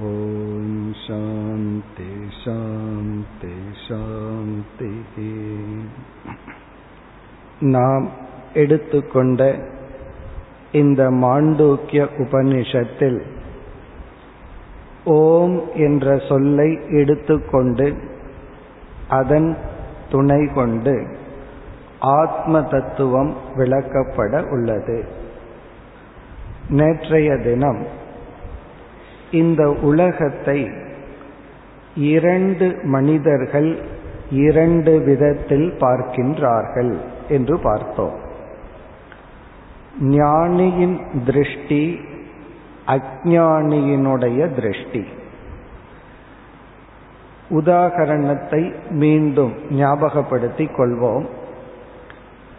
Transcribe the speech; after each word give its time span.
ॐ 0.00 0.92
शान्ति 0.92 2.30
शान्ति, 2.34 3.72
शान्तिः। 3.76 5.14
நாம் 7.60 8.10
எடுத்துக்கொண்ட 8.54 9.54
இந்த 10.72 11.10
மாண்டூக்கிய 11.10 12.08
உபனிஷத்தில் 12.18 13.20
ஓம் 15.04 15.60
என்ற 15.74 16.18
சொல்லை 16.28 16.78
எடுத்துக்கொண்டு 16.88 17.94
அதன் 19.08 19.56
துணை 20.10 20.48
கொண்டு 20.54 21.16
ஆத்ம 21.98 22.62
தத்துவம் 22.62 23.36
விளக்கப்பட 23.56 24.50
உள்ளது. 24.50 25.04
நேற்றைய 26.68 27.36
தினம் 27.36 27.86
இந்த 29.30 29.70
உலகத்தை 29.70 30.70
இரண்டு 31.94 32.78
மனிதர்கள் 32.82 33.78
இரண்டு 34.30 35.00
விதத்தில் 35.00 35.72
பார்க்கின்றார்கள். 35.72 36.96
என்று 37.28 37.58
பார்த்தோம். 37.58 38.14
ஞானியின் 40.00 41.00
திருஷ்டி 41.24 42.00
அஜானியினுடைய 42.86 44.54
திருஷ்டி. 44.54 45.04
உதாகரணத்தை 47.50 48.90
மீண்டும் 48.90 49.52
ஞாபகப்படுத்திக் 49.70 50.78
கொள்வோம். 50.78 51.26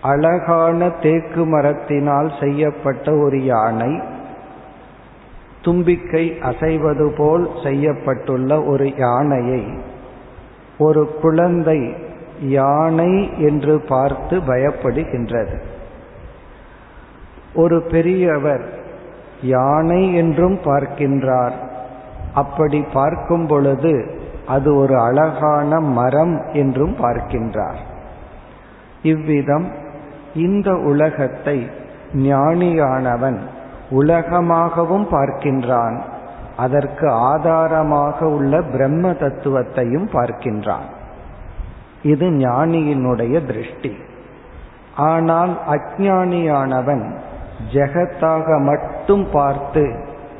அழகான 0.02 0.90
தேக்கு 0.90 1.46
மரத்தினால் 1.46 2.32
செய்யப்பட்ட 2.40 3.16
ஒரு 3.16 3.44
யானை 3.44 4.02
தும்பிக்கை 5.62 6.30
அசைவது 6.30 7.16
போல் 7.18 7.48
செய்யப்பட்டுள்ள 7.48 8.68
ஒரு 8.68 8.96
யானையை 8.98 9.80
ஒரு 10.78 11.16
குழந்தை 11.22 11.96
யானை 12.42 13.38
என்று 13.38 13.80
பார்த்து 13.80 14.40
பயப்படுகின்றது. 14.40 15.62
ஒரு 17.54 17.82
பெரியவர் 17.82 18.66
யானை 19.42 20.16
என்றும் 20.16 20.58
பார்க்கின்றார். 20.58 21.54
அப்படி 22.34 22.86
பார்க்கும் 22.94 23.48
பொழுது 23.48 24.18
அது 24.48 24.76
ஒரு 24.76 25.00
அழகான 25.00 25.80
மரம் 25.80 26.46
என்றும் 26.54 26.96
பார்க்கின்றார். 27.00 27.78
இவ்விதம் 29.02 29.72
இந்த 30.34 30.74
உலகத்தை 30.74 31.68
ஞானியானவன் 32.14 33.40
உலகமாகவும் 33.92 35.08
பார்க்கின்றான். 35.12 36.02
அதற்கு 36.58 37.10
ஆதாரமாக 37.10 38.28
உள்ள 38.28 38.62
பிரம்ம 38.62 39.10
தத்துவத்தையும் 39.10 40.10
பார்க்கின்றான். 40.14 40.94
இது 42.12 42.26
ஞானியினுடைய 42.40 43.36
திருஷ்டி. 43.46 43.92
ஆனால் 45.12 45.54
அஜானியானவன் 45.76 47.06
ஜெகத்தாக 47.74 48.48
மட்டும் 48.64 49.26
பார்த்து 49.32 49.84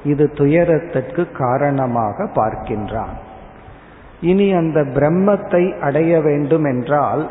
இது 0.04 0.26
துயரத்திற்கு 0.34 1.24
காரணமாக 1.32 2.28
பார்க்கின்றான். 2.36 3.16
இனி 4.22 4.48
அந்த 4.54 4.80
பிரம்மத்தை 4.98 5.64
அடைய 5.80 6.22
வேண்டும் 6.22 6.66
என்றால் 6.66 7.24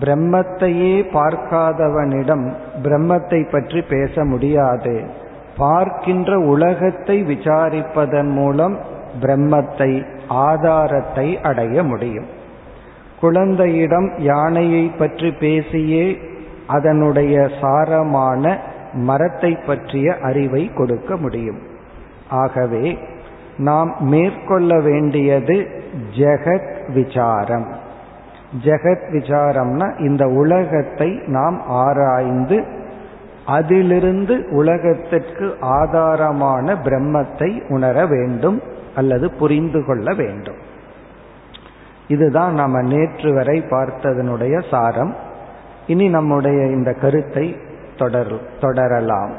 பிரம்மத்தையே 0.00 0.94
பார்க்காதவனிடம் 1.12 2.46
பிரம்மத்தை 2.82 3.40
பற்றி 3.50 3.80
பேச 3.92 4.24
முடியாது. 4.24 4.96
பார்க்கின்ற 5.56 6.32
உலகத்தை 6.54 7.16
விசாரிப்பதன் 7.24 8.32
மூலம் 8.32 8.76
பிரம்மத்தை 9.20 9.92
ஆதாரத்தை 10.48 11.28
அடைய 11.42 11.82
முடியும். 11.82 12.28
குழந்தையிடம் 13.20 14.12
யானையை 14.18 14.92
பற்றி 14.98 15.32
பேசியே 15.32 16.18
அதனுடைய 16.66 17.48
சாரமான 17.60 18.56
மரத்தை 18.92 19.58
பற்றிய 19.66 20.16
அறிவை 20.22 20.70
கொடுக்க 20.74 21.16
முடியும். 21.16 21.58
ஆகவே 22.28 22.98
நாம் 23.56 23.96
மேற்கொள்ள 24.00 24.80
வேண்டியது 24.80 25.66
ஜெகத் 26.16 26.92
விசாரம். 26.92 27.66
ஜெகத் 28.64 29.08
விசாரம்னா 29.12 29.98
இந்த 29.98 30.26
உலகத்தை 30.26 31.20
நாம் 31.26 31.62
ஆராய்ந்து 31.66 32.64
அதிலிருந்து 33.46 34.46
உலகத்திற்கு 34.50 35.56
ஆதாரமான 35.60 36.74
பிரம்மத்தை 36.74 37.68
உணர 37.68 38.06
வேண்டும் 38.06 38.62
அல்லது 38.94 39.30
புரிந்து 39.30 39.84
கொள்ள 39.84 40.14
வேண்டும். 40.14 40.67
இதுதான் 42.08 42.54
நம்ம 42.54 42.82
நேற்று 42.82 43.34
வரை 43.34 43.60
பார்த்ததனுடைய 43.60 44.68
சாரம். 44.70 45.16
இனி 45.86 46.08
நம்முடைய 46.08 46.66
இந்த 46.66 46.92
கருத்தை 46.92 47.56
தொடர் 47.96 48.58
தொடரலாம். 48.60 49.32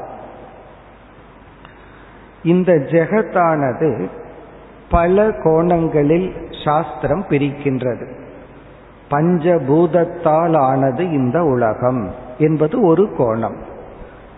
இந்த 2.42 2.72
ஜெகத்தானது 2.72 4.08
பல 4.90 5.30
கோணங்களில் 5.42 6.34
சாஸ்திரம் 6.64 7.24
பிரிக்கின்றது. 7.28 8.18
பஞ்சபூதத்தால் 9.10 10.58
ஆனது 10.58 11.10
இந்த 11.10 11.44
உலகம் 11.44 12.10
என்பது 12.38 12.80
ஒரு 12.86 13.08
கோணம். 13.18 13.56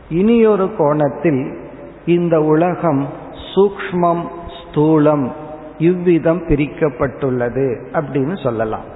இனியொரு 0.09 0.70
கோணத்தில் 0.78 1.59
இந்த 2.06 2.41
உலகம் 2.41 3.06
சூக்மம் 3.54 4.28
ஸ்தூலம் 4.49 5.32
இவ்விதம் 5.88 6.43
பிரிக்கப்பட்டுள்ளது 6.48 7.66
அப்படின்னு 7.93 8.37
சொல்லலாம். 8.43 8.87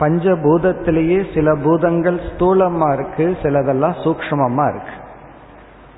பஞ்சபூதத்திலேயே 0.00 1.20
சில 1.34 1.54
பூதங்கள் 1.64 2.18
ஸ்தூலமா 2.28 2.88
இருக்கு 2.92 3.26
சிலதெல்லாம் 3.42 3.96
சூக்மமா 4.04 4.66
இருக்கு. 4.72 4.96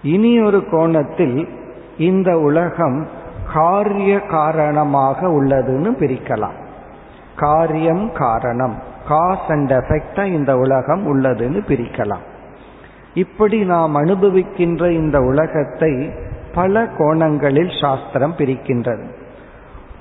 இனி 0.03 0.33
ஒரு 0.43 0.61
கோணத்தில் 0.71 1.39
இந்த 1.99 2.31
உலகம் 2.39 2.99
காரிய 3.55 4.12
காரணமாக 4.21 5.28
உள்ளதுன்னு 5.28 5.91
பிரிக்கலாம். 6.03 6.59
காரியம் 7.37 8.06
காரணம் 8.12 8.77
காஸ் 9.09 9.47
அண்ட் 9.49 9.72
எஃபெக்டா 9.72 10.25
இந்த 10.39 10.53
உலகம் 10.56 11.05
உள்ளதுன்னு 11.10 11.60
பிரிக்கலாம். 11.71 12.25
இப்படி 13.15 13.59
நாம் 13.65 13.95
அனுபவிக்கின்ற 13.97 14.91
இந்த 14.91 15.19
உலகத்தை 15.31 15.93
பல 16.54 16.86
கோணங்களில் 16.98 17.72
சாஸ்திரம் 17.81 18.34
பிரிக்கின்றது. 18.39 19.07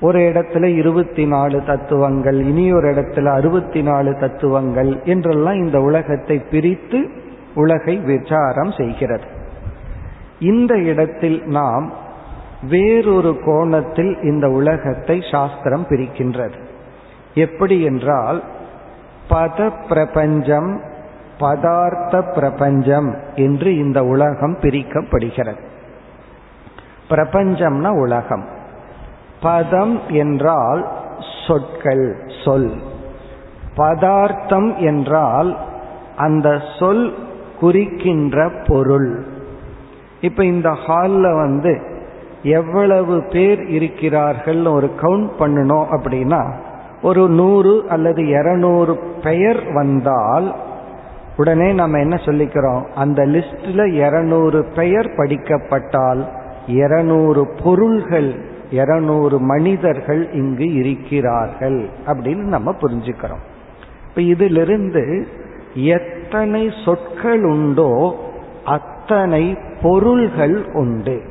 ஒரு 0.00 0.18
இடத்துல 0.18 0.64
இருபத்தி 0.64 1.26
நாலு 1.26 1.64
தத்துவங்கள் 1.64 2.40
இனி 2.40 2.72
ஒரு 2.72 2.92
இடத்துல 2.92 3.32
அறுபத்தி 3.32 3.82
நாலு 3.82 4.16
தத்துவங்கள் 4.16 5.00
என்றெல்லாம் 5.04 5.54
இந்த 5.54 5.80
உலகத்தை 5.80 6.38
பிரித்து 6.38 7.08
உலகை 7.54 7.96
விசாரம் 7.96 8.72
செய்கிறது. 8.72 9.24
இந்த 10.38 10.78
இடத்தில் 10.78 11.42
நாம் 11.44 11.92
வேறொரு 12.62 13.38
கோணத்தில் 13.44 14.22
இந்த 14.22 14.48
உலகத்தை 14.48 15.24
சாஸ்திரம் 15.30 15.86
பிரிக்கின்றது. 15.86 16.58
எப்படி 17.34 17.82
என்றால் 17.82 18.44
பத 19.30 19.86
பிரபஞ்சம் 19.88 20.80
பதார்த்த 21.40 22.34
பிரபஞ்சம் 22.34 23.16
என்று 23.34 23.76
இந்த 23.76 24.04
உலகம் 24.04 24.56
பிரிக்கப்படுகிறது. 24.56 25.62
பிரபஞ்சம்னா 27.08 27.88
உலகம். 27.88 28.48
பதம் 29.42 30.00
என்றால் 30.08 30.88
சொற்கள் 31.46 32.16
சொல். 32.44 32.72
பதார்த்தம் 33.76 34.76
என்றால் 34.76 35.56
அந்த 36.16 36.60
சொல் 36.78 37.14
குறிக்கின்ற 37.60 38.50
பொருள். 38.66 39.24
இப்ப 40.20 40.44
இந்த 40.44 40.70
ஹாலில் 40.70 41.34
வந்து 41.34 41.80
எவ்வளவு 42.42 43.22
பேர் 43.22 43.64
இருக்கிறார்கள் 43.66 44.66
ஒரு 44.66 44.90
கவுண்ட் 45.00 45.30
பண்ணணும் 45.38 45.86
அப்படின்னா 45.90 46.52
ஒரு 47.02 47.28
நூறு 47.28 47.84
அல்லது 47.88 48.26
இருநூறு 48.26 48.98
பெயர் 49.22 49.72
வந்தால் 49.72 50.54
உடனே 51.36 51.72
நம்ம 51.72 51.98
என்ன 51.98 52.20
சொல்லிக்கிறோம்? 52.24 52.86
அந்த 52.94 53.26
லிஸ்ட்ல 53.26 53.92
இருநூறு 53.92 54.64
பெயர் 54.74 55.06
படிக்கப்பட்டால் 55.06 56.26
இருநூறு 56.66 57.48
பொருள்கள் 57.64 58.56
இருநூறு 58.70 59.38
மனிதர்கள் 59.38 60.32
இங்கு 60.32 60.74
இருக்கிறார்கள் 60.74 61.88
அப்படின்னு 62.06 62.42
நம்ம 62.42 62.72
புரிஞ்சுக்கிறோம். 62.72 63.44
இப்ப 64.08 64.22
இதிலிருந்து 64.22 65.26
எத்தனை 65.74 66.72
சொற்கள் 66.84 67.44
உண்டோ 67.44 68.16
அத்தனை 68.64 69.58
பொருள்கள் 69.82 70.72
உண்டு. 70.72 71.22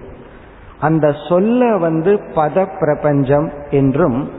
அந்த 0.79 1.15
சொல்ல 1.29 1.77
வந்து 1.77 2.13
பத 2.13 2.67
பிரபஞ்சம் 2.79 3.51
என்றும் 3.69 4.29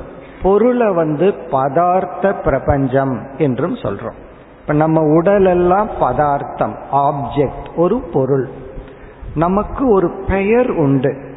பொருளை 0.42 0.94
வந்து 0.94 1.34
பதார்த்த 1.50 2.42
பிரபஞ்சம் 2.42 3.26
என்றும் 3.38 3.74
சொல்றோம். 3.74 4.18
இப்ப 4.60 4.72
நம்ம 4.72 5.00
உடலெல்லாம் 5.00 5.88
பதார்த்தம் 6.00 6.76
ஆப்ஜெக்ட் 6.92 7.74
ஒரு 7.76 8.00
பொருள். 8.00 8.48
நமக்கு 9.34 9.90
ஒரு 9.90 10.24
பெயர் 10.28 10.70
உண்டு. 10.70 11.27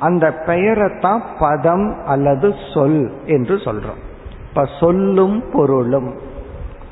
அந்த 0.00 0.42
பெயரைத்தான் 0.46 1.22
பதம் 1.38 1.96
அல்லது 2.06 2.54
சொல் 2.74 3.12
என்று 3.26 3.56
சொல்றோம். 3.56 4.00
இப்ப 4.48 4.68
சொல்லும் 4.80 5.44
பொருளும் 5.52 6.14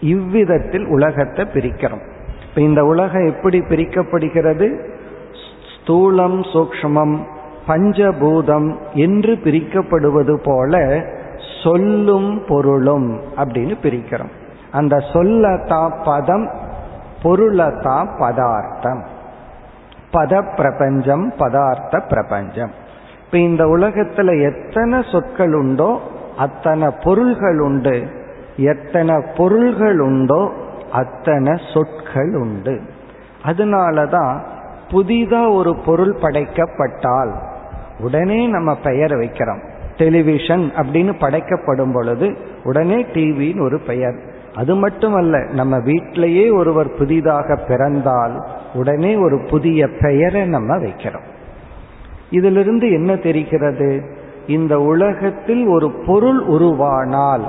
இவ்விதத்தில் 0.00 0.86
உலகத்தை 0.86 1.44
பிரிக்கிறோம். 1.44 2.04
இப்ப 2.48 2.60
இந்த 2.60 2.84
உலகம் 2.84 3.26
எப்படி 3.26 3.58
பிரிக்கப்படுகிறது? 3.60 4.90
ஸ்தூலம் 5.74 6.38
சூக்ஷ்மம் 6.52 7.18
பஞ்சபூதம் 7.68 8.76
என்று 8.92 9.34
பிரிக்கப்படுவது 9.34 10.34
போல 10.44 11.04
சொல்லும் 11.62 12.44
பொருளும் 12.48 13.20
அப்படின்னு 13.36 13.74
பிரிக்கிறோம். 13.82 14.32
அந்த 14.72 14.96
சொல்லத்தா 14.96 16.04
பதம் 16.04 16.50
பொருளத்தா 17.22 17.96
பதார்த்தம். 18.18 19.02
பத 20.12 20.54
பிரபஞ்சம் 20.56 21.32
பதார்த்த 21.38 22.06
பிரபஞ்சம். 22.08 22.86
இப்ப 23.28 23.38
இந்த 23.38 23.64
உலகத்துல 23.64 24.28
எத்தனை 24.42 25.04
சொற்கள் 25.12 25.54
உண்டோ 25.54 26.00
அத்தனை 26.38 26.88
பொருள்கள் 27.04 27.58
உண்டு 27.58 28.06
எத்தனை 28.56 29.22
பொருள்கள் 29.36 29.98
உண்டோ 30.00 30.52
அத்தனை 30.92 31.52
சொற்கள் 31.74 32.34
உண்டு 32.34 32.80
அதனாலதான் 33.44 34.40
புதிதா 34.90 35.52
ஒரு 35.52 35.76
பொருள் 35.86 36.16
படைக்கப்பட்டால் 36.22 37.32
உடனே 38.00 38.46
நம்ம 38.46 38.76
பெயர் 38.76 39.12
வைக்கிறோம். 39.12 39.62
டெலிவிஷன் 39.96 40.72
அப்படின்னு 40.76 41.12
படைக்கப்படும் 41.18 41.92
பொழுது 41.92 42.36
உடனே 42.64 43.02
டிவின்னு 43.02 43.60
ஒரு 43.60 43.78
பெயர். 43.80 44.18
அது 44.54 44.74
மட்டுமல்ல 44.74 45.38
நம்ம 45.38 45.78
வீட்டிலேயே 45.78 46.50
ஒருவர் 46.50 46.94
புதிதாக 46.94 47.56
பிறந்தால் 47.56 48.46
உடனே 48.74 49.16
ஒரு 49.16 49.46
புதிய 49.50 49.88
பெயரை 50.00 50.46
நம்ம 50.46 50.76
வைக்கிறோம். 50.76 51.26
இதிலிருந்து 52.30 52.92
என்ன 52.92 53.16
தெரிகிறது? 53.16 54.02
இந்த 54.46 54.80
உலகத்தில் 54.80 55.66
ஒரு 55.66 55.90
பொருள் 56.06 56.46
உருவானால் 56.46 57.42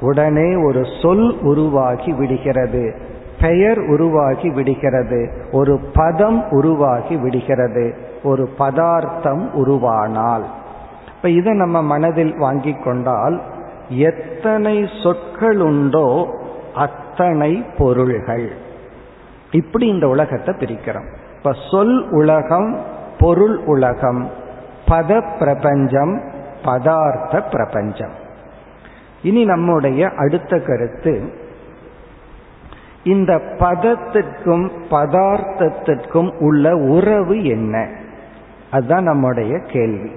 உடனே 0.00 0.54
ஒரு 0.54 0.84
சொல் 1.02 1.40
உருவாகி 1.40 2.12
விடுகிறது. 2.12 2.94
பெயர் 3.40 3.78
உருவாகி 3.78 4.50
விடுகிறது. 4.50 5.48
ஒரு 5.52 5.80
பதம் 5.94 6.50
உருவாகி 6.50 7.16
விடுகிறது. 7.16 7.94
ஒரு 8.22 8.48
பதார்த்தம் 8.58 9.50
உருவானால். 9.54 10.42
இப்ப 11.16 11.30
இதை 11.30 11.52
நம்ம 11.52 11.82
மனதில் 11.82 12.38
வாங்கி 12.38 12.72
கொண்டால் 12.72 13.42
எத்தனை 13.88 14.88
சொற்கள் 15.02 15.60
உண்டோ 15.60 16.38
அத்தனை 16.74 17.64
பொருள்கள். 17.78 18.52
இப்படி 19.50 19.86
இந்த 19.86 20.08
உலகத்தை 20.08 20.54
பிரிக்கிறோம். 20.54 21.14
இப்ப 21.36 21.54
சொல் 21.70 22.08
உலகம் 22.10 22.92
பொருள் 23.18 23.56
உலகம் 23.56 24.30
பத 24.88 25.38
பிரபஞ்சம் 25.38 26.20
பதார்த்த 26.64 27.50
பிரபஞ்சம். 27.50 28.22
இனி 29.22 29.44
நம்முடைய 29.44 30.08
அடுத்த 30.16 30.58
கருத்து 30.58 31.42
இந்த 33.04 33.36
பதத்திற்கும் 33.36 34.70
பதார்த்தத்திற்கும் 34.90 36.38
உள்ள 36.38 36.76
உறவு 36.76 37.44
என்ன? 37.44 37.88
அதுதான் 38.70 39.02
நம்முடைய 39.02 39.58
கேள்வி. 39.58 40.10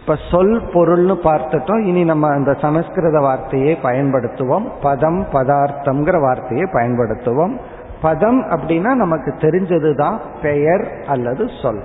இப்ப 0.00 0.18
சொல் 0.30 0.62
பொருள்னு 0.62 1.14
பார்த்துட்டோம் 1.14 1.82
இனி 1.82 2.04
நம்ம 2.04 2.28
அந்த 2.28 2.54
சமஸ்கிருத 2.54 3.20
வார்த்தையை 3.20 3.78
பயன்படுத்துவோம் 3.82 4.68
பதம் 4.82 5.26
பதார்த்தம்ங்கிற 5.32 6.20
வார்த்தையை 6.20 6.68
பயன்படுத்துவோம். 6.72 7.58
பதம் 8.02 8.42
அப்படின்னா 8.42 8.94
நமக்கு 8.94 9.34
தெரிஞ்சதுதான் 9.38 10.18
பெயர் 10.42 10.92
அல்லது 11.06 11.50
சொல். 11.62 11.82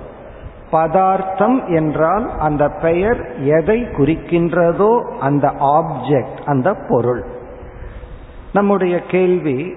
பதார்த்தம் 0.72 1.66
என்றால் 1.66 2.38
அந்த 2.38 2.68
பெயர் 2.68 3.20
எதை 3.44 3.80
குறிக்கின்றதோ 3.82 4.90
அந்த 5.18 5.52
ஆப்ஜெக்ட் 5.60 6.40
அந்த 6.44 6.74
பொருள். 6.88 7.24
நம்முடைய 8.52 9.00
கேள்வி 9.00 9.74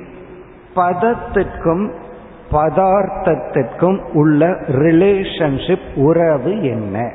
பதத்திற்கும் 0.75 1.85
பதார்த்தத்திற்கும் 2.51 3.99
உள்ள 4.13 4.45
ரிலேஷன்ஷிப் 4.79 5.87
உறவு 5.95 6.63
என்ன? 6.63 7.11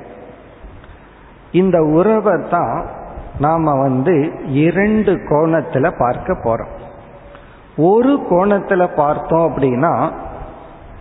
இந்த 1.52 1.82
உறவை 1.82 2.36
தான் 2.50 2.86
நாம 3.38 3.74
வந்து 3.80 4.30
இரண்டு 4.46 5.12
கோணத்துல 5.12 5.92
பார்க்க 5.98 6.32
போறோம். 6.32 6.74
ஒரு 7.76 8.26
கோணத்துல 8.30 8.88
பார்த்தோம் 8.96 9.46
அப்படின்னா 9.48 10.12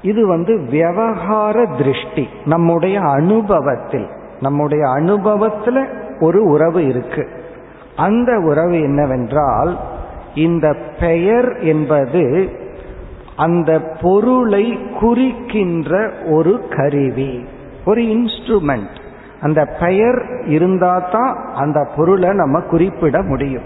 இது 0.01 0.27
வந்து 0.27 0.57
விவகார 0.59 1.65
திருஷ்டி. 1.65 2.27
நம்முடைய 2.45 2.99
அனுபவத்தில் 2.99 4.07
நம்முடைய 4.41 4.89
அனுபவத்தில் 4.89 5.89
ஒரு 6.19 6.43
உறவு 6.43 6.87
இருக்கு. 6.87 7.29
அந்த 7.95 8.39
உறவு 8.39 8.81
என்னவென்றால் 8.81 9.79
இந்த 10.35 10.75
பெயர் 10.99 11.57
என்பது 11.59 12.49
அந்த 13.35 13.79
பொருளை 14.01 14.79
குறிக்கின்ற 14.99 16.11
ஒரு 16.29 16.67
கருவி 16.69 17.45
ஒரு 17.85 18.01
இன்ஸ்ட்ருமெண்ட் 18.01 18.95
அந்த 19.41 19.65
பெயர் 19.79 20.43
இருந்தா 20.45 20.99
தான் 20.99 21.53
அந்த 21.55 21.87
பொருளை 21.95 22.29
நம்ம 22.29 22.59
குறிப்பிட 22.59 23.21
முடியும். 23.21 23.63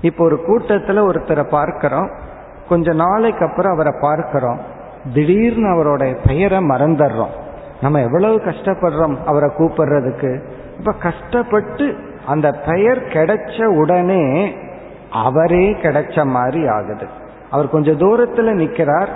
இப்போ 0.00 0.24
ஒரு 0.24 0.42
கூட்டத்தில் 0.42 1.02
ஒருத்தரை 1.02 1.42
பார்க்கிறோம். 1.42 2.10
கொஞ்ச 2.68 2.92
நாளைக்கு 2.92 3.46
அப்புறம் 3.46 3.72
அவரை 3.72 3.92
பார்க்கிறோம். 4.00 4.58
திடீர்னு 5.14 5.68
அவருடைய 5.68 6.16
பெயரை 6.26 6.58
மறந்துடுறோம். 6.58 7.40
நம்ம 7.80 8.00
எவ்வளவு 8.00 8.36
கஷ்டப்படுறோம் 8.36 9.16
அவரை 9.26 9.50
கூப்பிடுறதுக்கு. 9.58 10.40
இப்ப 10.78 10.92
கஷ்டப்பட்டு 10.92 11.96
அந்த 12.26 12.52
பெயர் 12.66 13.02
கிடைச்ச 13.02 13.64
உடனே 13.64 14.54
அவரே 15.10 15.70
கிடைச்ச 15.70 16.24
மாதிரி 16.24 16.66
ஆகுது. 16.66 17.06
அவர் 17.50 17.70
கொஞ்சம் 17.70 17.98
தூரத்துல 17.98 18.38
நிக்கிறார். 18.38 19.08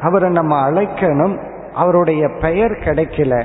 அவரை 0.00 0.30
நம்ம 0.30 0.70
அழைக்கணும். 0.70 1.38
அவருடைய 1.74 2.28
பெயர் 2.40 2.70
கிடைக்கல. 2.70 3.44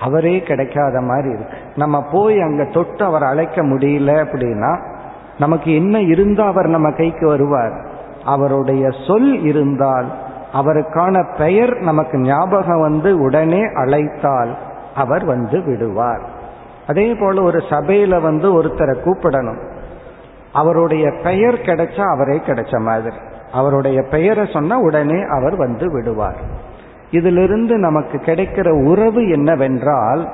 அவரே 0.00 0.40
கிடைக்காத 0.40 1.00
மாதிரி 1.00 1.28
இருக்கு. 1.28 1.56
நம்ம 1.76 2.04
போய் 2.12 2.40
அங்க 2.40 2.64
தொட்டு 2.64 3.04
அவர் 3.04 3.22
அழைக்க 3.22 3.62
முடியல 3.62 4.26
அப்படின்னா 4.26 4.80
நமக்கு 5.38 5.74
என்ன 5.74 6.00
இருந்தால் 6.00 6.48
அவர் 6.48 6.66
நம்ம 6.66 6.90
கைக்கு 6.90 7.26
வருவார். 7.26 7.86
அவருடைய 8.24 8.88
சொல் 9.06 9.42
இருந்தால் 9.42 10.26
அவருக்கான 10.52 11.36
பெயர் 11.38 11.76
நமக்கு 11.76 12.18
ஞாபகம் 12.18 12.80
வந்து 12.80 13.20
உடனே 13.20 13.62
அழைத்தால் 13.74 14.56
அவர் 14.94 15.24
வந்து 15.24 15.62
விடுவார். 15.62 16.20
அதே 16.86 17.14
போல 17.14 17.42
ஒரு 17.42 17.58
சபையில 17.58 18.20
வந்து 18.20 18.62
ஒருத்தரை 18.62 18.94
கூப்பிடணும். 19.04 19.70
அவருடைய 20.52 21.12
பெயர் 21.22 21.54
கிடைச்சா 21.54 22.10
அவரே 22.10 22.36
கிடைச்ச 22.36 22.80
மாதிரி. 22.80 23.16
அவருடைய 23.52 24.02
பெயரை 24.02 24.48
சொன்னா 24.52 24.78
உடனே 24.78 25.22
அவர் 25.22 25.56
வந்து 25.56 25.92
விடுவார். 25.92 26.36
இதிலிருந்து 27.10 27.76
நமக்கு 27.76 28.18
கிடைக்கிற 28.18 28.84
உறவு 28.84 29.28
என்னவென்றால் 29.28 30.32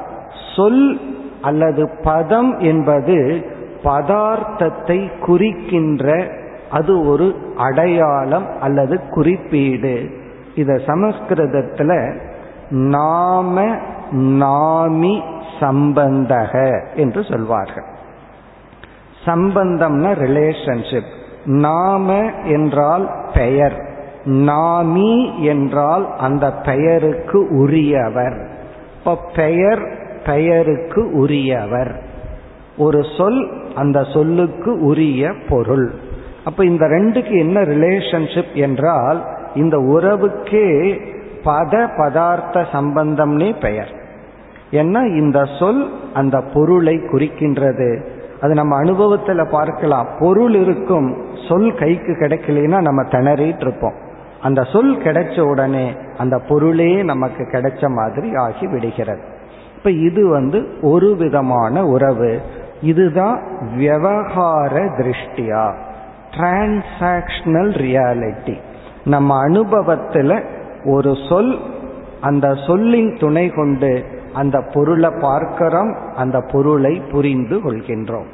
சொல் 0.57 1.01
அல்லது 1.43 1.91
பதம் 2.05 2.59
என்பது 2.59 3.47
பதார்த்தத்தை 3.85 5.19
குறிக்கின்ற 5.19 6.27
அது 6.75 7.07
ஒரு 7.07 7.27
அடையாளம் 7.57 8.47
அல்லது 8.61 9.01
குறிப்பீடு. 9.11 9.95
இத 10.55 10.73
சமஸ்கிருதத்துல 10.87 11.93
நாம 12.71 13.65
நாமி 14.13 15.15
சம்பந்தக 15.61 16.53
என்று 16.97 17.25
சொல்வார்கள். 17.25 17.89
சம்பந்தம்னா 19.25 20.11
ரிலேஷன்ஷிப் 20.25 21.11
நாம 21.45 22.31
என்றால் 22.45 23.07
பெயர். 23.35 23.77
நாமி 24.25 25.39
என்றால் 25.43 26.05
அந்த 26.19 26.47
பெயருக்கு 26.53 27.39
உரியவர். 27.51 28.39
இப்ப 28.99 29.19
பெயர் 29.35 29.83
பெயருக்கு 30.25 31.11
உரியவர். 31.13 31.93
ஒரு 32.77 33.01
சொல் 33.19 33.41
அந்த 33.75 34.03
சொல்லுக்கு 34.15 34.71
உரிய 34.81 35.33
பொருள். 35.49 35.89
அப்ப 36.45 36.65
இந்த 36.65 36.87
ரெண்டுக்கு 36.87 37.39
என்ன 37.39 37.61
ரிலேஷன்ஷிப் 37.61 38.55
என்றால் 38.55 39.25
இந்த 39.55 39.77
உறவுக்கே 39.77 41.01
பத 41.45 41.89
பதார்த்த 41.97 42.67
சம்பந்தம்னே 42.73 43.61
பெயர். 43.61 43.95
ஏன்னா 44.71 45.17
இந்த 45.17 45.45
சொல் 45.59 45.93
அந்த 46.15 46.41
பொருளை 46.41 46.95
குறிக்கின்றது. 46.95 48.05
அது 48.41 48.55
நம்ம 48.55 48.83
அனுபவத்துல 48.83 49.51
பார்க்கலாம். 49.51 50.07
பொருள் 50.19 50.55
இருக்கும். 50.55 51.27
சொல் 51.49 51.75
கைக்கு 51.75 52.13
கிடைக்கலனா 52.13 52.81
நம்ம 52.81 53.03
திணறிட்டு 53.03 53.61
இருப்போம். 53.61 53.95
அந்த 54.43 54.63
சொல் 54.63 54.97
கிடைச்ச 54.97 55.41
உடனே 55.41 55.97
அந்த 56.19 56.39
பொருளே 56.39 57.03
நமக்கு 57.03 57.45
கிடைச்ச 57.45 57.89
மாதிரி 57.89 58.35
ஆகி 58.35 58.67
விடுகிறது. 58.67 59.23
இப்ப 59.77 59.91
இது 59.91 60.29
வந்து 60.29 60.67
ஒரு 60.83 61.17
விதமான 61.17 61.87
உறவு. 61.87 62.41
இதுதான் 62.83 63.43
விவகார 63.77 64.85
திருஷ்டியா. 64.85 65.75
டிரான்சாக்ஷனல் 66.35 67.73
ரியாலிட்டி 67.85 68.57
நம்ம 69.05 69.43
அனுபவத்தில் 69.43 70.45
ஒரு 70.85 71.15
சொல் 71.29 71.59
அந்த 72.21 72.55
சொல்லின் 72.67 73.17
துணை 73.21 73.49
கொண்டு 73.49 74.05
அந்த 74.33 74.63
பொருளை 74.75 75.11
பார்க்கிறோம் 75.21 75.97
அந்த 76.17 76.45
பொருளை 76.53 77.03
புரிந்து 77.11 77.59
கொள்கின்றோம். 77.59 78.27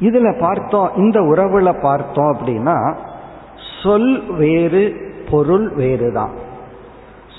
இதுல 0.00 0.38
பார்த்தோம் 0.38 0.90
இந்த 0.96 1.20
உறவுல 1.20 1.80
பார்த்தோம் 1.80 2.36
அப்படின்னா 2.36 2.94
சொல் 3.82 4.34
வேறு 4.34 4.96
பொருள் 5.30 5.74
வேறுதான். 5.74 6.34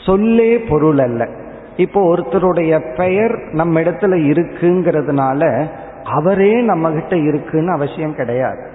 சொல்லே 0.06 0.58
பொருள் 0.60 0.98
அல்ல. 0.98 1.30
இப்போ 1.76 2.16
ஒருத்தருடைய 2.16 2.96
பெயர் 2.96 3.38
நம்ம 3.52 3.82
இடத்துல 3.82 4.14
இருக்குங்கிறதுனால 4.32 5.68
அவரே 6.04 6.62
நம்ம 6.62 6.92
கிட்ட 6.92 7.18
இருக்குன்னு 7.18 7.72
அவசியம் 7.72 8.16
கிடையாது. 8.16 8.70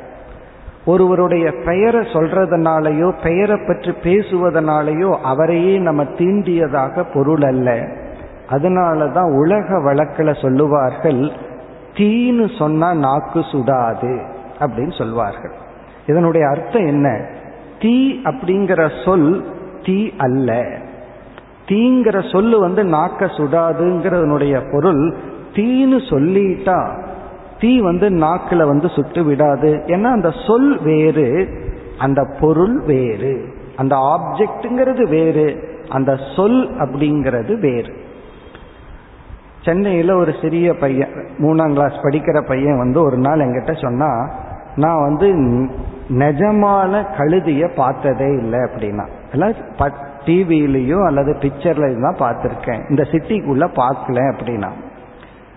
ஒருவருடைய 0.87 1.53
பெயரை 1.65 2.01
சொல்றதுனாலயோ 2.01 3.15
பெயரை 3.23 3.59
பற்றி 3.67 3.91
பேசுவதனாலேயோ 3.91 5.19
அவரையே 5.23 5.79
நம்ம 5.79 6.03
தீண்டியதாக 6.03 7.05
பொருள் 7.15 7.43
அல்ல. 7.43 7.89
அதனால 8.49 9.09
தான் 9.09 9.31
உலக 9.33 9.81
வழக்கில் 9.81 10.35
சொல்லுவார்கள் 10.35 11.33
தீன்னு 11.95 12.59
சொன்னா 12.59 12.95
நாக்கு 12.95 13.41
சுடாது 13.41 14.23
அப்படின்னு 14.61 14.99
சொல்வார்கள். 14.99 15.53
இதனுடைய 16.07 16.49
அர்த்தம் 16.49 16.87
என்ன? 16.87 17.27
தீ 17.79 18.21
அப்படிங்கிற 18.25 19.05
சொல் 19.05 19.45
தீ 19.83 20.13
அல்ல. 20.17 20.65
தீங்கிற 21.69 22.33
சொல்லு 22.33 22.61
வந்து 22.61 22.83
நாக்க 22.85 23.27
சுடாதுங்கிறதனுடைய 23.37 24.73
பொருள் 24.73 25.15
தீன்னு 25.53 26.11
சொல்லிட்டா 26.11 27.11
தீ 27.63 27.73
வந்து 27.81 28.11
நாக்கில் 28.11 28.71
வந்து 28.71 28.89
சுட்டு 28.89 29.25
விடாது. 29.25 29.71
ஏன்னா 29.87 30.11
அந்த 30.19 30.31
சொல் 30.47 30.71
வேறு 30.83 31.29
அந்த 31.99 32.21
பொருள் 32.41 32.77
வேறு 32.87 33.33
அந்த 33.77 33.95
ஆப்ஜெக்ட்ங்கிறது 34.13 35.03
வேறு 35.09 35.47
அந்த 35.89 36.13
சொல் 36.37 36.61
அப்படிங்கிறது 36.77 37.53
வேறு. 37.59 37.93
சென்னையில் 39.65 40.11
ஒரு 40.11 40.33
சிறிய 40.43 40.69
பையன் 40.75 41.13
மூணாம் 41.39 41.73
கிளாஸ் 41.73 41.99
படிக்கிற 42.07 42.39
பையன் 42.47 42.79
வந்து 42.79 43.03
ஒரு 43.03 43.19
நாள் 43.19 43.39
என்கிட்ட 43.39 43.75
சொன்னா 43.83 44.11
நான் 44.77 45.03
வந்து 45.03 45.29
நிஜமான 46.19 47.03
கழுதியை 47.19 47.69
பார்த்ததே 47.77 48.31
இல்லை 48.43 48.59
அப்படின்னா. 48.59 49.05
எல்லாம் 49.33 49.53
டிவிலையோ 50.27 50.99
அல்லது 51.07 51.33
பிக்சர்ல 51.41 51.87
தான் 52.07 52.21
பார்த்துருக்கேன். 52.23 52.83
இந்த 52.91 53.03
சிட்டிக்குள்ள 53.13 53.67
பார்க்கல 53.81 54.19
அப்படின்னா. 54.33 54.71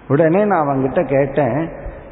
உடனே 0.07 0.45
நான் 0.45 0.67
அவங்கிட்ட 0.67 1.01
கேட்டேன் 1.07 1.59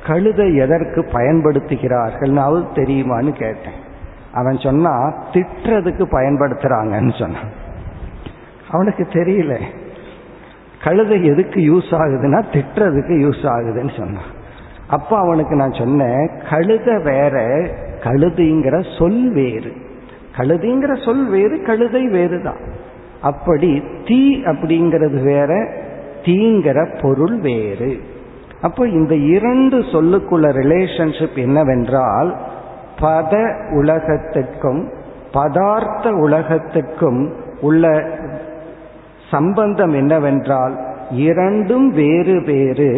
கழுதை 0.07 0.55
எதற்கு 0.55 1.01
பயன்படுத்துகிறார்கள்னாவது 1.01 2.65
தெரியுமான்னு 2.75 3.31
கேட்டேன். 3.31 3.79
அவன் 4.33 4.57
சொன்னா 4.57 5.13
திட்டுறதுக்கு 5.31 6.05
பயன்படுத்துறாங்கன்னு 6.11 7.19
சொன்னான். 7.19 7.61
அவனுக்கு 8.71 9.03
தெரியல. 9.03 9.59
கழுதை 10.83 11.25
எதுக்கு 11.25 11.59
யூஸ் 11.59 11.93
ஆகுதுன்னா 11.93 12.43
திட்டுறதுக்கு 12.51 13.13
யூஸ் 13.25 13.43
ஆகுதுன்னு 13.43 13.97
சொன்னான். 13.97 14.31
அப்போ 14.87 15.17
அவனுக்கு 15.17 15.55
நான் 15.55 15.73
சொன்னேன் 15.73 16.29
கழுதை 16.49 16.97
வேற 16.97 17.61
கழுதிங்கிற 18.03 18.97
சொல் 18.97 19.31
வேறு. 19.31 19.73
கழுதிங்கிற 20.37 21.05
சொல் 21.05 21.29
வேறு 21.29 21.61
கழுதை 21.61 22.07
வேறு 22.07 22.41
தான் 22.41 22.57
அப்படி 23.21 23.83
தீ 24.05 24.41
அப்படிங்கிறது 24.45 25.23
வேற 25.23 25.67
தீங்கிற 26.23 27.01
பொருள் 27.01 27.39
வேறு. 27.39 27.99
அப்போ 28.63 28.87
இந்த 28.87 29.15
இரண்டு 29.15 29.77
சொல்லுக்குள்ள 29.79 30.47
ரிலேஷன்ஷிப் 30.61 31.37
என்னவென்றால் 31.37 32.29
பத 33.01 33.33
உலகத்திற்கும் 33.69 34.81
பதார்த்த 35.33 36.11
உலகத்திற்கும் 36.13 37.21
உள்ள 37.61 38.03
சம்பந்தம் 39.31 39.93
என்னவென்றால் 39.93 40.75
இரண்டும் 41.11 41.89
வேறு 41.91 42.41
வேறு 42.45 42.89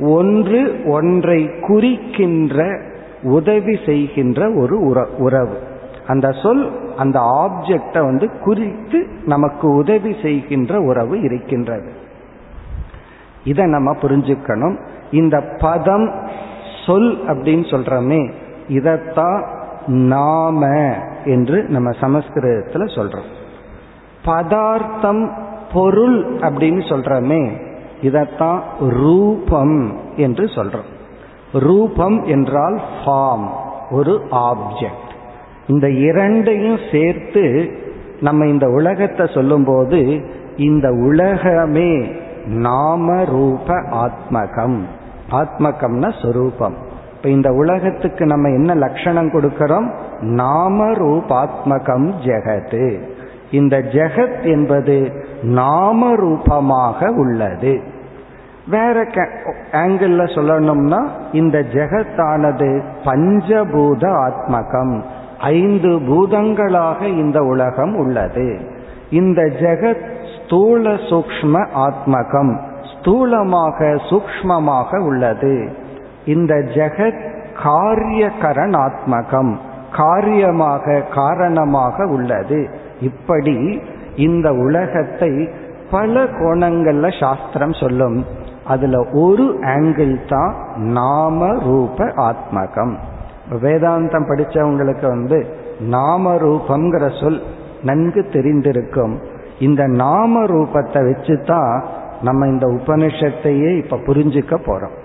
ஒன்று 0.00 0.60
ஒன்றை 0.86 1.50
குறிக்கின்ற 1.60 2.80
உதவி 3.22 3.78
செய்கின்ற 3.86 4.50
ஒரு 4.50 5.06
உறவு. 5.18 5.56
அந்த 6.06 6.30
சொல் 6.42 6.62
அந்த 6.96 7.18
ஆப்ஜெக்டை 7.20 8.00
வந்து 8.04 8.30
குறித்து 8.44 9.06
நமக்கு 9.26 9.68
உதவி 9.74 10.16
செய்கின்ற 10.22 10.80
உறவு 10.80 11.20
இருக்கின்றது. 11.20 11.90
இதை 13.44 13.66
நம்ம 13.66 13.96
புரிஞ்சுக்கணும். 14.02 14.76
இந்த 15.10 15.42
பதம் 15.58 16.28
சொல் 16.86 17.22
அப்படின்னு 17.26 17.64
சொல்றோமே 17.70 18.32
இதத்தான் 18.68 19.46
நாம 19.86 20.66
என்று 21.24 21.62
நம்ம 21.62 21.90
சமஸ்கிருதத்தில் 21.90 22.96
சொல்றோம். 22.96 23.28
பதார்த்தம் 24.24 25.32
பொருள் 25.72 26.34
அப்படின்னு 26.34 26.82
சொல்றோமே 26.88 27.50
இதத்தான் 28.02 28.60
ரூபம் 28.80 29.96
என்று 30.16 30.44
சொல்றோம். 30.44 30.90
ரூபம் 31.52 32.24
என்றால் 32.24 32.80
ஃபார்ம் 33.04 33.48
ஒரு 33.90 34.22
ஆப்ஜெக்ட் 34.30 35.10
இந்த 35.66 35.90
இரண்டையும் 35.90 36.78
சேர்த்து 36.92 37.72
நம்ம 38.20 38.46
இந்த 38.46 38.68
உலகத்தை 38.68 39.26
சொல்லும்போது 39.34 40.24
இந்த 40.56 40.90
உலகமே 40.90 42.12
நாம 42.44 43.24
ரூப 43.24 43.74
ஆத்மகம். 43.74 44.80
ஆத்மகம்னா 45.30 46.22
சொரூபம். 46.22 46.74
இப்ப 47.16 47.28
இந்த 47.28 47.52
உலகத்துக்கு 47.52 48.26
நம்ம 48.26 48.48
என்ன 48.48 48.74
லட்சணம் 48.74 49.30
கொடுக்கிறோம்? 49.30 49.92
நாம 50.20 50.86
ரூபாத்மகம் 50.86 52.12
ஜெகத்து 52.24 53.00
இந்த 53.50 53.78
ஜெகத் 53.78 54.42
என்பது 54.42 55.24
நாம 55.42 56.14
ரூபமாக 56.14 57.10
உள்ளது. 57.10 57.80
வேற 58.68 59.02
ஆங்கிள் 59.72 60.34
சொல்லணும்னா 60.34 61.08
இந்த 61.32 61.58
ஜெகத்தானது 61.58 62.82
பஞ்சபூத 63.04 64.30
ஆத்மகம். 64.30 65.02
ஐந்து 65.38 65.88
பூதங்களாக 65.88 67.02
இந்த 67.02 67.42
உலகம் 67.42 67.94
உள்ளது. 67.94 68.60
இந்த 69.10 69.42
ஜெகத் 69.42 70.10
ஸ்தூல 70.36 70.90
சூக்ம 70.90 71.66
ஆத்மகம். 71.76 72.69
ஸ்தூலமாக 73.02 73.98
சூக்மமாக 74.08 74.98
உள்ளது. 74.98 75.72
இந்த 76.26 76.54
ஜெகத் 76.54 77.22
காரியகரண் 77.64 78.76
ஆத்மகம் 78.76 79.52
காரியமாக 79.96 81.00
காரணமாக 81.14 82.06
உள்ளது. 82.06 82.68
இப்படி 83.00 83.82
இந்த 84.16 84.52
உலகத்தை 84.52 85.48
பல 85.90 86.24
கோணங்கள்ல 86.24 87.20
சாஸ்திரம் 87.20 87.72
சொல்லும். 87.72 88.24
அதுல 88.66 89.06
ஒரு 89.12 89.58
ஆங்கிள் 89.60 90.28
தான் 90.28 90.54
நாம 90.76 91.58
ரூப 91.58 92.04
ஆத்மகம் 92.04 92.94
வேதாந்தம் 93.62 94.28
படிச்சவங்களுக்கு 94.28 95.06
வந்து 95.06 95.56
நாம 95.80 96.34
ரூபம்ங்கிற 96.34 97.22
சொல் 97.22 97.42
நன்கு 97.82 98.26
தெரிந்திருக்கும். 98.32 99.14
இந்த 99.58 99.86
நாம 99.86 100.42
ரூபத்தை 100.42 101.12
வச்சு 101.12 101.42
தான் 101.46 101.84
நம்ம 102.22 102.46
இந்த 102.46 102.66
உபனிஷத்தையே 102.66 103.84
இப்ப 103.84 103.96
புரிஞ்சுக்க 103.96 104.58
போறோம். 104.66 104.96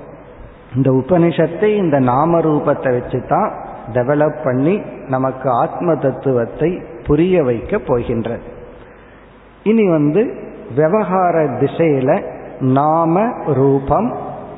இந்த 0.75 0.91
உபனிஷத்தை 0.91 1.63
இந்த 1.63 1.99
நாம 1.99 2.39
ரூபத்தை 2.39 2.99
வச்சு 2.99 3.23
தான் 3.27 3.51
டெவலப் 3.93 4.43
பண்ணி 4.43 4.81
நமக்கு 5.07 5.49
ஆத்ம 5.49 5.95
தத்துவத்தை 5.95 6.81
புரிய 7.05 7.43
வைக்க 7.43 7.79
போகின்றது. 7.79 8.41
இனி 9.63 9.89
வந்து 9.89 10.35
விவகார 10.75 11.43
திசையில 11.43 12.23
நாம 12.59 13.23
ரூபம் 13.45 14.15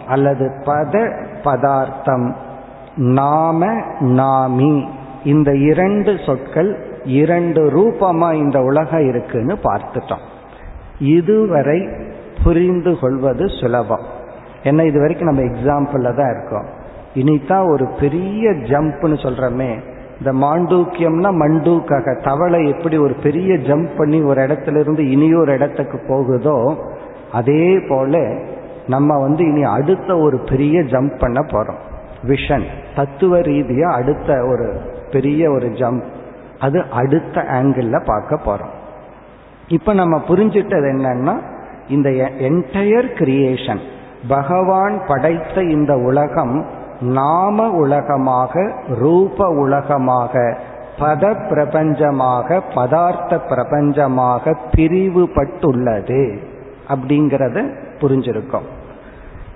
அல்லது 0.07 0.51
பத 0.65 1.25
பதார்த்தம் 1.43 2.35
நாம 2.95 3.65
நாமி 3.99 4.87
இந்த 5.23 5.55
இரண்டு 5.55 6.19
சொற்கள் 6.25 6.85
இரண்டு 7.03 7.61
ரூபமா 7.71 8.33
இந்த 8.33 8.61
உலகம் 8.61 9.07
இருக்குன்னு 9.07 9.57
பார்த்துட்டோம். 9.63 10.25
இதுவரை 10.99 11.87
புரிந்து 12.47 12.93
கொள்வது 13.01 13.45
சுலபம். 13.59 14.05
ஏன்னா 14.63 14.83
இது 14.85 14.99
வரைக்கும் 14.99 15.29
நம்ம 15.29 15.43
எக்ஸாம்பிள்ல 15.49 16.17
தான் 16.19 16.33
இருக்கோம். 16.35 16.67
இனிதான் 17.19 17.69
ஒரு 17.71 17.85
பெரிய 17.99 18.51
ஜம்ப்னு 18.71 19.15
சொல்றோமே 19.25 19.71
இந்த 20.19 20.31
மாண்டூக்கியம்னா 20.43 21.29
மண்டூக்காக 21.41 22.13
தவளை 22.23 22.59
எப்படி 22.69 22.97
ஒரு 22.97 23.15
பெரிய 23.23 23.55
ஜம்ப் 23.67 23.89
பண்ணி 23.97 24.19
ஒரு 24.21 24.39
இடத்துல 24.41 24.79
இருந்து 24.79 25.03
இனியொரு 25.09 25.51
இடத்துக்கு 25.53 25.97
போகுதோ 26.07 26.59
அதே 27.31 27.65
போல 27.89 28.21
நம்ம 28.87 29.19
வந்து 29.19 29.43
இனி 29.43 29.63
அடுத்த 29.63 30.17
ஒரு 30.17 30.37
பெரிய 30.49 30.81
ஜம்ப் 30.93 31.19
பண்ண 31.19 31.39
போறோம். 31.41 31.81
விஷன் 32.23 32.65
தத்துவ 32.95 33.39
ரீதியா 33.49 33.89
அடுத்த 33.99 34.29
ஒரு 34.45 34.67
பெரிய 35.11 35.51
ஒரு 35.51 35.67
ஜம்ப் 35.81 36.07
அது 36.59 36.79
அடுத்த 37.01 37.45
ஆங்கிள் 37.59 37.91
பார்க்க 38.05 38.39
போறோம். 38.47 38.73
இப்ப 39.67 39.93
நம்ம 39.93 40.21
புரிஞ்சிட்டது 40.27 40.87
என்னன்னா 40.95 41.35
இந்த 41.89 42.09
என்டையர் 42.39 43.09
கிரியேஷன் 43.17 43.79
பகவான் 44.27 45.01
படைத்த 45.07 45.61
இந்த 45.61 45.97
உலகம் 45.97 46.65
நாம 47.01 47.69
உலகமாக 47.69 48.71
ரூப 48.99 49.47
உலகமாக 49.47 50.57
பத 50.99 51.35
பிரபஞ்சமாக 51.49 52.61
பதார்த்த 52.75 53.39
பிரபஞ்சமாக 53.49 54.55
பிரிவுபட்டுள்ளது. 54.75 56.37
அப்படிங்கிறத 56.87 57.75
புரிஞ்சிருக்கோம். 57.99 58.67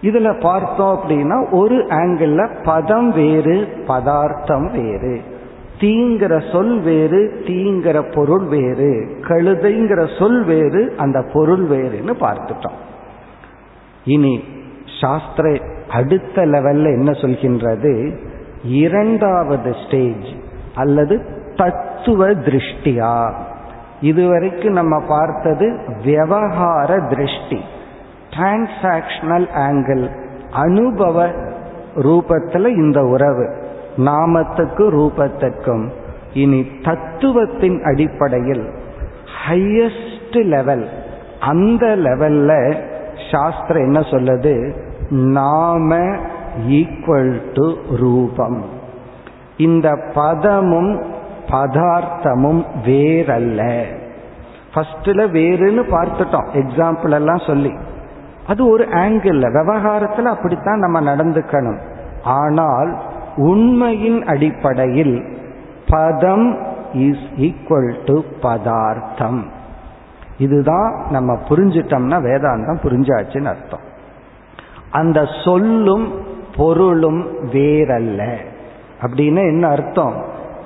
இதுல 0.02 0.40
பார்த்தோம் 0.40 1.00
அப்படின்னா 1.00 1.52
ஒரு 1.52 1.76
ஆங்கிள் 1.90 2.50
பதம் 2.64 3.12
வேறு 3.12 3.84
பதார்த்தம் 3.88 4.72
வேறு. 4.72 5.22
தீங்கிற 5.82 6.52
சொல் 6.52 6.80
வேறு 6.80 7.44
தீங்கிற 7.46 8.16
பொருள் 8.16 8.46
வேறு. 8.46 9.18
கழுதைங்கிற 9.22 10.20
சொல் 10.20 10.44
வேறு 10.44 10.94
அந்த 10.98 11.26
பொருள் 11.34 11.68
வேறுன்னு 11.70 12.14
பார்த்துட்டோம். 12.20 12.80
இனி 14.06 14.44
சாஸ்திர 15.02 15.58
அடுத்த 15.90 16.46
லெவல்ல 16.46 16.86
என்ன 16.86 17.12
சொல்கின்றது? 17.12 18.16
இரண்டாவது 18.64 19.76
ஸ்டேஜ் 19.86 20.30
அல்லது 20.76 21.22
தத்துவ 21.56 22.28
திருஷ்டியா? 22.28 23.34
இதுவரைக்கும் 24.02 24.74
நம்ம 24.74 25.00
பார்த்தது 25.08 25.80
விவகார 26.04 27.00
திருஷ்டி. 27.00 27.62
டிரான்சாக்ஷனல் 28.30 29.48
ஆங்கிள் 29.58 30.10
அனுபவ 30.52 31.30
ரூபத்தில் 31.96 32.68
இந்த 32.68 33.02
உறவு. 33.02 33.70
நாமத்துக்கு 33.98 34.90
ரூபத்திற்கும் 34.90 35.90
இனி 36.34 36.66
தத்துவத்தின் 36.84 37.84
அடிப்படையில் 37.84 38.70
ஹையஸ்ட் 39.50 40.46
லெவல் 40.46 40.90
அந்த 41.40 41.86
லெவல்ல 41.86 42.80
சாஸ்திரம் 43.32 43.84
என்ன 43.84 44.00
சொல்லுது? 44.00 44.74
நாம 45.10 45.98
ஈக்குவல் 46.68 47.42
டு 47.54 47.96
ரூபம். 47.96 48.66
இந்த 49.58 50.00
பதமும் 50.14 51.02
பதார்த்தமும் 51.52 52.66
வேறல்ல. 52.86 53.84
ஃபர்ஸ்ட்ல 54.76 55.22
வேறுன்னு 55.28 55.84
பார்த்துட்டோம். 55.92 56.46
எக்ஸாம்பிள் 56.54 57.12
எல்லாம் 57.12 57.42
சொல்லி. 57.46 57.78
அது 58.48 58.70
ஒரு 58.70 58.84
ஆங்கிள் 58.84 59.60
விவகாரத்தில் 59.60 60.26
அப்படித்தான் 60.26 60.80
நம்ம 60.80 61.16
நடந்துக்கணும். 61.16 61.80
ஆனால் 62.24 63.02
உண்மையின் 63.36 64.26
அடிப்படையில் 64.26 65.38
பதம் 65.90 66.60
இஸ் 66.94 67.30
ஈக்குவல் 67.38 67.96
டு 68.06 68.22
பதார்த்தம். 68.42 69.44
இதுதான் 70.38 71.06
நம்ம 71.10 71.34
புரிஞ்சிட்டோம்னா 71.34 72.20
வேதாந்தம் 72.20 72.78
புரிஞ்சாச்சுன்னு 72.84 73.46
அர்த்தம். 73.46 73.80
அந்த 74.92 75.28
சொல்லும் 75.44 76.14
பொருளும் 76.56 77.26
வேறல்ல. 77.46 78.36
அப்படின்னு 79.02 79.38
என்ன 79.38 79.68
அர்த்தம்? 79.68 80.14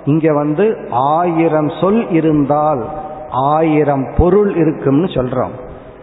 இங்க 0.06 0.34
வந்து 0.34 0.88
ஆயிரம் 0.92 1.70
சொல் 1.82 2.10
இருந்தால் 2.10 2.86
ஆயிரம் 3.30 4.13
பொருள் 4.18 4.56
இருக்கும்னு 4.56 5.06
சொல்றோம். 5.06 5.52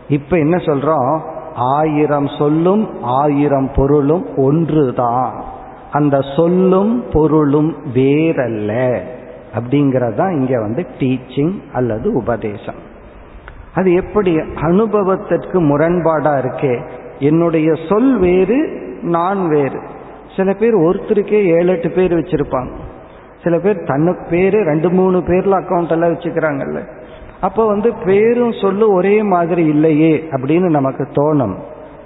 இப்ப 0.08 0.38
என்ன 0.38 0.56
சொல்றோம்? 0.56 1.20
ஆயிரம் 1.54 2.26
சொல்லும் 2.26 3.02
ஆயிரம் 3.02 3.70
பொருளும் 3.74 4.36
ஒன்றுதான். 4.36 5.44
அந்த 5.92 6.20
சொல்லும் 6.36 7.04
பொருளும் 7.12 7.76
வேறல்ல 7.94 8.98
அப்படிங்கறதா 9.54 10.32
இங்க 10.32 10.60
வந்து 10.60 10.86
டீச்சிங் 10.98 11.54
அல்லது 11.72 12.12
உபதேசம். 12.12 12.74
அது 13.74 13.92
எப்படி 13.92 14.40
அனுபவத்திற்கு 14.54 15.60
முரண்பாடா 15.60 16.32
இருக்கே? 16.38 16.82
என்னுடைய 17.18 17.74
சொல் 17.88 18.18
வேறு 18.18 18.58
நான் 19.02 19.48
வேறு. 19.48 19.80
சில 20.36 20.52
பேர் 20.52 20.74
ஒருத்தருக்கே 20.74 21.44
ஏழு 21.44 21.66
எட்டு 21.66 21.90
பேர் 21.90 22.12
வச்சிருப்பாங்க. 22.12 22.70
சில 23.42 23.58
பேர் 23.58 23.76
தன்னு 23.76 24.28
பேரு 24.30 24.64
ரெண்டு 24.64 24.90
மூணு 24.90 25.18
பேர்ல 25.18 25.60
அக்கௌண்ட் 25.60 25.90
எல்லாம் 25.90 26.14
வச்சுக்கிறாங்கல்ல. 26.14 26.86
அப்போ 27.40 27.66
வந்து 27.66 27.92
பேரும் 27.92 28.52
சொல்லு 28.52 28.92
ஒரே 28.92 29.22
மாதிரி 29.22 29.64
இல்லையே 29.64 30.28
அப்படின்னு 30.30 30.70
நமக்கு 30.70 31.08
தோணும். 31.12 31.54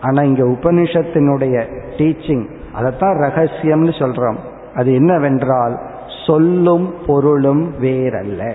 ஆனா 0.00 0.22
இங்க 0.22 0.42
உபனிஷத்தினுடைய 0.44 1.66
டீச்சிங் 1.96 2.54
அதைத்தான் 2.76 3.16
ரகசியம்னு 3.16 3.92
சொல்றோம். 3.98 4.36
அது 4.74 4.94
என்னவென்றால் 4.94 5.78
சொல்லும் 6.26 6.94
பொருளும் 7.06 7.72
வேறல்ல. 7.82 8.54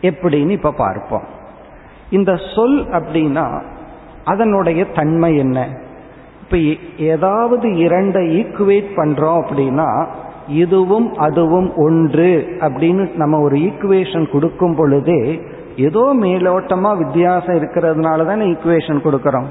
எப்படின்னு 0.00 0.50
இப்ப 0.50 0.72
பார்ப்போம். 0.72 1.22
இந்த 2.10 2.36
சொல் 2.54 2.88
அப்படின்னா 2.88 3.62
அதனுடைய 4.24 4.84
தன்மை 4.84 5.36
என்ன? 5.36 5.68
இப்ப 6.42 6.56
ஏதாவது 6.98 7.68
இரண்டை 7.68 8.22
ஈக்குவேட் 8.40 8.90
பண்றோம் 8.96 9.42
அப்படின்னா 9.42 10.06
இதுவும் 10.48 11.14
அதுவும் 11.14 11.76
ஒன்று 11.76 12.46
அப்படின்னு 12.58 13.16
நம்ம 13.16 13.40
ஒரு 13.40 13.56
ஈக்குவேஷன் 13.56 14.30
கொடுக்கும் 14.30 14.76
பொழுதே 14.76 15.42
ஏதோ 15.76 16.16
மேலோட்டமா 16.20 16.96
வித்தியாசம் 16.96 17.54
இருக்கிறதுனால 17.54 18.26
தானே 18.26 18.44
ஈக்குவேஷன் 18.44 19.00
கொடுக்கறோம். 19.04 19.46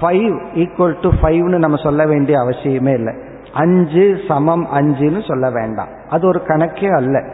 ஃபைவ் 0.00 0.36
ஈக்குவல் 0.54 0.96
டு 1.02 1.10
ஃபைவ்னு 1.22 1.58
நம்ம 1.58 1.76
சொல்ல 1.76 2.06
வேண்டிய 2.06 2.38
அவசியமே 2.38 2.92
இல்லை. 2.94 3.14
அஞ்சு 3.52 4.16
சமம் 4.28 4.66
அஞ்சுன்னு 4.74 5.28
சொல்ல 5.28 5.50
வேண்டாம். 5.50 5.88
அது 6.08 6.26
ஒரு 6.26 6.40
கணக்கே 6.46 6.90
அல்ல. 6.96 7.24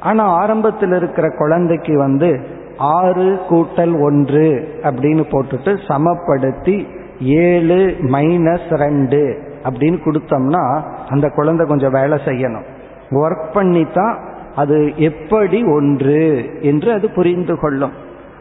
ஆனால் 0.00 0.28
ஆரம்பத்தில் 0.28 0.92
இருக்கிற 0.92 1.28
குழந்தைக்கு 1.38 1.98
வந்து 1.98 2.46
ஆறு 2.78 3.38
கூட்டல் 3.50 4.00
ஒன்று 4.00 4.68
அப்படின்னு 4.82 5.24
போட்டுட்டு 5.32 5.72
சமப்படுத்தி 5.88 6.76
ஏழு 7.20 7.96
மைனஸ் 8.02 8.68
ரெண்டு 8.76 9.42
அப்படின்னு 9.62 9.98
கொடுத்தோம்னா 10.04 10.82
அந்த 11.08 11.28
குழந்தை 11.28 11.66
கொஞ்சம் 11.66 11.92
வேலை 11.92 12.18
செய்யணும். 12.24 12.66
ஒர்க் 13.10 13.46
பண்ணி 13.52 13.86
தான் 13.94 14.18
அது 14.56 14.96
எப்படி 14.96 15.64
ஒன்று 15.64 16.50
என்று 16.60 16.92
அது 16.92 17.10
புரிந்து 17.10 17.58
கொள்ளும். 17.58 17.92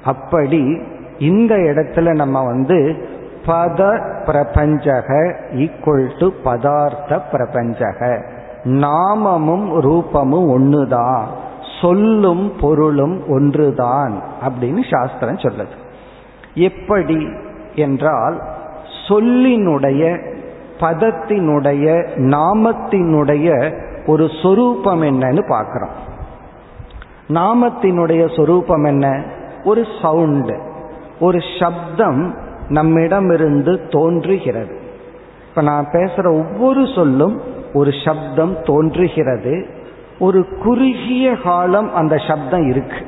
அப்படி 0.05 0.81
இந்த 1.17 1.55
இடத்துல 1.55 2.15
நம்ம 2.15 2.45
வந்து 2.45 2.97
பத 3.47 4.01
பிரபஞ்சக 4.25 5.35
ஈக்குவல் 5.53 6.19
டு 6.19 6.31
பதார்த்த 6.43 7.21
பிரபஞ்சக. 7.31 8.23
நாமமும் 8.63 9.81
ரூபமும் 9.81 10.49
ஒன்றுதான் 10.49 11.27
சொல்லும் 11.81 12.51
பொருளும் 12.61 13.27
ஒன்றுதான் 13.27 14.21
அப்படின்னு 14.47 14.83
சாஸ்திரம் 14.91 15.35
சொல்லுது. 15.35 15.75
எப்படி 16.53 17.27
என்றால் 17.75 18.41
சொல்லினுடைய 19.07 20.33
பதத்தினுடைய 20.79 22.07
நாமத்தினுடைய 22.15 23.79
ஒரு 24.05 24.29
சொரூபம் 24.41 25.01
என்னன்னு 25.01 25.47
பார்க்கிறோம். 25.47 25.95
நாமத்தினுடைய 27.29 28.35
சொரூபம் 28.35 28.83
என்ன? 28.83 29.23
ஒரு 29.63 29.83
சவுண்டு 30.01 30.59
ஒரு 31.19 31.39
சப்தம் 31.59 32.45
நம்மிடமிருந்து 32.69 33.87
தோன்றுகிறது. 33.87 34.79
இப்ப 35.49 35.61
நான் 35.61 35.87
பேசுற 35.91 36.31
ஒவ்வொரு 36.31 36.87
சொல்லும் 36.95 37.41
ஒரு 37.73 37.91
சப்தம் 38.05 38.57
தோன்றுகிறது. 38.63 39.65
ஒரு 40.19 40.47
குறுகிய 40.63 41.35
காலம் 41.35 41.93
அந்த 41.93 42.17
சப்தம் 42.17 42.69
இருக்கு. 42.69 43.05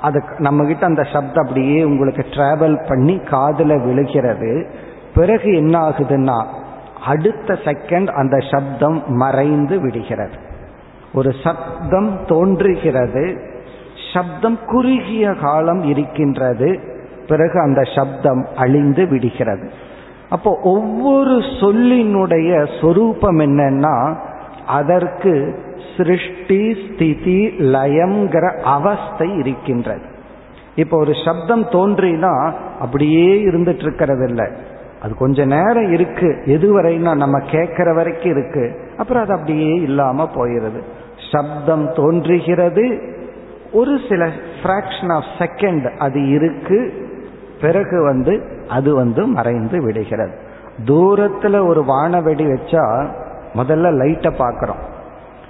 அது 0.00 0.22
நம்ம 0.38 0.64
கிட்ட 0.64 0.86
அந்த 0.86 1.02
சப்தம் 1.02 1.46
அப்படியே 1.46 1.84
உங்களுக்கு 1.84 2.26
டிராவல் 2.30 2.88
பண்ணி 2.88 3.18
காதில் 3.18 3.80
விழுகிறது. 3.80 4.70
பிறகு 5.14 5.56
என்ன 5.56 5.88
ஆகுதுன்னா 5.88 6.46
அடுத்த 7.06 7.58
செகண்ட் 7.64 8.06
அந்த 8.06 8.38
சப்தம் 8.50 9.02
மறைந்து 9.06 9.80
விடுகிறது. 9.80 10.34
ஒரு 11.14 11.32
சப்தம் 11.42 12.18
தோன்றுகிறது. 12.26 13.40
சப்தம் 14.14 14.58
குறுகிய 14.66 15.34
காலம் 15.34 15.82
இருக்கின்றது. 15.82 16.80
பிறகு 17.28 17.60
அந்த 17.60 17.82
சப்தம் 17.96 18.46
அழிந்து 18.56 19.06
விடுகிறது. 19.06 19.70
அப்போ 20.30 20.58
ஒவ்வொரு 20.62 21.34
சொல்லினுடைய 21.60 22.80
சொரூபம் 22.80 23.38
என்னன்னா 23.38 24.14
அதற்கு 24.66 25.32
சிருஷ்டி 25.96 26.76
ஸ்திதி 26.84 27.40
லயம்ங்கிற 27.58 28.46
அவஸ்தை 28.60 29.36
இருக்கின்றது. 29.36 30.06
இப்போ 30.74 30.96
ஒரு 30.98 31.12
சப்தம் 31.24 31.64
தோன்றினா 31.64 32.52
அப்படியே 32.80 33.44
இருந்துட்டு 33.44 33.82
இருக்கிறது 33.82 34.28
இல்லை 34.28 34.46
அது 35.02 35.14
கொஞ்ச 35.14 35.44
நேரம் 35.44 35.92
இருக்கு 35.92 36.28
எதுவரைனா 36.46 37.16
நம்ம 37.16 37.38
கேட்கிற 37.38 37.92
வரைக்கும் 37.92 38.30
இருக்கு. 38.30 38.80
அப்புறம் 38.98 39.22
அது 39.22 39.32
அப்படியே 39.32 39.74
இல்லாம 39.74 40.28
போயிருது. 40.34 40.80
சப்தம் 41.32 41.92
தோன்றுகிறது 41.94 43.14
ஒரு 43.72 43.98
சில 44.08 44.28
ஃப்ராக்ஷன் 44.62 45.12
ஆஃப் 45.12 45.32
செகண்ட் 45.38 45.96
அது 45.96 46.28
இருக்கு 46.28 47.04
பிறகு 47.60 48.02
வந்து 48.02 48.42
அது 48.68 48.94
வந்து 48.94 49.26
மறைந்து 49.26 49.82
விடுகிறது. 49.82 50.32
தூரத்துல 50.84 51.66
ஒரு 51.66 51.82
வானவெடி 51.82 52.44
வச்சா 52.44 53.06
முதல்ல 53.54 53.92
லைட்டை 53.92 54.32
பார்க்குறோம். 54.38 54.82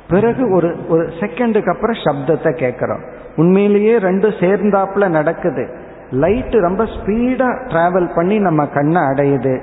பிறகு 0.09 0.51
ஒரு 0.51 0.77
ஒரு 0.89 1.07
செகண்டுக்கு 1.21 1.69
அப்புறம் 1.69 1.97
சப்தத்தை 1.97 2.49
கேட்குறோம். 2.55 3.01
உண்மையிலேயே 3.37 3.99
ரெண்டும் 3.99 4.33
சேர்ந்தாப்புல 4.41 5.09
நடக்குது. 5.09 5.69
லைட்டு 6.11 6.61
ரொம்ப 6.61 6.85
ஸ்பீடா 6.85 7.59
டிராவல் 7.67 8.15
பண்ணி 8.15 8.39
நம்ம 8.39 8.67
கண்ணை 8.67 9.03
அடையுது. 9.03 9.61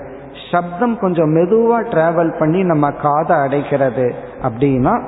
சப்தம் 0.52 1.00
கொஞ்சம் 1.00 1.36
மெதுவா 1.36 1.76
டிராவல் 1.80 2.40
பண்ணி 2.40 2.64
நம்ம 2.64 2.92
காதை 2.92 3.36
அடைக்கிறது. 3.36 4.12
அப்படின்னா 4.44 5.02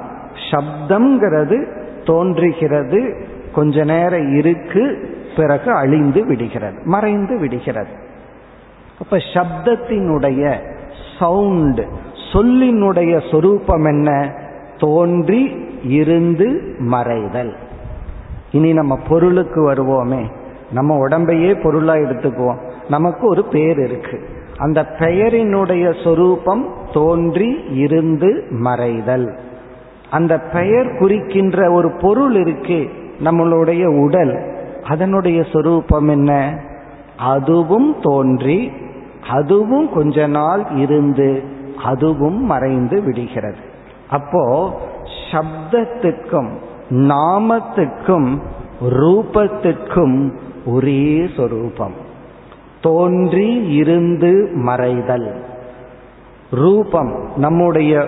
சப்தம்ங்கிறது 0.51 1.67
தோன்றுகிறது. 2.05 3.27
கொஞ்ச 3.55 3.83
நேரம் 3.83 4.35
இருக்கு. 4.35 5.14
பிறகு 5.35 5.71
அழிந்து 5.71 6.25
விடுகிறது 6.25 6.81
மறைந்து 6.83 7.39
விடுகிறது. 7.39 7.89
அப்ப 8.99 9.17
சப்தத்தினுடைய 9.17 10.55
சவுண்ட் 11.19 11.81
சொல்லினுடைய 12.33 13.31
சொரூபம் 13.31 13.85
என்ன? 13.85 14.33
தோன்றி 14.77 15.69
இருந்து 15.83 16.75
மறைதல். 16.79 17.53
இனி 18.51 18.73
நம்ம 18.73 18.99
பொருளுக்கு 19.09 19.71
வருவோமே. 19.71 20.25
நம்ம 20.71 21.07
உடம்பையே 21.07 21.63
பொருளா 21.63 21.93
எடுத்துக்குவோம். 21.93 22.71
நமக்கு 22.89 23.27
ஒரு 23.27 23.43
பெயர் 23.43 23.79
இருக்கு. 23.79 24.29
அந்த 24.57 24.85
பெயரினுடைய 24.99 26.03
சொரூபம் 26.03 26.73
தோன்றி 26.93 27.63
இருந்து 27.71 28.43
மறைதல். 28.51 29.37
அந்த 30.11 30.39
பெயர் 30.39 30.97
குறிக்கின்ற 30.97 31.71
ஒரு 31.71 31.91
பொருள் 32.01 32.35
இருக்கு 32.35 32.89
நம்மளுடைய 33.23 33.85
உடல். 33.85 34.54
அதனுடைய 34.87 35.43
சொரூபம் 35.53 36.07
என்ன? 36.07 36.59
அதுவும் 37.17 37.95
தோன்றி 38.01 38.71
அதுவும் 39.29 39.93
கொஞ்ச 39.93 40.27
நாள் 40.27 40.65
இருந்து 40.75 41.43
அதுவும் 41.83 42.45
மறைந்து 42.45 43.01
விடுகிறது. 43.01 43.57
அப்போ 44.09 44.73
சப்தத்துக்கும் 45.31 46.49
நாமத்துக்கும் 46.89 48.37
ரூபத்துக்கும் 48.89 50.31
ஒரே 50.65 51.29
சொரூபம். 51.35 51.93
தோன்றி 52.81 53.67
இருந்து 53.67 54.49
மறைதல். 54.65 55.33
ரூபம் 56.51 57.29
நம்முடைய 57.35 58.07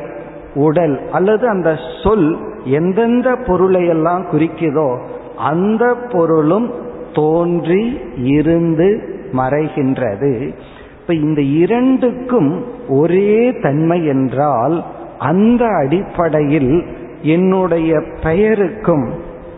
உடல் 0.56 1.02
அல்லது 1.12 1.48
அந்த 1.48 1.78
சொல் 2.04 2.38
எந்தெந்த 2.64 3.36
பொருளை 3.36 3.88
எல்லாம் 3.88 4.26
குறிக்குதோ 4.26 5.00
அந்த 5.38 5.96
பொருளும் 5.96 6.72
தோன்றி 7.14 8.00
இருந்து 8.18 9.16
மறைகின்றது. 9.34 10.54
இப்ப 11.02 11.14
இந்த 11.14 11.42
இரண்டுக்கும் 11.42 12.66
ஒரே 12.90 13.60
தன்மை 13.62 14.06
என்றால் 14.06 14.84
அந்த 15.20 15.66
அடிப்படையில் 15.66 16.86
என்னுடைய 17.22 18.02
பெயருக்கும் 18.24 19.14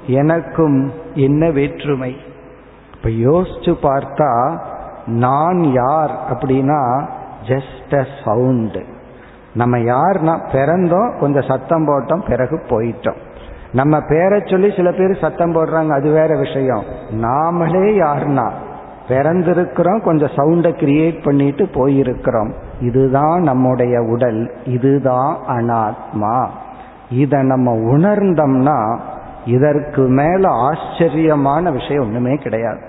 எனக்கும் 0.07 0.91
என்ன 1.13 1.49
வேற்றுமை? 1.49 2.15
இப்ப 2.95 3.09
யோசிச்சு 3.09 3.75
பார்த்தா 3.83 4.59
நான் 5.05 5.71
யார் 5.73 6.19
அப்படின்னா 6.29 7.07
ஜஸ்ட் 7.47 7.97
அ 7.97 8.05
சவுண்டு 8.25 8.83
நம்ம 9.53 9.77
யார்னா 9.77 10.39
பிறந்தோம் 10.51 11.19
கொஞ்சம் 11.19 11.45
சத்தம் 11.47 11.87
போட்டோம் 11.87 12.27
பிறகு 12.27 12.61
போயிட்டோம். 12.69 13.27
நம்ம 13.71 13.99
பேரை 14.01 14.41
சொல்லி 14.45 14.73
சில 14.75 14.91
பேர் 14.91 15.17
சத்தம் 15.21 15.53
போடுறாங்க 15.55 15.89
அது 15.89 16.12
வேற 16.12 16.38
விஷயம். 16.38 16.84
நாமளே 17.12 18.05
யாருன்னா 18.05 18.51
பிறந்திருக்கிறோம் 19.08 20.01
கொஞ்சம் 20.01 20.29
சவுண்டை 20.36 20.75
கிரியேட் 20.75 21.23
பண்ணிட்டு 21.23 21.65
போயிருக்கிறோம். 21.65 22.51
இதுதான் 22.79 23.41
நம்முடைய 23.41 24.01
உடல் 24.01 24.51
இதுதான் 24.65 25.38
அனாத்மா. 25.47 26.47
இதை 27.12 27.43
நம்ம 27.43 27.73
உணர்ந்தோம்னா 27.73 28.99
இதற்கு 29.45 30.01
மேல 30.01 30.49
ஆச்சரியமான 30.49 31.71
விஷயம் 31.71 32.03
ஒண்ணுமே 32.03 32.36
கிடையாது. 32.36 32.82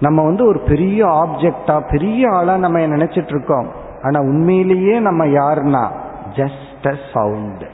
நம்ம 0.00 0.22
வந்து 0.22 0.46
ஒரு 0.46 0.58
பெரிய 0.58 1.06
ஆப்ஜெக்டா 1.06 1.90
பெரிய 1.90 2.30
ஆளா 2.30 2.56
நம்ம 2.56 2.78
நினைச்சிட்டு 2.78 3.28
இருக்கோம். 3.28 3.66
ஆனா 4.02 4.20
உண்மையிலேயே 4.20 4.98
நம்ம 4.98 5.24
யாருன்னா 5.24 5.88
ஜஸ்ட் 6.34 6.86
அ 6.86 6.94
சவுண்ட் 7.14 7.72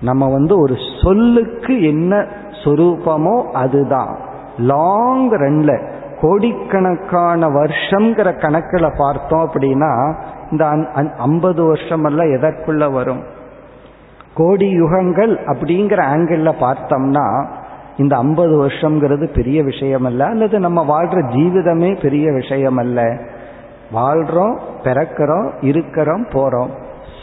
நம்ம 0.00 0.32
வந்து 0.32 0.60
ஒரு 0.60 0.74
சொல்லுக்கு 1.02 1.82
என்ன 1.82 2.26
சொரூபமோ 2.64 3.42
அதுதான். 3.52 4.18
லாங் 4.58 5.30
ரன்ல 5.30 5.96
கோடிக்கணக்கான 6.20 7.48
வருஷங்கிற 7.48 8.40
கணக்கில் 8.40 8.96
பார்த்தோம் 8.98 9.50
அப்படின்னா 9.50 10.14
இந்த 10.50 10.66
ஐம்பது 11.18 11.64
வருஷம் 11.64 12.04
எல்லாம் 12.04 12.26
எதற்குள்ள 12.26 12.92
வரும்? 12.92 13.22
கோடி 14.34 14.82
யுகங்கள் 14.82 15.34
அப்படிங்கிற 15.46 16.00
ஆங்கிள் 16.14 16.52
பார்த்தோம்னா 16.60 17.46
இந்த 17.96 18.16
ஐம்பது 18.16 18.66
வருஷம்ங்கிறது 18.66 19.34
பெரிய 19.34 19.62
விஷயம் 19.62 20.04
அல்ல 20.04 20.24
அல்லது 20.24 20.58
நம்ம 20.58 20.84
வாழ்ற 20.90 21.06
ஜீவிதமே 21.06 22.02
பெரிய 22.02 22.32
விஷயம் 22.32 22.76
அல்ல 22.76 23.02
வாழ்றோம் 23.94 24.58
பிறக்கிறோம் 24.82 25.50
இருக்கிறோம் 25.60 26.26
போறோம். 26.26 26.70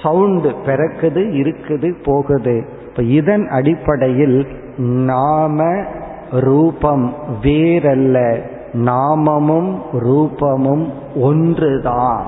சவுண்டு 0.06 0.52
பிறக்குது 0.66 1.22
இருக்குது 1.42 1.96
போகுது. 2.06 2.66
இப்ப 2.90 3.04
இதன் 3.04 3.48
அடிப்படையில் 3.48 4.48
நாம 4.78 5.84
ரூபம் 6.32 7.14
வேறல்ல. 7.42 8.40
நாமமும் 8.74 9.82
ரூபமும் 9.94 10.90
ஒன்றுதான். 11.22 12.26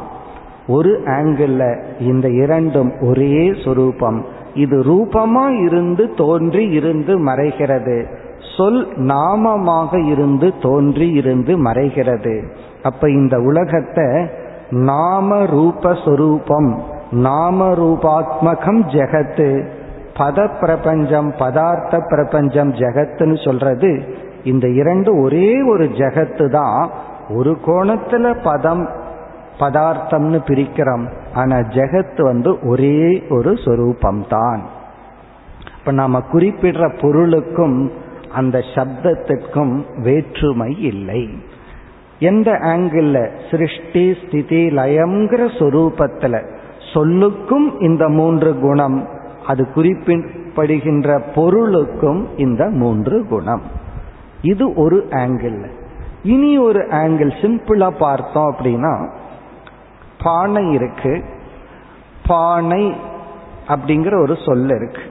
ஒரு 0.68 1.02
ஆங்கிள் 1.06 1.78
இந்த 2.00 2.30
இரண்டும் 2.30 2.92
ஒரே 3.02 3.54
சொரூபம். 3.64 4.26
இது 4.54 4.78
ரூபமா 4.80 5.66
இருந்து 5.66 6.14
தோன்றி 6.14 6.70
இருந்து 6.70 7.20
மறைகிறது. 7.26 8.06
சொல் 8.58 8.88
நாமமாக 8.98 10.08
இருந்து 10.08 10.54
தோன்றி 10.62 11.12
இருந்து 11.12 11.64
மறைகிறது. 11.64 12.36
அப்ப 12.84 13.10
இந்த 13.10 13.40
உலகத்தை 13.40 14.28
நாம 14.70 15.46
ரூப 15.46 15.94
சொரூபம் 16.06 16.96
நாம 17.12 17.70
ரூபாத்மகம் 17.72 18.82
ஜெகத்து. 18.84 19.68
பத 20.18 20.60
பிரபஞ்சம் 20.60 21.32
பதார்த்த 21.32 22.00
பிரபஞ்சம் 22.08 22.74
ஜெகத்துன்னு 22.74 23.44
சொல்றது. 23.44 24.16
இந்த 24.44 24.70
இரண்டு 24.70 25.20
ஒரே 25.20 25.62
ஒரு 25.62 25.86
ஜெகத்து 25.86 26.50
தான். 26.50 26.90
ஒரு 27.30 27.58
கோணத்துல 27.66 28.44
பதம் 28.44 28.90
பதார்த்தம்னு 29.60 30.40
பிரிக்கிறோம். 30.48 31.12
ஆனா 31.34 31.58
ஜெகத் 31.58 32.22
வந்து 32.22 32.58
ஒரே 32.68 33.24
ஒரு 33.30 33.58
சொரூபம் 33.66 34.26
தான் 34.30 34.62
இப்ப 35.78 35.92
நாம 35.92 36.22
குறிப்பிடுற 36.34 37.00
பொருளுக்கும் 37.02 37.92
அந்த 38.34 38.60
சப்தத்திற்கும் 38.60 39.84
வேற்றுமை 40.02 40.82
இல்லை. 40.82 41.30
எந்த 42.20 42.52
ஆங்கிள் 42.52 43.30
சிருஷ்டி 43.52 44.16
ஸ்திதி 44.26 44.68
லயம்ங்கிற 44.68 45.60
சொரூபத்துல 45.60 46.57
சொல்லுக்கும் 46.98 47.82
இந்த 47.82 48.10
மூன்று 48.10 48.60
குணம். 48.60 49.08
அது 49.48 49.68
குறிப்பிடப்படுகின்ற 49.76 51.22
பொருளுக்கும் 51.36 52.38
இந்த 52.38 52.66
மூன்று 52.66 53.26
குணம். 53.28 53.62
இது 54.42 54.74
ஒரு 54.74 55.08
ஆங்கிள் 55.10 55.60
இனி 56.24 56.58
ஒரு 56.58 56.80
ஆங்கிள் 56.80 57.32
சிம்பிளா 57.42 57.90
பார்த்தோம் 58.00 58.50
அப்படின்னா 58.52 58.94
பானை 60.24 60.72
இருக்கு. 60.72 61.24
பானை 62.28 62.96
அப்படிங்கிற 63.68 64.22
ஒரு 64.22 64.38
சொல் 64.46 64.70
இருக்கு. 64.70 65.02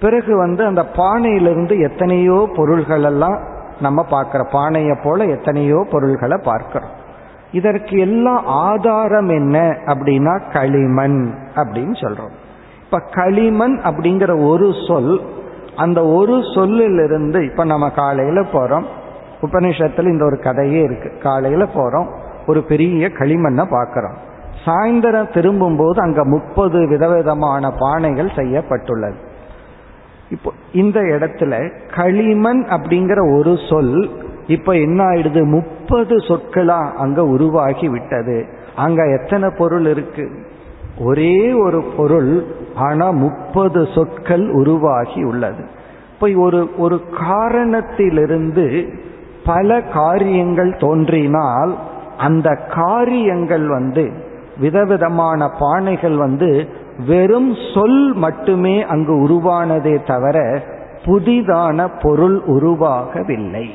பிறகு 0.00 0.36
வந்து 0.36 0.64
அந்த 0.64 0.82
பானையிலிருந்து 0.96 1.78
எத்தனையோ 1.78 2.48
பொருள்கள் 2.56 3.02
எல்லாம் 3.02 3.38
நம்ம 3.80 4.06
பார்க்குற 4.10 4.42
பானையை 4.52 4.96
போல 5.04 5.24
எத்தனையோ 5.24 5.86
பொருள்களை 5.90 6.38
பார்க்கிறோம். 6.44 7.02
இதற்கு 7.52 7.98
எல்லாம் 7.98 8.42
ஆதாரம் 8.46 9.28
என்ன 9.28 9.76
அப்படின்னா 9.86 10.52
களிமண் 10.52 11.34
அப்படின்னு 11.54 11.94
சொல்றோம். 12.00 12.30
இப்ப 12.84 13.00
களிமண் 13.10 13.80
அப்படிங்கிற 13.84 14.46
ஒரு 14.46 14.72
சொல் 14.88 15.20
அந்த 15.76 16.06
ஒரு 16.06 16.40
சொல்லிலிருந்து 16.54 17.44
இப்ப 17.44 17.64
நம்ம 17.64 17.90
காலையில 17.90 18.40
போறோம். 18.40 18.84
உபனிஷத்துல 19.42 20.04
இந்த 20.04 20.24
ஒரு 20.24 20.38
கதையே 20.38 20.80
இருக்கு. 20.80 21.18
காலையில 21.18 21.64
போறோம். 21.64 22.06
ஒரு 22.46 22.62
பெரிய 22.62 23.08
களிமண்ணை 23.08 23.64
பார்க்கிறோம் 23.70 24.32
சாயந்தரம் 24.64 25.32
திரும்பும் 25.32 25.76
போது 25.76 26.00
அங்க 26.00 26.24
முப்பது 26.24 26.88
விதவிதமான 26.88 27.72
பானைகள் 27.78 28.36
செய்யப்பட்டுள்ளது. 28.36 29.16
இப்போ 30.30 30.52
இந்த 30.72 31.00
இடத்துல 31.00 31.70
களிமண் 31.94 32.64
அப்படிங்கிற 32.64 33.38
ஒரு 33.38 33.56
சொல் 33.68 34.10
இப்ப 34.46 34.72
என்ன 34.72 35.04
ஆயிடுது? 35.04 35.44
முப்பது 35.44 35.73
முப்பது 35.84 36.16
சொற்களா 36.16 36.92
அங்க 36.92 37.24
உருவாகி 37.24 37.88
விட்டது. 37.88 38.46
அங்க 38.76 39.18
எத்தனை 39.20 39.50
பொருள் 39.58 39.86
இருக்கு? 39.86 40.30
ஒரே 40.98 41.52
ஒரு 41.52 41.82
பொருள் 41.96 42.44
ஆனா 42.74 43.10
முப்பது 43.10 43.88
சொற்கள் 43.94 44.50
உருவாகி 44.50 45.22
உள்ளது. 45.22 45.64
இப்போ 46.12 46.28
ஒரு 46.36 46.70
ஒரு 46.78 47.00
காரணத்திலிருந்து 47.28 48.92
பல 49.44 49.82
காரியங்கள் 49.82 50.76
தோன்றினால் 50.76 51.76
அந்த 52.18 52.58
காரியங்கள் 52.74 53.66
வந்து 53.68 54.12
விதவிதமான 54.60 55.50
பானைகள் 55.60 56.16
வந்து 56.16 56.68
வெறும் 57.06 57.54
சொல் 57.74 58.12
மட்டுமே 58.14 58.82
அங்கு 58.82 59.14
உருவானதே 59.28 59.96
தவிர 60.06 60.62
புதிதான 61.04 61.88
பொருள் 62.02 62.42
உருவாகவில்லை. 62.46 63.70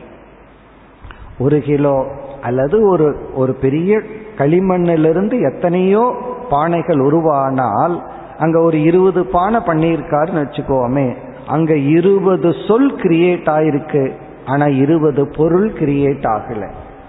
ஒரு 1.39 1.57
கிலோ 1.61 1.97
அல்லது 2.41 2.77
ஒரு 2.89 3.07
ஒரு 3.35 3.53
பெரிய 3.53 4.01
களிமண்ணிலிருந்து 4.37 5.35
எத்தனையோ 5.51 6.03
பானைகள் 6.51 7.01
உருவானால் 7.07 7.95
அங்க 8.37 8.57
ஒரு 8.59 8.77
இருபது 8.83 9.21
பானை 9.25 9.59
பண்ணியிருக்காருன்னு 9.59 10.43
வச்சுக்கோமே 10.45 11.07
அங்க 11.47 11.73
இருபது 11.75 12.49
சொல் 12.67 12.91
கிரியேட் 12.95 13.49
ஆயிருக்கு 13.55 14.03
ஆனா 14.45 14.65
இருபது 14.65 15.23
பொருள் 15.37 15.69
கிரியேட் 15.73 16.27
ஆகல. 16.35 16.63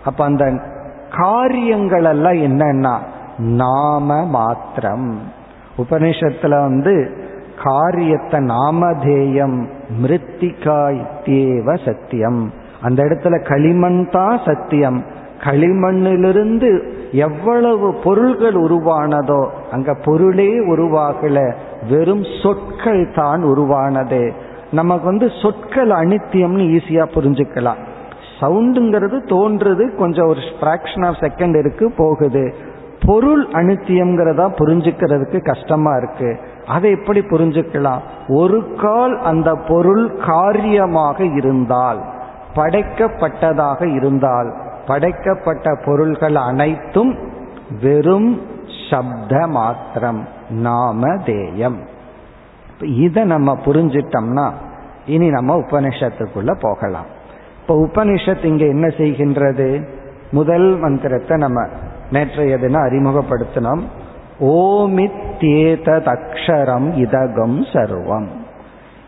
அப்ப 0.05 0.25
அந்த 0.25 0.45
காரியங்கள் 1.11 2.05
எல்லாம் 2.05 2.39
என்னன்னா 2.49 2.95
நாம 3.61 4.25
மாத்திரம். 4.29 5.09
உபனிஷத்துல 5.79 6.55
வந்து 6.61 6.95
காரியத்தை 7.63 8.41
நாமதேயம் 8.41 9.59
மிருத்திகா 10.03 10.81
இத்தியேவ 11.03 11.75
சத்தியம். 11.85 12.43
அந்த 12.83 13.03
இடத்துல 13.03 13.49
களிமண் 13.49 14.11
தான் 14.11 14.41
சத்தியம். 14.45 15.05
களிமண்ணிலிருந்து 15.45 16.83
எவ்வளவு 17.13 17.95
பொருள்கள் 17.95 18.55
உருவானதோ 18.55 19.47
அங்க 19.73 19.95
பொருளே 19.95 20.69
உருவாகல. 20.69 21.55
வெறும் 21.91 22.25
சொற்கள் 22.43 23.13
தான் 23.15 23.43
உருவானது. 23.43 24.33
நமக்கு 24.73 25.05
வந்து 25.05 25.31
சொற்கள் 25.43 25.89
அனித்தியம்னு 25.89 26.79
ஈஸியா 26.79 27.07
புரிஞ்சுக்கலாம். 27.15 27.89
சவுண்டுங்கிறது 28.41 29.19
தோன்றது 29.25 29.97
கொஞ்சம் 29.97 30.27
ஒரு 30.27 30.41
ஃபிராக்ஷன் 30.61 31.07
ஆஃப் 31.07 31.17
செகண்ட் 31.21 31.59
இருக்கு 31.59 31.91
போகுது. 31.91 32.55
பொருள் 33.07 33.47
அனித்தியம்ங்கிறதா 33.47 34.53
புரிஞ்சுக்கிறதுக்கு 34.59 35.45
கஷ்டமா 35.45 35.97
இருக்கு. 35.97 36.39
அதை 36.67 36.91
எப்படி 36.91 37.21
புரிஞ்சுக்கலாம்? 37.21 37.99
ஒரு 38.29 38.75
கால் 38.81 39.19
அந்த 39.19 39.55
பொருள் 39.69 40.17
காரியமாக 40.27 41.25
இருந்தால். 41.25 42.19
படைக்கப்பட்டதாக 42.55 43.95
இருந்தால் 43.95 44.55
படைக்கப்பட்ட 44.87 45.79
பொருள்கள் 45.85 46.35
அனைத்தும் 46.35 47.19
வெறும் 47.83 48.41
சப்த 48.91 49.47
மாத்திரம் 49.47 50.29
நாமதேயம் 50.51 51.79
இதை 52.81 53.25
நம்ம 53.25 53.59
புரிஞ்சிட்டோம்னா 53.65 54.51
இனி 55.07 55.31
நம்ம 55.31 55.57
உபனிஷத்துக்குள்ள 55.57 56.61
போகலாம். 56.61 57.07
இப்ப 57.61 57.75
உபனிஷத் 57.75 58.45
இங்க 58.45 58.65
என்ன 58.65 58.87
செய்கின்றது? 58.87 59.89
முதல் 60.31 60.79
மந்திரத்தை 60.79 61.37
நம்ம 61.37 61.67
நேற்றைய 62.11 62.59
தினம் 62.59 62.83
அறிமுகப்படுத்தினோம். 62.83 63.81
ஓமித்தேததக்ஷரம் 64.41 66.97
இதகம் 66.97 67.63
சர்வம். 67.63 68.27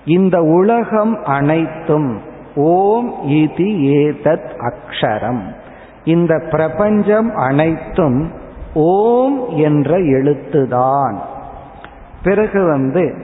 இந்த 0.04 0.42
உலகம் 0.42 1.24
அனைத்தும் 1.24 2.20
ஓம் 2.54 3.14
இதி 3.26 3.78
ஏதத் 3.80 4.72
அக்ஷரம். 4.72 5.42
இந்த 6.04 6.42
பிரபஞ்சம் 6.50 7.34
அனைத்தும் 7.34 8.30
ஓம் 8.74 9.48
என்ற 9.48 9.98
எழுத்துதான். 9.98 11.16
பிறகு 12.22 12.64
வந்து 12.64 13.14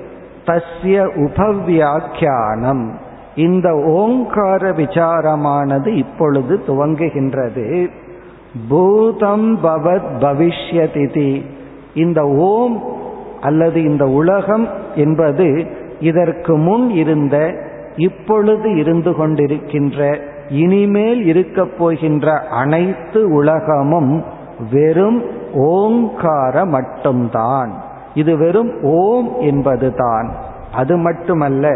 தஸ்ய 0.46 1.04
உபவியாக்கியானம் 1.14 2.90
இந்த 3.34 3.74
ஓங்கார 3.74 4.70
விசாரமானது 4.70 5.86
இப்பொழுது 5.86 6.60
துவங்குகின்றது. 6.66 7.88
பூதம் 8.68 9.64
பவத் 9.64 10.10
பவிஷ்யதிதி. 10.20 11.44
இந்த 11.94 12.28
ஓம் 12.28 12.82
அல்லது 13.40 13.82
இந்த 13.82 14.06
உலகம் 14.06 14.68
என்பது 14.94 15.66
இதற்கு 16.00 16.56
முன் 16.56 16.90
இருந்த 16.90 17.66
இப்பொழுது 17.98 18.76
இருந்து 18.76 19.10
கொண்டிருக்கின்ற 19.10 20.20
இனிமேல் 20.48 21.26
இருக்கப் 21.26 21.78
போகின்ற 21.78 22.32
அனைத்து 22.50 23.32
உலகமும் 23.32 24.24
வெறும் 24.70 25.22
ஓங்கார 25.54 26.64
மட்டும்தான். 26.64 27.82
இது 28.14 28.36
வெறும் 28.36 28.82
ஓம் 28.82 29.40
என்பதுதான். 29.40 30.32
அது 30.74 30.96
மட்டுமல்ல 30.96 31.68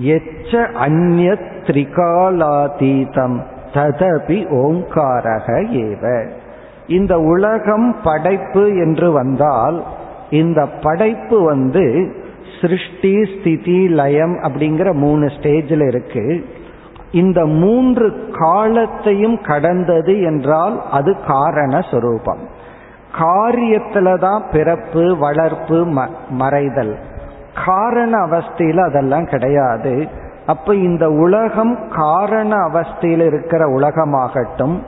எச்ச 0.00 0.72
அந்நிய 0.72 1.30
திரிகாலாதீதம் 1.62 3.40
ததபி 3.72 4.48
ஓங்காரக 4.50 5.46
ஏவ. 5.72 6.30
இந்த 6.86 7.20
உலகம் 7.20 7.96
படைப்பு 8.04 8.76
என்று 8.76 9.12
வந்தால் 9.12 9.84
இந்த 10.30 10.66
படைப்பு 10.66 11.44
வந்து 11.44 12.14
சிருஷ்டி 12.60 13.24
ஸ்திதி 13.24 13.88
லயம் 13.88 14.34
அப்படிங்கிற 14.42 14.92
மூணு 14.92 15.26
ஸ்டேஜில் 15.26 15.86
இருக்கு. 15.86 16.44
இந்த 17.12 17.46
மூன்று 17.46 18.30
காலத்தையும் 18.38 19.40
கடந்தது 19.40 20.22
என்றால் 20.22 20.82
அது 20.90 21.16
காரண 21.26 21.80
சொரூபம். 21.90 22.42
காரியத்துல 23.18 24.18
தான் 24.18 24.42
பிறப்பு 24.52 25.16
வளர்ப்பு 25.18 25.86
மறைதல். 26.38 26.94
காரண 27.66 28.26
அவஸ்தையில் 28.26 28.78
அதெல்லாம் 28.78 29.24
கிடையாது. 29.24 30.08
அப்ப 30.46 30.74
இந்த 30.74 31.10
உலகம் 31.10 31.78
காரண 31.96 32.56
அவஸ்தையில் 32.56 33.26
இருக்கிற 33.26 33.66
உலகமாகட்டும் 33.68 34.82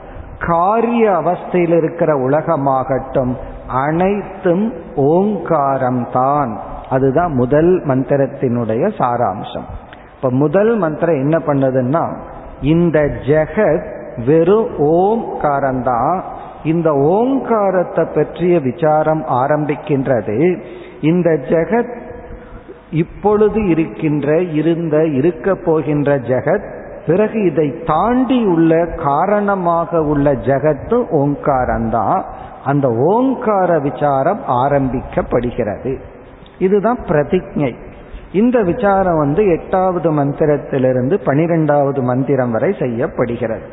காரிய 0.47 1.11
அவஸ்தையில் 1.11 1.77
இருக்கிற 1.77 2.29
உலகமாகட்டும் 2.29 3.33
அனைத்தும் 3.67 4.73
ஓங்காரம் 4.95 6.07
தான் 6.13 6.59
அதுதான் 6.91 7.33
முதல் 7.33 7.83
மந்திரத்தினுடைய 7.85 8.91
சாராம்சம். 8.97 9.67
இப்ப 10.15 10.31
முதல் 10.31 10.77
மந்திரம் 10.77 11.15
என்ன 11.15 11.37
பண்ணதுன்னா 11.37 12.17
இந்த 12.61 12.99
ஜெகத் 12.99 13.87
வெறும் 14.25 14.77
ஓம்காரந்தான் 14.77 16.21
இந்த 16.63 16.93
ஓங்காரத்தை 16.93 18.05
பற்றிய 18.05 18.59
விசாரம் 18.59 19.23
ஆரம்பிக்கின்றது. 19.25 20.61
இந்த 21.01 21.29
ஜெகத் 21.29 21.99
இப்பொழுது 22.91 23.67
இருக்கின்ற 23.67 24.41
இருந்த 24.41 25.05
இருக்க 25.05 25.55
போகின்ற 25.55 26.19
ஜெகத் 26.19 26.79
பிறகு 27.07 27.51
இதை 27.51 27.83
தாண்டி 27.85 28.45
உள்ள 28.45 28.85
காரணமாக 28.85 30.01
உள்ள 30.01 30.33
ஜெகத்து 30.33 31.03
ஓங்காரந்தான் 31.11 32.23
அந்த 32.65 32.87
ஓங்கார 32.89 33.79
விசாரம் 33.79 34.39
ஆரம்பிக்கப்படுகிறது. 34.47 35.97
இதுதான் 36.61 36.99
பிரதிஜை. 37.03 37.71
இந்த 38.31 38.57
விசாரம் 38.61 39.17
வந்து 39.17 39.41
எட்டாவது 39.45 40.09
மந்திரத்திலிருந்து 40.11 41.15
பனிரெண்டாவது 41.25 42.01
மந்திரம் 42.01 42.51
வரை 42.51 42.75
செய்யப்படுகிறது. 42.79 43.67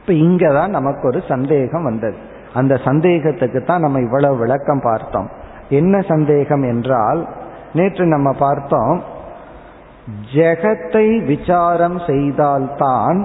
இப்ப 0.00 0.12
இங்கதான் 0.12 0.68
நமக்கு 0.68 1.04
ஒரு 1.06 1.20
சந்தேகம் 1.28 1.84
வந்தது. 1.84 2.16
அந்த 2.54 2.74
சந்தேகத்துக்கு 2.84 3.60
தான் 3.62 3.80
நம்ம 3.80 4.00
இவ்வளவு 4.00 4.36
விளக்கம் 4.36 4.80
பார்த்தோம். 4.80 5.28
என்ன 5.68 6.00
சந்தேகம் 6.00 6.62
என்றால் 6.62 7.28
நேற்று 7.74 8.04
நம்ம 8.06 8.32
பார்த்தோம் 8.32 9.02
ஜெகத்தை 10.34 11.06
விசாரம் 11.24 11.98
செய்தால்தான் 12.06 13.18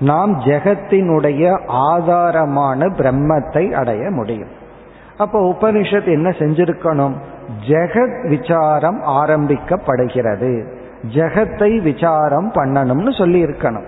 நாம் 0.00 0.32
ஜெகத்தினுடைய 0.40 1.44
ஆதாரமான 1.90 2.88
பிரம்மத்தை 2.98 3.64
அடைய 3.72 4.10
முடியும். 4.10 4.52
அப்போ 5.18 5.38
உபனிஷத் 5.52 6.12
என்ன 6.16 6.28
செஞ்சிருக்கணும்? 6.30 7.14
ஜெகத் 7.68 8.28
விசாரம் 8.28 9.00
ஆரம்பிக்கப்படுகிறது. 9.06 10.66
ஜெகத்தை 11.14 11.82
விசாரம் 11.82 12.52
பண்ணணும்னு 12.52 13.18
சொல்லி 13.18 13.44
இருக்கணும் 13.44 13.86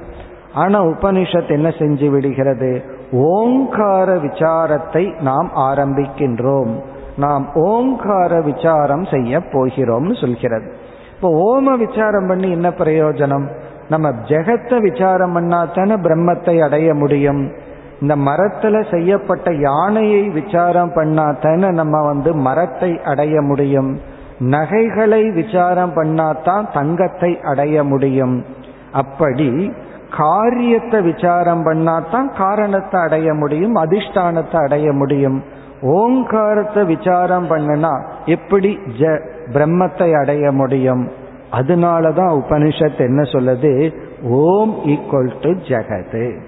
ஆனா 0.55 0.85
உபனிஷத் 0.85 1.51
என்ன 1.51 1.69
செஞ்சு 1.69 2.11
விடுகிறது? 2.11 2.83
ஓங்கார 3.13 4.15
விசாரத்தை 4.15 5.21
நாம் 5.21 5.51
ஆரம்பிக்கின்றோம். 5.57 6.73
நாம் 7.17 7.55
ஓங்கார 7.55 8.41
விசாரம் 8.41 9.05
செய்ய 9.05 9.39
போகிறோம்னு 9.39 10.21
சொல்கிறது. 10.21 10.73
இப்போ 11.15 11.61
ஓம 11.61 11.87
விசாரம் 11.87 12.27
பண்ணி 12.27 12.51
என்ன 12.51 12.69
பிரயோஜனம்? 12.69 13.47
நம்ம 13.89 14.11
ஜெகத்தை 14.11 14.91
விசாரம் 14.91 15.33
பண்ணா 15.33 15.65
தானே 15.65 15.95
பிரம்மத்தை 15.95 16.63
அடைய 16.63 16.95
முடியும். 16.95 17.53
இந்த 18.01 18.17
மரத்துல 18.17 18.91
செய்யப்பட்ட 18.91 19.55
யானையை 19.55 20.29
விசாரம் 20.29 20.93
பண்ணா 20.95 21.33
தானே 21.33 21.69
நம்ம 21.69 22.03
வந்து 22.07 22.35
மரத்தை 22.35 23.01
அடைய 23.03 23.41
முடியும். 23.41 24.01
நகைகளை 24.39 25.31
விசாரம் 25.31 25.93
பண்ணாதான் 25.93 26.73
தங்கத்தை 26.73 27.41
அடைய 27.41 27.85
முடியும். 27.85 28.45
அப்படி 28.93 29.73
காரியத்தை 30.17 31.03
விசாரம் 31.03 31.65
பண்ணாதான் 31.67 32.37
காரணத்தை 32.37 33.01
அடைய 33.01 33.33
முடியும் 33.35 33.75
அதிஷ்டானத்தை 33.77 34.57
அடைய 34.57 34.93
முடியும். 34.93 35.43
ஓங்காரத்தை 35.83 36.85
விசாரம் 36.85 37.51
பண்ணனா 37.51 38.03
எப்படி 38.25 38.79
ஜ 39.01 39.21
பிரம்மத்தை 39.53 40.21
அடைய 40.21 40.53
முடியும்? 40.53 41.09
அதனாலதான் 41.53 42.33
உபனிஷத் 42.33 42.99
என்ன 42.99 43.23
சொல்லுது? 43.23 43.95
Om 44.23 44.75
equal 44.85 45.35
to 45.41 45.51
ஜெகது. 45.51 46.41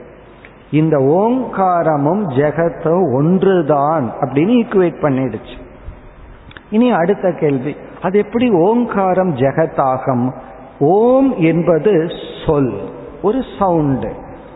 இந்த 0.70 0.96
ஓங்காரமும் 0.98 2.22
ஜெகத்தும் 2.28 3.14
ஒன்றுதான் 3.14 4.10
அப்படின்னு 4.20 4.54
ஈக்குவேட் 4.62 5.00
பண்ணிடுச்சு. 5.02 5.56
இனி 6.70 6.90
அடுத்த 6.90 7.32
கேள்வி. 7.32 7.76
அது 8.02 8.18
எப்படி 8.18 8.50
ஓங்காரம் 8.50 9.36
ஜெகத்தாகும்? 9.36 10.32
ஓம் 10.78 11.36
என்பது 11.36 12.06
சொல் 12.46 12.78
ஒரு 13.22 13.38
சவுண்டு 13.58 14.12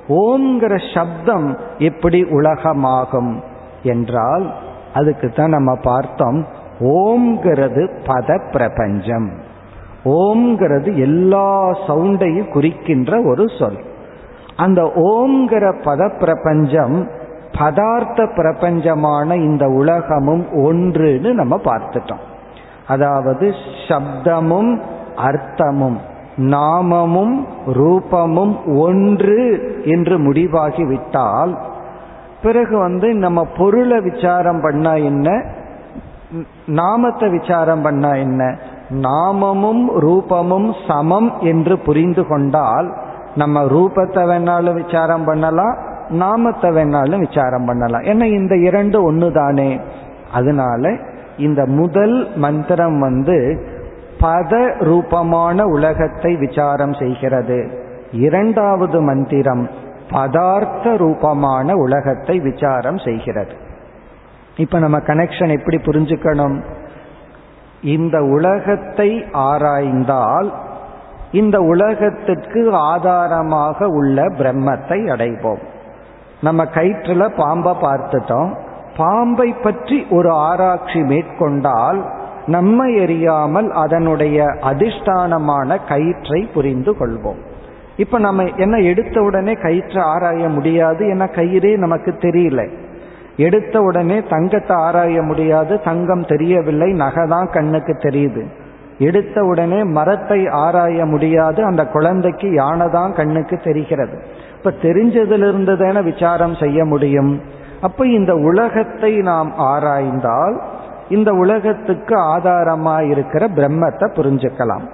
ஓம்ங்கிற 0.08 0.94
சப்தம் 0.94 1.58
எப்படி 1.78 2.22
உலகமாகும்? 2.22 3.42
என்றால் 3.82 4.54
அதுக்கு 4.94 5.28
தான் 5.28 5.50
நம்ம 5.50 5.74
பார்த்தோம் 5.82 6.46
ஓம்ங்கிறது 6.80 7.88
பத 8.06 8.50
பிரபஞ்சம் 8.50 9.32
ஓம்ங்கிறது 10.04 10.96
எல்லா 10.96 11.70
சவுண்டையும் 11.70 12.48
குறிக்கின்ற 12.48 13.22
ஒரு 13.22 13.44
சொல். 13.58 13.92
அந்த 14.56 14.82
ஓம்ங்கிற 14.82 15.74
பத 15.84 16.18
பிரபஞ்சம் 16.18 17.08
பதார்த்த 17.58 18.22
பிரபஞ்சமான 18.22 19.34
இந்த 19.34 19.66
உலகமும் 19.66 20.44
ஒன்றுன்னு 20.52 21.32
நம்ம 21.32 21.60
பார்த்துட்டோம். 21.64 22.22
அதாவது 22.86 23.54
சப்தமும் 23.88 24.80
அர்த்தமும் 25.16 25.96
நாமமும் 26.36 27.46
ரூபமும் 27.66 28.78
ஒன்று 28.78 29.72
என்று 29.84 30.18
முடிவாகி 30.18 30.84
விட்டால் 30.84 31.58
பிறகு 32.42 32.78
வந்து 32.78 33.14
நம்ம 33.14 33.44
பொருளை 33.44 34.00
விசாரம் 34.00 34.60
பண்ணா 34.60 34.94
என்ன 34.94 35.44
நாமத்தை 36.66 37.28
விசாரம் 37.28 37.82
பண்ணா 37.82 38.14
என்ன 38.14 38.58
நாமமும் 38.90 39.88
ரூபமும் 39.88 40.74
சமம் 40.88 41.40
என்று 41.40 41.78
புரிந்து 41.78 42.26
கொண்டால் 42.26 42.94
நம்ம 43.34 43.62
ரூபத்தை 43.64 44.22
வேணாலும் 44.30 44.84
விசாரம் 44.84 45.24
பண்ணலாம் 45.24 45.78
நாமத்தை 46.08 46.70
வேணாலும் 46.70 47.18
விசாரம் 47.18 47.64
பண்ணலாம். 47.64 48.02
ஏன்னா 48.02 48.24
இந்த 48.24 48.56
இரண்டு 48.56 49.02
ஒன்று 49.02 49.32
தானே 49.32 49.80
அதனால 50.32 50.96
இந்த 51.36 51.66
முதல் 51.66 52.36
மந்திரம் 52.36 52.98
வந்து 52.98 53.66
பத 54.20 54.82
ரூபமான 54.84 55.64
உலகத்தை 55.66 56.36
விசாரம் 56.36 56.92
செய்கிறது. 56.92 57.82
இரண்டாவது 58.12 59.00
மந்திரம் 59.00 59.70
பதார்த்த 60.10 60.96
ரூபமான 60.96 61.74
உலகத்தை 61.74 62.40
விசாரம் 62.40 62.98
செய்கிறது. 62.98 63.54
இப்ப 64.56 64.78
நம்ம 64.78 64.98
கனெக்ஷன் 64.98 65.52
எப்படி 65.58 65.76
புரிஞ்சுக்கணும்? 65.76 66.56
இந்த 67.82 68.22
உலகத்தை 68.22 69.24
ஆராய்ந்தால் 69.32 70.52
இந்த 71.34 71.56
உலகத்திற்கு 71.60 72.60
ஆதாரமாக 72.72 73.86
உள்ள 73.98 74.26
பிரம்மத்தை 74.38 74.98
அடைவோம். 75.14 75.62
நம்ம 76.40 76.64
கயிற்றுல 76.74 77.22
பாம்பை 77.36 77.72
பார்த்துட்டோம். 77.82 78.50
பாம்பை 78.96 79.48
பற்றி 79.62 80.06
ஒரு 80.10 80.30
ஆராய்ச்சி 80.48 81.00
மேற்கொண்டால் 81.02 82.00
நம்மை 82.46 82.88
எறியாமல் 82.98 83.68
அதனுடைய 83.84 84.46
அதிஷ்டானமான 84.70 85.78
கயிற்றை 85.88 86.40
புரிந்து 86.54 86.92
கொள்வோம். 86.92 87.40
இப்ப 87.96 88.18
நம்ம 88.18 88.44
என்ன 88.56 88.76
எடுத்த 88.78 89.16
உடனே 89.20 89.52
கயிற்றை 89.52 90.02
ஆராய 90.02 90.48
முடியாது 90.48 91.02
என 91.08 91.28
கயிறே 91.36 91.72
நமக்கு 91.76 92.10
தெரியல. 92.10 92.62
எடுத்த 93.36 93.80
உடனே 93.80 94.18
தங்கத்தை 94.30 94.76
ஆராய 94.76 95.22
முடியாது 95.22 95.74
தங்கம் 95.80 96.26
தெரியவில்லை 96.26 96.90
நகை 96.92 97.24
தான் 97.28 97.48
கண்ணுக்கு 97.52 97.94
தெரியுது. 98.02 98.44
எடுத்த 98.98 99.44
உடனே 99.44 99.84
மரத்தை 99.84 100.48
ஆராய 100.48 101.06
முடியாது. 101.06 101.64
அந்த 101.64 101.86
குழந்தைக்கு 101.86 102.52
யானை 102.52 102.90
தான் 102.90 103.14
கண்ணுக்கு 103.14 103.56
தெரிகிறது. 103.56 104.22
இப்ப 104.56 104.72
தெரிஞ்சதிலிருந்து 104.82 105.76
தானே 105.76 106.00
விசாரம் 106.00 106.54
செய்ய 106.54 106.84
முடியும். 106.84 107.40
அப்ப 107.80 108.06
இந்த 108.06 108.34
உலகத்தை 108.34 109.16
நாம் 109.16 109.52
ஆராய்ந்தால் 109.58 110.60
இந்த 111.08 111.32
உலகத்துக்கு 111.32 112.16
ஆதாரமா 112.16 113.10
இருக்கிற 113.10 113.48
பிரம்மத்தை 113.48 114.10
புரிஞ்சுக்கலாம். 114.14 114.88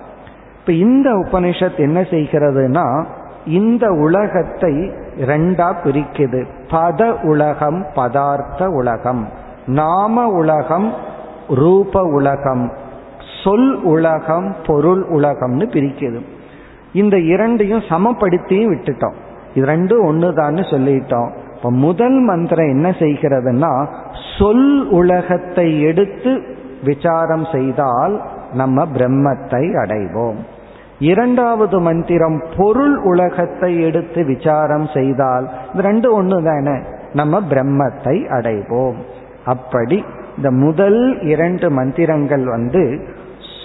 இப்ப 0.60 0.72
இந்த 0.72 1.10
உபனிஷத் 1.10 1.76
என்ன 1.76 2.00
செய்கிறதுனா 2.00 3.04
இந்த 3.46 3.90
உலகத்தை 3.90 4.92
ரெண்டா 5.20 5.74
பிரிக்குது. 5.84 6.44
பத 6.70 7.22
உலகம் 7.22 7.86
பதார்த்த 7.96 8.66
உலகம். 8.66 9.28
நாம 9.66 10.26
உலகம் 10.26 10.92
ரூப 11.48 12.02
உலகம். 12.02 12.79
சொல் 13.42 13.70
உலகம் 13.82 14.48
பொருள் 14.66 15.02
உலகம்னு 15.08 15.66
பிரிக்குது. 15.74 16.20
இந்த 16.92 17.16
இரண்டையும் 17.32 17.84
சமப்படுத்தியும் 17.88 18.72
விட்டுட்டோம். 18.72 19.18
இது 19.54 19.66
ரெண்டும் 19.66 20.04
ஒண்ணுதான்னு 20.10 20.62
சொல்லிட்டோம். 20.72 21.30
இப்ப 21.56 21.70
முதல் 21.70 22.18
மந்திரம் 22.20 22.68
என்ன 22.68 22.88
செய்கிறதுனா 22.98 23.72
சொல் 24.38 24.68
உலகத்தை 24.90 25.68
எடுத்து 25.80 26.32
விசாரம் 26.84 27.46
செய்தால் 27.52 28.14
நம்ம 28.52 28.84
பிரம்மத்தை 28.94 29.64
அடைவோம். 29.82 30.38
இரண்டாவது 30.98 31.76
மந்திரம் 31.80 32.38
பொருள் 32.56 32.96
உலகத்தை 33.02 33.70
எடுத்து 33.80 34.20
விசாரம் 34.24 34.88
செய்தால் 34.94 35.44
இது 35.72 35.82
ரெண்டு 35.82 36.08
ஒன்று 36.14 36.38
தானே 36.42 36.76
நம்ம 37.12 37.40
பிரம்மத்தை 37.50 38.16
அடைவோம். 38.38 38.98
அப்படி 39.44 39.98
இந்த 40.36 40.50
முதல் 40.64 41.00
இரண்டு 41.22 41.68
மந்திரங்கள் 41.70 42.44
வந்து 42.46 42.82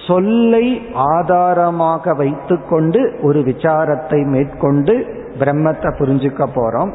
சொல்லை 0.07 0.91
ஆதாரமாக 0.93 2.13
வைத்துக்கொண்டு 2.13 3.19
ஒரு 3.21 3.39
விசாரத்தை 3.39 4.25
மேற்கொண்டு 4.25 4.93
பிரம்மத்தை 5.39 5.89
புரிஞ்சுக்க 5.99 6.43
போறோம். 6.55 6.91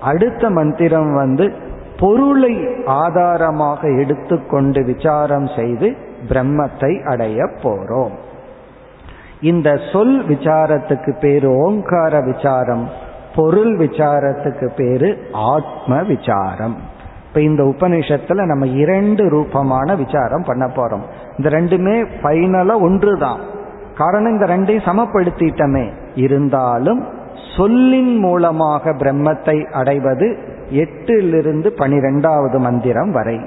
அடுத்த 0.00 0.50
மந்திரம் 0.50 1.14
வந்து 1.14 1.52
பொருளை 1.98 2.68
ஆதாரமாக 2.84 3.88
எடுத்துக்கொண்டு 3.88 4.84
விசாரம் 4.84 5.46
செய்து 5.46 5.96
பிரம்மத்தை 6.28 7.04
அடைய 7.04 7.44
போறோம். 7.44 8.14
இந்த 9.40 9.80
சொல் 9.92 10.24
விசாரத்துக்கு 10.26 11.18
பேரு 11.18 11.50
ஓங்கார 11.56 12.20
விசாரம் 12.20 12.88
பொருள் 13.34 13.76
விசாரத்துக்கு 13.78 14.68
பேரு 14.76 15.08
ஆத்ம 15.32 16.02
விசாரம். 16.02 16.89
இப்ப 17.30 17.40
இந்த 17.40 17.62
உபநிஷத்துல 17.62 18.44
நம்ம 18.44 18.66
இரண்டு 18.66 19.28
ரூபமான 19.28 19.94
விசாரம் 19.94 20.46
பண்ண 20.46 20.66
போறோம். 20.66 21.04
இந்த 21.36 21.48
ரெண்டுமே 21.56 21.94
பைனலா 22.22 22.74
ஒன்று 22.80 23.18
தான் 23.18 23.40
காரணம் 23.96 24.32
இந்த 24.32 24.46
ரெண்டையும் 24.46 24.88
சமப்படுத்திட்டமே. 24.88 25.86
இருந்தாலும் 26.14 27.00
சொல்லின் 27.56 28.16
மூலமாக 28.16 28.92
பிரம்மத்தை 28.92 29.56
அடைவது 29.70 30.28
எட்டிலிருந்து 30.70 31.68
பனிரெண்டாவது 31.68 32.58
மந்திரம் 32.58 33.10
வரை. 33.10 33.38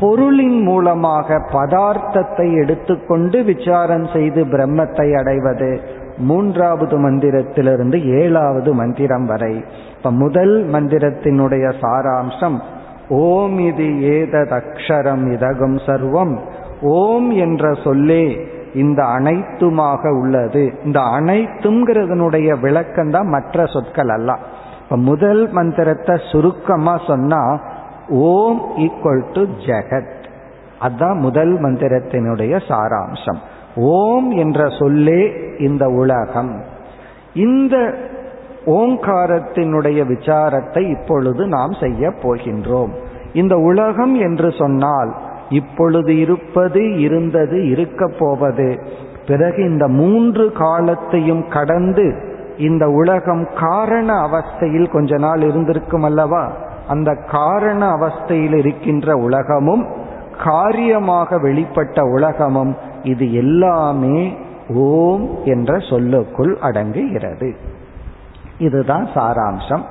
பொருளின் 0.00 0.60
மூலமாக 0.62 1.38
பதார்த்தத்தை 1.52 2.46
எடுத்துக்கொண்டு 2.62 3.44
விசாரம் 3.44 4.06
செய்து 4.06 4.44
பிரம்மத்தை 4.44 5.08
அடைவது 5.18 5.80
மூன்றாவது 6.18 7.10
மந்திரத்திலிருந்து 7.10 7.98
ஏழாவது 8.20 8.74
மந்திரம் 8.74 9.26
வரை. 9.26 9.64
இப்ப 9.96 10.10
முதல் 10.10 10.68
மந்திரத்தினுடைய 10.72 11.74
சாராம்சம் 11.80 12.58
ஓம் 13.08 13.58
இது 13.58 13.84
ஏததக்ஷரம் 13.84 15.32
இதகம் 15.32 15.76
சர்வம். 15.76 16.38
ஓம் 16.82 17.30
என்ற 17.30 17.74
சொல்லே 17.84 18.46
இந்த 18.74 19.02
அனைத்துமாக 19.02 20.20
உள்ளது. 20.20 20.72
இந்த 20.84 21.00
அனைத்துங்கிறதனுடைய 21.00 22.60
விளக்கம் 22.60 23.10
தான் 23.10 23.26
மற்ற 23.26 23.66
சொற்கள் 23.66 24.08
அல்ல. 24.08 24.38
இப்ப 24.82 24.96
முதல் 24.96 25.50
மந்திரத்தை 25.50 26.20
சுருக்கமா 26.32 27.00
சொன்னா 27.06 27.60
ஓம் 28.08 28.62
ஈக்குவல் 28.76 29.32
டு 29.32 29.42
ஜெகத். 29.42 30.24
அதுதான் 30.78 31.18
முதல் 31.18 31.62
மந்திரத்தினுடைய 31.62 32.62
சாராம்சம். 32.68 33.38
ஓம் 33.76 34.30
என்ற 34.30 34.68
சொல்லே 34.68 35.32
இந்த 35.58 35.88
உலகம். 35.88 36.62
இந்த 37.34 37.94
ஓங்காரத்தினுடைய 38.66 40.06
விசாரத்தை 40.06 40.90
இப்பொழுது 40.90 41.46
நாம் 41.46 41.72
செய்ய 41.80 42.08
போகின்றோம். 42.22 42.90
இந்த 43.32 43.56
உலகம் 43.56 44.14
என்று 44.14 44.52
சொன்னால் 44.58 45.14
இப்பொழுது 45.50 46.18
இருப்பது 46.18 47.00
இருந்தது 47.00 47.68
இருக்க 47.68 48.10
போவது. 48.18 48.82
பிறகு 49.26 49.70
இந்த 49.70 49.88
மூன்று 49.88 50.52
காலத்தையும் 50.52 51.48
கடந்து 51.48 52.32
இந்த 52.58 52.88
உலகம் 52.88 53.48
காரண 53.60 54.12
அவஸ்தையில் 54.12 54.90
கொஞ்ச 54.90 55.18
நாள் 55.18 55.40
இருந்திருக்கும் 55.40 56.02
அல்லவா? 56.02 56.52
அந்த 56.88 57.14
காரண 57.30 57.88
அவஸ்தையில் 57.88 58.54
இருக்கின்ற 58.54 59.16
உலகமும் 59.16 59.86
காரியமாக 60.44 61.36
வெளிப்பட்ட 61.36 62.00
உலகமும் 62.00 62.76
இது 63.02 63.34
எல்லாமே 63.34 64.36
ஓம் 64.74 65.30
என்ற 65.44 65.78
சொல்லுக்குள் 65.78 66.56
அடங்குகிறது. 66.60 67.54
இதுதான் 68.58 69.08
சாராம்சம். 69.14 69.82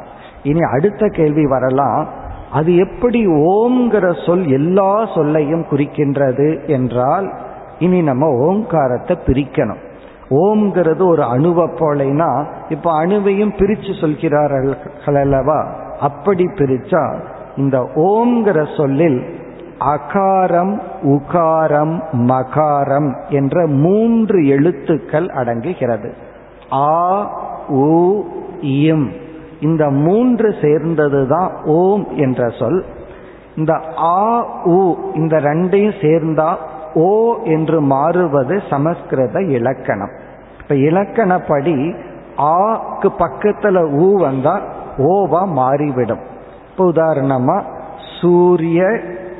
இனி 0.43 0.59
அடுத்த 0.61 1.07
கேள்வி 1.07 1.45
வரலாம் 1.45 2.07
அது 2.51 2.75
எப்படி 2.75 3.27
ஓம்ங்கிற 3.27 4.25
சொல் 4.25 4.47
எல்லா 4.47 5.05
சொல்லையும் 5.15 5.65
குறிக்கின்றது 5.71 6.67
என்றால் 6.67 7.33
இனி 7.79 8.01
நம்ம 8.01 8.29
ஓங்காரத்தை 8.29 9.17
பிரிக்கணும். 9.25 9.81
ஓம்ங்கிறது 10.29 11.07
ஒரு 11.07 11.21
அணுவை 11.21 11.67
போலைனா 11.79 12.45
இப்ப 12.69 13.05
அணுவையும் 13.05 13.55
பிரிச்சு 13.57 13.99
சொல்கிறார்கள் 13.99 14.77
அல்லவா? 15.05 15.65
அப்படி 15.99 16.43
பிரிச்சா 16.43 17.19
இந்த 17.57 17.89
ஓம்ங்கிற 17.95 18.77
சொல்லில் 18.77 19.41
அகாரம் 19.79 20.79
உகாரம் 21.03 22.03
மகாரம் 22.13 23.29
என்ற 23.29 23.67
மூன்று 23.67 24.47
எழுத்துக்கள் 24.47 25.25
அடங்குகிறது. 25.25 26.13
ஆ 26.71 27.31
உ 27.69 28.23
இம் 28.61 29.11
இந்த 29.59 29.89
மூன்று 29.89 30.55
சேர்ந்தது 30.61 31.27
தான் 31.27 31.51
ஓம் 31.63 32.05
என்ற 32.15 32.49
சொல். 32.49 32.85
இந்த 33.55 33.73
ஆ 33.97 34.45
உ 34.63 34.95
இந்த 35.13 35.39
ரெண்டையும் 35.39 35.97
சேர்ந்தா 36.01 36.55
ஓ 36.93 37.35
என்று 37.43 37.81
மாறுவது 37.81 38.61
சமஸ்கிருத 38.69 39.41
இலக்கணம். 39.41 40.13
இப்ப 40.59 40.75
இலக்கணப்படி 40.75 41.95
ஆக்கு 42.37 43.09
பக்கத்துல 43.19 43.77
ஊ 43.91 44.17
வந்தா 44.17 44.61
ஓவா 44.97 45.47
மாறிவிடும். 45.47 46.23
இப்போ 46.69 46.85
உதாரணமா 46.91 47.63
சூரிய 48.21 48.99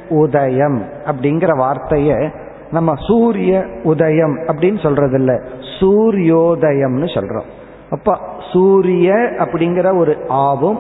உதயம் 0.10 0.80
அப்படிங்கிற 1.06 1.52
வார்த்தைய 1.58 2.34
நம்ம 2.72 2.94
சூரிய 2.96 3.66
உதயம் 3.84 4.36
அப்படின்னு 4.48 4.80
சொல்றது 4.82 5.18
இல்ல 5.18 5.42
சூரியோதயம்னு 5.80 7.08
சொல்றோம். 7.14 7.50
அப்ப 7.94 8.18
சூரிய 8.52 9.10
அப்படிங்கிற 9.44 9.88
ஒரு 9.98 10.14
ஆவும் 10.48 10.80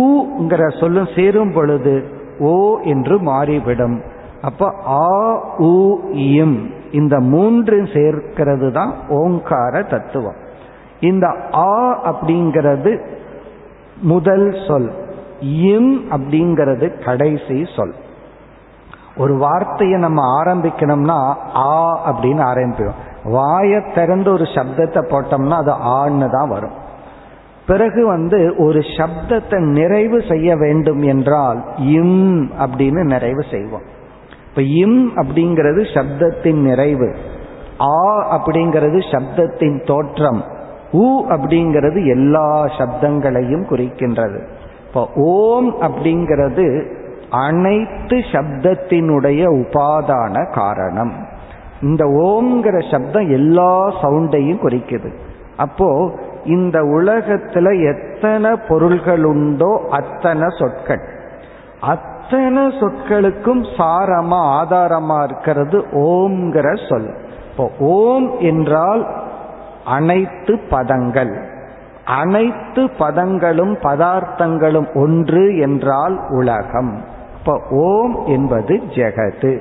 ஊங்கிற 0.00 0.62
சொல்லும் 0.80 1.08
சேரும் 1.16 1.52
பொழுது 1.52 1.94
ஓ 2.50 2.52
என்று 2.92 3.16
மாறிவிடும். 3.20 3.96
அப்ப 4.42 4.68
ஆ 4.86 5.10
ஊ 5.70 5.74
இம் 6.36 6.58
இந்த 6.92 7.14
மூன்று 7.32 7.76
சேர்க்கிறது 7.94 8.68
தான் 8.72 8.92
ஓங்கார 9.18 9.82
தத்துவம். 9.82 10.38
இந்த 11.00 11.26
ஆ 11.66 11.74
அப்படிங்கிறது 12.10 12.92
முதல் 14.02 14.48
சொல் 14.66 14.90
இம் 15.74 15.92
அப்படிங்கிறது 16.10 16.86
கடைசி 17.04 17.58
சொல். 17.76 17.94
ஒரு 19.16 19.34
வார்த்தையை 19.36 19.96
நம்ம 20.00 20.20
ஆரம்பிக்கணும்னா 20.42 21.18
ஆ 21.68 21.72
அப்படின்னு 22.10 22.42
ஆரம்பிக்கும் 22.50 23.00
வாயை 23.24 23.82
திறந்து 23.94 24.32
ஒரு 24.32 24.44
சப்தத்தை 24.44 25.02
போட்டோம்னா 25.10 25.50
அது 25.50 25.72
ஆன்னு 25.72 26.30
தான் 26.30 26.48
வரும். 26.48 26.70
பிறகு 27.66 28.06
வந்து 28.06 28.54
ஒரு 28.58 28.78
சப்தத்தை 28.78 29.58
நிறைவு 29.58 30.22
செய்ய 30.28 30.56
வேண்டும் 30.56 31.02
என்றால் 31.02 31.64
இம் 31.78 32.50
அப்படின்னு 32.60 33.02
நிறைவு 33.04 33.44
செய்வோம். 33.50 33.82
இப்ப 34.48 34.62
இம் 34.62 35.16
அப்படிங்கிறது 35.16 35.82
சப்தத்தின் 35.94 36.60
நிறைவு 36.60 37.16
ஆ 37.80 37.94
அப்படிங்கிறது 38.36 38.98
சப்தத்தின் 39.10 39.86
தோற்றம் 39.86 40.44
உ 40.92 41.24
அப்படிங்கிறது 41.28 42.06
எல்லா 42.06 42.64
சப்தங்களையும் 42.64 43.64
குறிக்கின்றது. 43.70 44.46
இப்போ 44.86 45.08
ஓம் 45.14 45.80
அப்படிங்கிறது 45.80 46.86
அனைத்து 47.30 48.16
சப்தத்தினுடைய 48.16 49.42
உபாதான 49.46 50.52
காரணம். 50.52 51.12
இந்த 51.82 52.04
ஓம்ங்கிற 52.06 52.90
சப்தம் 52.90 53.30
எல்லா 53.30 53.72
சவுண்டையும் 54.02 54.62
குறிக்குது. 54.62 55.10
அப்போ 55.56 56.10
இந்த 56.44 56.78
உலகத்துல 56.80 57.66
எத்தனை 57.92 58.50
பொருள்கள் 58.68 59.24
உண்டோ 59.24 59.72
அத்தனை 59.90 60.48
சொற்கள். 60.58 61.02
அத்தனை 61.80 62.62
சொற்களுக்கும் 62.80 63.62
சாரமா 63.76 64.40
ஆதாரமா 64.58 65.22
இருக்கிறது 65.22 65.78
ஓம்ங்கிற 65.92 66.88
சொல். 66.88 67.10
இப்போ 67.50 67.70
ஓம் 67.78 68.28
என்றால் 68.40 69.02
அனைத்து 69.84 70.58
பதங்கள். 70.70 71.32
அனைத்து 72.04 72.82
பதங்களும் 72.98 73.74
பதார்த்தங்களும் 73.82 74.88
ஒன்று 74.94 75.58
என்றால் 75.58 76.16
உலகம். 76.28 76.92
இப்போ 77.38 77.54
ஓம் 77.70 78.16
என்பது 78.26 78.74
ஜெகது 78.94 79.52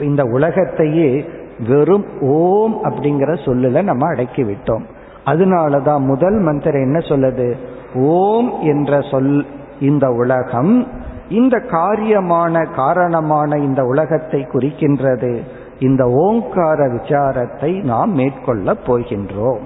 இந்த 0.00 0.24
உலகத்தையே 0.24 1.28
வெறும் 1.68 2.20
ஓம் 2.20 2.84
அப்படிங்கிற 2.84 3.32
சொல்லுல 3.44 3.82
நம்ம 3.82 4.08
அடக்கி 4.08 4.42
விட்டோம். 4.42 4.82
அதனாலதான் 5.26 6.00
முதல் 6.00 6.38
மந்திரம் 6.40 6.82
என்ன 6.82 6.98
சொல்லுது? 6.98 7.56
ஓம் 7.94 8.52
என்ற 8.60 9.00
சொல் 9.00 9.46
இந்த 9.80 10.10
உலகம் 10.10 10.86
இந்த 11.28 11.58
காரியமான 11.58 12.74
காரணமான 12.74 13.58
இந்த 13.58 13.84
உலகத்தை 13.84 14.46
குறிக்கின்றது. 14.52 15.40
இந்த 15.78 16.06
ஓங்கார 16.08 16.86
விசாரத்தை 16.86 17.84
நாம் 17.84 18.12
மேற்கொள்ள 18.12 18.72
போகின்றோம். 18.72 19.60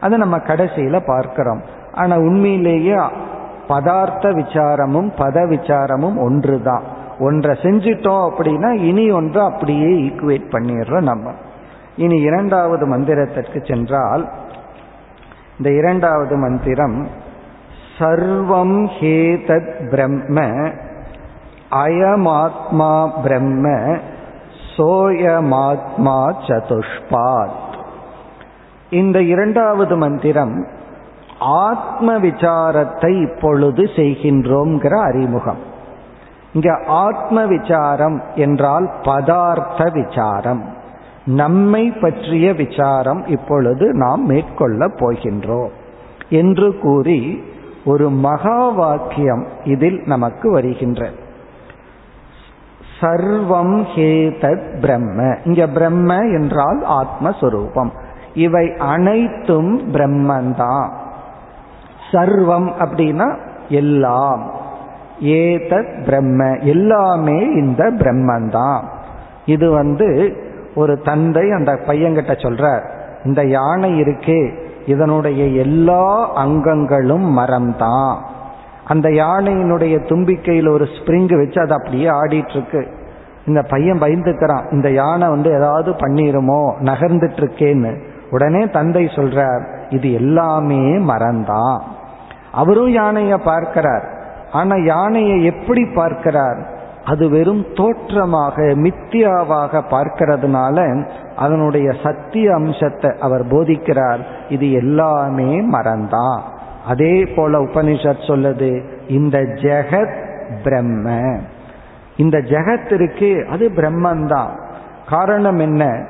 அதை 0.00 0.18
நம்ம 0.18 0.36
கடைசியில 0.36 1.00
பார்க்கிறோம். 1.06 1.62
ஆனா 1.92 2.16
உண்மையிலேயே 2.16 2.94
பதார்த்த 3.68 4.30
விசாரமும் 4.32 5.10
பத 5.16 5.46
விசாரமும் 5.48 6.18
ஒன்றுதான். 6.18 7.00
ஒன்றை 7.18 7.58
செஞ்சிட்டோம் 7.62 8.30
அப்படின்னா 8.30 8.72
இனி 8.72 9.10
ஒன்றை 9.10 9.44
அப்படியே 9.44 9.86
ஈக்குவேட் 9.86 10.50
பண்ணிடுறோம் 10.50 11.02
நம்ம. 11.02 11.32
இனி 11.96 12.20
இரண்டாவது 12.20 12.86
மந்திரத்திற்கு 12.86 13.66
சென்றால் 13.66 14.30
இந்த 15.58 15.72
இரண்டாவது 15.72 16.36
மந்திரம் 16.36 17.08
சர்வம் 17.98 18.88
ஹேதத் 19.00 19.88
பிரம்ம 19.90 20.40
அயமாத்மா 21.70 23.22
பிரம்ம 23.22 23.96
சோயமாத்மா 24.76 26.34
சதுஷ்பாத். 26.46 27.50
இந்த 28.90 29.22
இரண்டாவது 29.22 29.96
மந்திரம் 29.96 30.66
ஆத்ம 31.38 32.18
விசாரத்தை 32.18 33.22
இப்பொழுது 33.22 33.84
செய்கின்றோம்ங்கிற 33.84 34.96
அறிமுகம். 34.98 35.70
இங்க 36.52 36.80
ஆத்ம 36.86 37.46
விசாரம் 37.46 38.22
என்றால் 38.34 38.90
பதார்த்த 39.02 39.92
விசாரம். 39.92 40.64
நம்மை 41.24 41.90
பற்றிய 41.90 42.52
விசாரம் 42.52 43.26
இப்பொழுது 43.26 43.92
நாம் 43.92 44.26
மேற்கொள்ள 44.26 44.88
போகின்றோம். 44.88 45.70
என்று 46.28 46.78
கூறி 46.78 47.42
ஒரு 47.84 48.10
மகா 48.10 48.68
வாக்கியம் 48.68 49.46
இதில் 49.64 50.02
நமக்கு 50.04 50.50
வருகின்ற. 50.50 51.08
சர்வம் 53.00 53.84
ஹேதத் 53.94 54.80
பிரம்ம. 54.80 55.36
இங்க 55.44 55.66
பிரம்ம 55.66 56.16
என்றால் 56.16 56.84
ஆத்மஸ்வரூபம். 56.86 57.90
இவை 58.34 58.76
அனைத்தும் 58.76 59.92
பிரம்மந்தான். 59.92 60.90
சர்வம் 62.12 62.72
அப்படின்னா 62.78 63.36
எல்லாம். 63.68 64.61
ஏதத் 65.22 66.04
பிரம்ம. 66.04 66.58
எல்லாமே 66.58 67.38
இந்த 67.44 67.90
பிரம்மந்தான் 67.90 68.80
இது 69.46 69.70
வந்து 69.70 70.36
ஒரு 70.74 70.98
தந்தை 70.98 71.50
அந்த 71.50 71.72
பையன்கிட்ட 71.72 72.32
சொல்றார் 72.32 72.82
இந்த 73.24 73.44
யானை 73.44 74.00
இருக்கே 74.00 74.52
இதனுடைய 74.86 75.44
எல்லா 75.44 76.34
அங்கங்களும் 76.34 77.38
மரம்தான். 77.38 78.16
அந்த 78.86 79.08
யானையினுடைய 79.08 80.06
தும்பிக்கையில் 80.06 80.68
ஒரு 80.68 80.84
ஸ்ப்ரிங் 80.84 81.38
வச்சு 81.38 81.60
அது 81.60 81.72
அப்படியே 81.72 82.08
ஆடிட்டு 82.08 82.50
இருக்கு 82.50 82.86
இந்த 83.46 83.62
பையன் 83.62 84.00
பயந்துக்கிறான் 84.00 84.72
இந்த 84.72 84.90
யானை 84.90 85.28
வந்து 85.28 85.50
ஏதாவது 85.50 85.90
பண்ணிருமோ 85.90 86.72
நகர்ந்துட்டு 86.80 87.38
இருக்கேன்னு 87.38 88.02
உடனே 88.30 88.66
தந்தை 88.66 89.04
சொல்றார் 89.04 89.66
இது 89.88 90.12
எல்லாமே 90.12 90.80
மறந்தான் 90.80 91.80
அவரும் 92.52 92.96
யானைய 92.96 93.36
பார்க்கிறார். 93.44 94.11
ஆனா 94.52 94.76
யானையை 94.76 95.44
எப்படி 95.44 95.86
பார்க்கிறார்? 95.94 96.80
அது 97.04 97.28
வெறும் 97.28 97.64
தோற்றமாக 97.74 98.62
மித்தியாவாக 98.62 99.82
பார்க்கிறதுனால 99.90 101.06
அதனுடைய 101.36 101.92
சத்திய 102.02 102.54
அம்சத்தை 102.54 103.10
அவர் 103.20 103.46
போதிக்கிறார். 103.46 104.18
இது 104.48 104.72
எல்லாமே 104.72 105.60
மறந்தான் 105.60 106.40
அதே 106.86 107.24
போல 107.24 107.58
உபனிஷத் 107.58 108.26
சொல்லுது 108.28 108.82
இந்த 109.08 109.38
ஜெகத் 109.38 110.20
பிரம்ம. 110.64 111.36
இந்த 112.16 112.38
ஜெகத் 112.38 112.92
இருக்கு 112.92 113.46
அது 113.50 113.68
பிரம்மந்தான் 113.68 114.60
காரணம் 115.08 115.58
என்ன? 115.58 116.06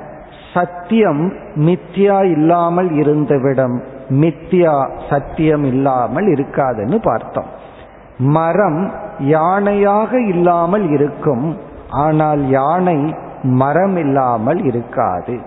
சத்தியம் 0.53 1.33
மித்யா 1.55 2.23
இல்லாமல் 2.23 2.89
இருந்துவிடும். 2.89 3.81
மித்யா 4.09 4.89
சத்தியம் 5.09 5.63
இல்லாமல் 5.63 6.25
இருக்காதுன்னு 6.25 7.01
பார்த்தோம். 7.01 7.61
மரம் 8.19 8.91
யானையாக 9.19 10.13
இல்லாமல் 10.27 10.89
இருக்கும். 10.89 11.57
ஆனால் 11.89 12.49
யானை 12.49 13.15
மரம் 13.43 13.97
இல்லாமல் 13.97 14.63
இருக்காது 14.63 15.39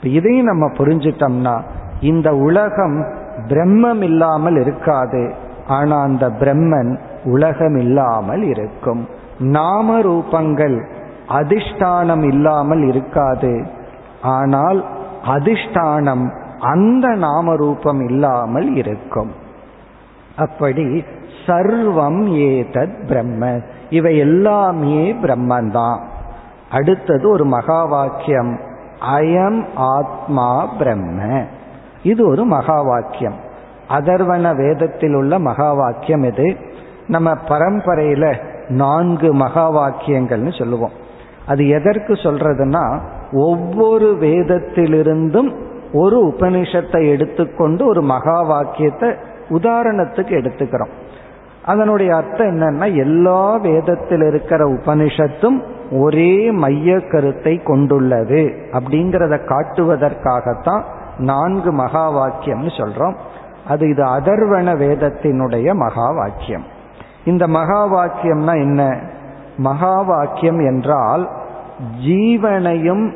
இதையும் 0.00 0.44
நம்ம 0.44 0.66
புரிஞ்சிட்டோம்னா 0.66 1.60
இந்த 2.00 2.34
உலகம் 2.34 3.06
பிரம்மம் 3.48 4.02
இல்லாமல் 4.02 4.56
இருக்காது. 4.56 5.32
ஆனா 5.66 6.02
அந்த 6.02 6.30
பிரம்மன் 6.40 6.98
உலகம் 7.24 7.76
இல்லாமல் 7.76 8.42
இருக்கும். 8.42 9.08
நாம 9.38 10.00
ரூபங்கள் 10.00 10.86
அதிஷ்டானம் 11.28 12.22
இல்லாமல் 12.22 12.82
இருக்காது. 12.88 13.66
ஆனால் 14.22 14.84
அதிஷ்டானம் 15.24 16.32
அந்த 16.58 17.08
நாம 17.08 17.56
ரூபம் 17.56 18.08
இல்லாமல் 18.08 18.74
இருக்கும். 18.74 19.32
அப்படி 20.36 21.04
சர்வம் 21.46 22.20
ஏதத் 22.32 23.06
பிரம்ம. 23.06 23.60
இவை 23.90 24.16
எல்லாமே 24.16 25.12
பிரம்மந்தான். 25.12 25.98
அடுத்தது 26.70 27.30
ஒரு 27.30 27.44
மகா 27.44 27.84
வாக்கியம் 27.84 28.60
அயம் 29.14 29.64
ஆத்மா 29.74 30.66
பிரம்ம. 30.78 31.44
இது 32.02 32.28
ஒரு 32.28 32.44
மகா 32.44 32.82
வாக்கியம் 32.82 33.34
அதர்வன 33.88 34.56
வேதத்தில் 34.56 35.14
உள்ள 35.14 35.38
மகா 35.38 35.72
வாக்கியம் 35.72 36.22
இது 36.22 36.56
நம்ம 37.06 37.32
பரம்பரையில 37.48 38.36
நான்கு 38.68 39.34
மகா 39.34 39.72
வாக்கியங்கள்னு 39.72 40.58
சொல்லுவோம். 40.58 40.90
அது 41.46 41.68
எதற்கு 41.68 42.12
சொல்றதுன்னா 42.12 43.00
ஒவ்வொரு 43.32 44.16
வேதத்திலிருந்தும் 44.20 45.56
ஒரு 45.92 46.26
உபனிஷத்தை 46.26 47.08
எடுத்துக்கொண்டு 47.08 47.86
ஒரு 47.86 48.02
மகா 48.02 48.42
வாக்கியத்தை 48.42 49.08
உதாரணத்துக்கு 49.48 50.34
எடுத்துக்கிறோம். 50.40 50.94
அதனுடைய 51.66 52.14
அர்த்தம் 52.14 52.46
என்னன்னா 52.46 52.96
எல்லா 52.96 53.56
வேதத்தில் 53.56 54.20
இருக்கிற 54.20 54.68
உபனிஷத்தும் 54.68 55.62
ஒரே 55.90 56.50
மைய 56.50 57.00
கருத்தை 57.00 57.56
கொண்டுள்ளது 57.56 58.68
அப்படிங்கிறத 58.72 59.52
காட்டுவதற்காகத்தான் 59.52 60.84
நான்கு 61.18 61.72
மகா 61.72 62.12
வாக்கியம்னு 62.12 62.78
சொல்றோம். 62.78 63.16
அது 63.68 63.88
இது 63.88 64.04
அதர்வன 64.04 64.76
வேதத்தினுடைய 64.76 65.74
மகா 65.74 66.10
வாக்கியம். 66.10 66.64
இந்த 67.24 67.48
மகா 67.48 67.94
வாக்கியம்னா 67.94 68.52
என்ன? 68.52 69.00
மகா 69.58 70.02
வாக்கியம் 70.02 70.58
என்றால் 70.58 71.28
ஜீவனையும் 72.06 73.14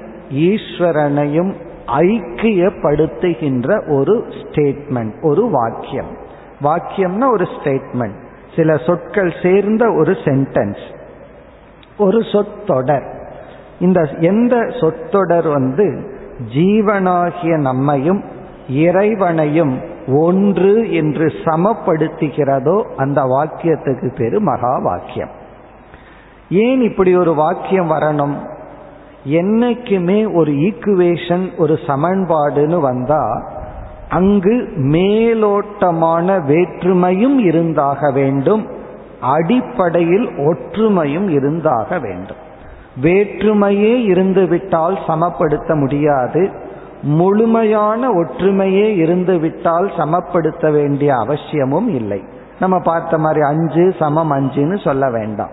ஈஸ்வரனையும் 0.49 1.55
ஐக்கியப்படுத்துகின்ற 1.87 3.99
ஒரு 3.99 4.25
ஸ்டேட்மெண்ட் 4.41 5.13
ஒரு 5.23 5.51
வாக்கியம். 5.51 6.07
வாக்கியம்னா 6.63 7.31
ஒரு 7.31 7.45
ஸ்டேட்மெண்ட் 7.45 8.29
சில 8.57 8.77
சொற்கள் 8.77 9.35
சேர்ந்த 9.43 9.93
ஒரு 9.93 10.13
சென்டென்ஸ் 10.13 10.99
ஒரு 11.99 12.23
சொற்றொடர். 12.33 13.19
இந்த 13.81 14.09
எந்த 14.19 14.69
சொற்றொடர் 14.81 15.49
வந்து 15.49 16.19
ஜீவனாகிய 16.55 17.57
நம்மையும் 17.57 18.25
இறைவனையும் 18.69 19.81
ஒன்று 20.17 20.93
என்று 20.93 21.33
சமப்படுத்துகிறதோ 21.45 22.83
அந்த 22.97 23.23
வாக்கியத்துக்கு 23.23 24.17
பேரு 24.17 24.41
மகா 24.41 24.79
வாக்கியம். 24.79 25.31
ஏன் 26.51 26.81
இப்படி 26.81 27.17
ஒரு 27.17 27.35
வாக்கியம் 27.35 27.91
வரணும்? 27.91 28.35
என்னைக்குமே 29.27 30.35
ஒரு 30.35 30.53
ஈக்குவேஷன் 30.53 31.57
ஒரு 31.57 31.75
சமன்பாடுன்னு 31.75 32.81
வந்தா 32.81 33.43
அங்கு 34.11 34.69
மேலோட்டமான 34.77 36.39
வேற்றுமையும் 36.49 37.39
இருந்தாக 37.39 38.11
வேண்டும். 38.11 38.67
அடிப்படையில் 39.21 40.27
ஒற்றுமையும் 40.27 41.29
இருந்தாக 41.29 41.99
வேண்டும். 41.99 42.37
வேற்றுமையே 43.03 44.03
இருந்துவிட்டால் 44.05 44.99
சமப்படுத்த 45.07 45.75
முடியாது. 45.75 46.51
முழுமையான 47.03 48.09
ஒற்றுமையே 48.11 48.97
இருந்துவிட்டால் 48.97 49.93
சமப்படுத்த 49.97 50.73
வேண்டிய 50.73 51.17
அவசியமும் 51.17 51.89
இல்லை. 51.89 52.25
நம்ம 52.61 52.79
பார்த்த 52.79 53.19
மாதிரி 53.19 53.41
அஞ்சு 53.41 53.95
சமம் 53.99 54.33
அஞ்சுன்னு 54.33 54.85
சொல்ல 54.85 55.11
வேண்டாம். 55.11 55.51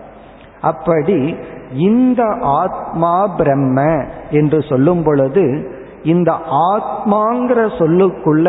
அப்படி 0.60 1.36
இந்த 1.72 2.36
ஆத்மா 2.40 3.26
பிரம்ம 3.26 4.04
என்று 4.30 4.62
சொல்லும் 4.62 5.02
பொழுது 5.02 5.76
இந்த 6.08 6.30
ஆத்மாங்கிற 6.72 7.60
சொல்லுக்குள்ள 7.78 8.48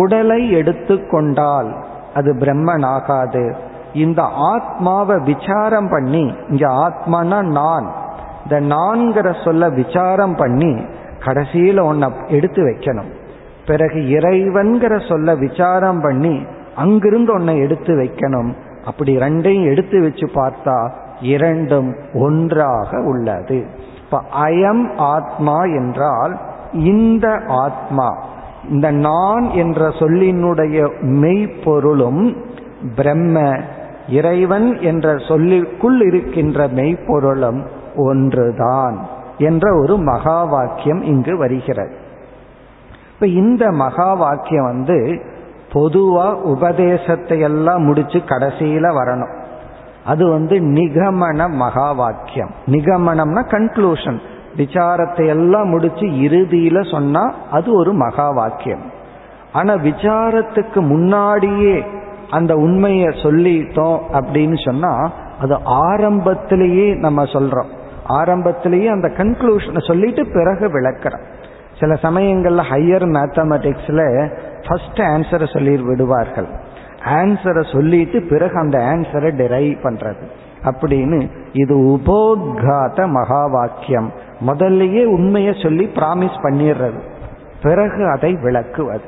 உடலை 0.00 0.40
எடுத்துக்கொண்டால் 0.50 1.70
அது 2.14 2.30
பிரம்மன் 2.34 2.84
ஆகாது 2.86 3.44
இந்த 3.94 4.22
ஆத்மாவை 4.52 5.16
விசாரம் 5.24 5.88
பண்ணி 5.88 6.24
இங்க 6.48 6.66
ஆத்மானா 6.86 7.40
நான் 7.58 7.86
இந்த 8.42 8.74
நான்கிற 8.74 9.28
சொல்ல 9.44 9.68
விசாரம் 9.80 10.36
பண்ணி 10.36 10.72
கடைசியில 11.24 11.78
ஒன்ன 11.90 12.04
எடுத்து 12.28 12.60
வைக்கணும். 12.64 13.10
பிறகு 13.66 13.98
இறைவன்கிற 14.08 14.92
சொல்ல 15.08 15.34
விசாரம் 15.34 16.00
பண்ணி 16.00 16.34
அங்கிருந்து 16.76 17.32
ஒன்னை 17.38 17.54
எடுத்து 17.58 17.92
வைக்கணும். 17.96 18.50
அப்படி 18.84 19.12
ரெண்டையும் 19.16 19.68
எடுத்து 19.70 19.96
வச்சு 20.00 20.26
பார்த்தா 20.34 20.78
இரண்டும் 21.20 21.90
ஒன்றாக 22.14 22.90
உள்ளது. 23.02 23.58
இப்ப 24.04 24.20
அயம் 24.44 24.84
ஆத்மா 24.96 25.58
என்றால் 25.78 26.34
இந்த 26.72 27.42
ஆத்மா 27.48 28.18
இந்த 28.68 28.90
நான் 28.90 29.50
என்ற 29.50 29.88
சொல்லினுடைய 29.88 31.02
மெய்ப்பொருளும் 31.02 32.36
பிரம்ம 32.96 33.60
இறைவன் 34.08 34.80
என்ற 34.80 35.14
சொல்லிற்குள் 35.14 36.06
இருக்கின்ற 36.06 36.68
மெய்ப்பொருளும் 36.68 37.66
ஒன்றுதான் 37.96 39.06
என்ற 39.38 39.78
ஒரு 39.78 39.96
மகா 39.96 40.44
வாக்கியம் 40.44 41.02
இங்கு 41.02 41.36
வருகிறது. 41.36 41.94
இப்ப 43.14 43.26
இந்த 43.26 43.70
மகா 43.70 44.14
வாக்கியம் 44.14 44.64
வந்து 44.64 45.22
பொதுவா 45.72 46.32
உபதேசத்தை 46.32 47.40
எல்லாம் 47.40 47.82
முடிச்சு 47.82 48.18
கடைசியில 48.18 48.88
வரணும். 48.88 49.36
அது 50.04 50.30
வந்து 50.30 50.60
நிகமன 50.60 51.50
மகா 51.50 51.92
வாக்கியம் 51.92 52.50
நிகமனம்னா 52.66 53.46
கன்க்ளூஷன் 53.46 54.20
விசாரத்தை 54.58 55.24
எல்லாம் 55.26 55.68
முடிச்சு 55.68 56.06
இறுதியில 56.26 56.90
சொன்னா 56.90 57.24
அது 57.50 57.68
ஒரு 57.74 57.92
மகா 57.92 58.28
வாக்கியம். 58.30 58.84
ஆனா 59.52 59.74
விசாரத்துக்கு 59.74 60.80
முன்னாடியே 60.92 61.76
அந்த 62.30 62.54
உண்மையை 62.54 63.08
சொல்லிட்டோம் 63.24 63.98
அப்படின்னு 64.18 64.58
சொன்னா 64.64 64.92
அது 65.40 65.54
ஆரம்பத்திலேயே 65.64 66.86
நம்ம 66.94 67.24
சொல்றோம். 67.24 67.70
ஆரம்பத்திலேயே 68.04 68.88
அந்த 68.88 69.08
கன்க்ளூஷனை 69.08 69.82
சொல்லிட்டு 69.86 70.22
பிறகு 70.26 70.66
விளக்கிறோம். 70.68 71.26
சில 71.80 71.94
சமயங்கள்ல 72.02 72.62
ஹையர் 72.70 73.06
மேத்தமெட்டிக்ஸ்ல 73.16 74.02
ஃபர்ஸ்ட் 74.66 75.00
ஆன்சரை 75.12 75.46
சொல்லி 75.52 75.74
விடுவார்கள் 75.82 76.48
ஆன்சரை 77.18 77.62
சொல்லிட்டு 77.72 78.18
பிறகு 78.30 78.56
அந்த 78.58 78.78
ஆன்சரை 78.92 79.30
டிரைவ் 79.36 79.84
பண்றது. 79.84 80.24
அப்படின்னு 80.64 81.28
இது 81.52 81.74
உபோத்காத 81.76 83.06
மகா 83.06 83.46
வாக்கியம் 83.46 84.12
முதல்லயே 84.46 85.04
உண்மையை 85.04 85.54
சொல்லி 85.62 85.84
பிராமிஸ் 85.94 86.38
பண்ணிடுறது. 86.42 86.98
பிறகு 87.62 88.10
அதை 88.10 88.32
விளக்குவது. 88.32 89.02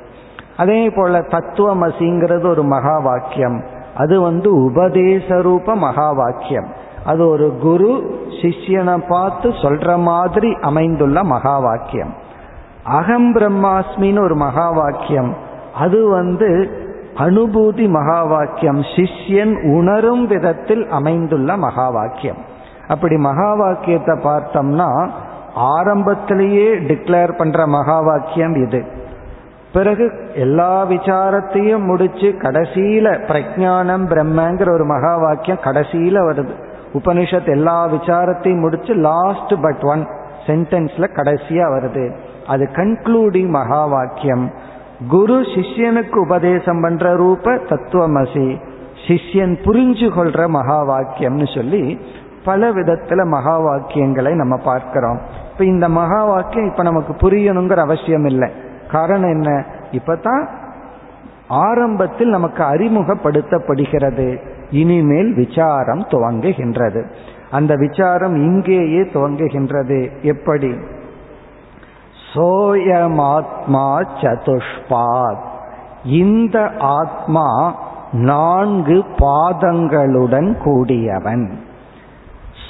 அதே 0.57 0.91
போல 0.91 1.19
தத்துவமசிங்கிறது 1.19 2.47
ஒரு 2.47 2.63
மகா 2.63 2.99
வாக்கியம் 2.99 3.65
அது 3.97 4.21
வந்து 4.21 4.71
உபதேச 4.71 5.43
ரூப 5.43 5.75
மகா 5.75 6.13
வாக்கியம் 6.13 6.67
அது 7.05 7.29
ஒரு 7.29 7.59
குரு 7.63 8.19
சிஷ்யனை 8.43 9.03
பார்த்து 9.09 9.49
சொல்ற 9.49 9.99
மாதிரி 9.99 10.57
அமைந்துள்ள 10.61 11.23
மகா 11.25 11.59
வாக்கியம் 11.59 12.15
அகம் 12.85 13.35
பிரம்மாஸ்மின்னு 13.35 14.21
ஒரு 14.21 14.35
மகா 14.35 14.71
வாக்கியம் 14.71 15.35
அது 15.75 16.09
வந்து 16.09 16.71
அனுபூதி 17.17 17.89
மகா 17.89 18.23
வாக்கியம் 18.23 18.81
சிஷ்யன் 18.81 19.75
உணரும் 19.75 20.27
விதத்தில் 20.27 20.89
அமைந்துள்ள 20.89 21.57
மகா 21.57 21.89
வாக்கியம் 21.89 22.37
அப்படி 22.89 23.17
மகா 23.17 23.55
வாக்கியத்தை 23.55 24.17
பார்த்தோம்னா 24.17 25.11
ஆரம்பத்திலேயே 25.55 26.75
டிக்ளேர் 26.75 27.37
பண்ற 27.37 27.67
மகா 27.67 28.01
வாக்கியம் 28.01 28.55
இது. 28.55 28.85
பிறகு 29.73 30.33
எல்லா 30.35 30.87
விசாரத்தையும் 30.87 31.85
முடிச்சு 31.85 32.35
கடைசியில 32.39 33.07
பிரஜானம் 33.29 34.07
பிரம்மங்கிற 34.07 34.73
ஒரு 34.73 34.85
மகா 34.85 35.17
வாக்கியம் 35.17 35.59
கடைசியில 35.65 36.19
வருது. 36.19 36.51
உபனிஷத் 36.95 37.49
எல்லா 37.49 37.89
விசாரத்தையும் 37.89 38.61
முடிச்சு 38.61 38.95
லாஸ்ட் 38.95 39.55
பட் 39.63 39.83
ஒன் 39.83 40.07
சென்டென்ஸ்ல 40.47 41.09
கடைசியா 41.15 41.65
வருது. 41.73 42.15
அது 42.47 42.69
கன்க்ளூடிங் 42.73 43.49
மகா 43.49 43.87
வாக்கியம் 43.87 44.51
குரு 45.09 45.41
சிஷ்யனுக்கு 45.41 46.17
உபதேசம் 46.17 46.81
பண்ற 46.81 47.17
ரூப 47.17 47.51
தத்துவமசி. 47.55 48.61
சிஷ்யன் 49.07 49.57
புரிஞ்சு 49.65 50.11
கொள்ற 50.11 50.49
மகா 50.49 50.89
வாக்கியம்னு 50.89 51.55
சொல்லி 51.55 51.99
பல 52.45 52.73
விதத்துல 52.73 53.25
மகா 53.25 53.61
வாக்கியங்களை 53.61 54.35
நம்ம 54.35 54.57
பார்க்கிறோம். 54.57 55.21
இப்ப 55.53 55.65
இந்த 55.65 55.89
மகா 55.89 56.25
வாக்கியம் 56.25 56.71
இப்ப 56.71 56.83
நமக்கு 56.83 57.13
புரியணுங்கிற 57.13 57.77
அவசியம் 57.77 58.25
இல்லை. 58.25 58.51
காரணம் 58.91 59.31
என்ன? 59.31 59.65
இப்பதான் 59.93 60.47
ஆரம்பத்தில் 61.49 62.29
நமக்கு 62.29 62.63
அறிமுகப்படுத்தப்படுகிறது. 62.63 64.39
இனிமேல் 64.71 65.35
விசாரம் 65.35 66.01
துவங்குகின்றது. 66.01 67.11
அந்த 67.51 67.75
விசாரம் 67.75 68.35
இங்கேயே 68.35 69.01
துவங்குகின்றது. 69.01 70.11
எப்படி? 70.23 70.77
சோயமாத்மா 72.35 74.07
சதுஷ்பாத். 74.21 75.43
இந்த 76.05 76.71
ஆத்மா 76.79 77.75
நான்கு 78.13 79.05
பாதங்களுடன் 79.19 80.63
கூடியவன். 80.63 81.61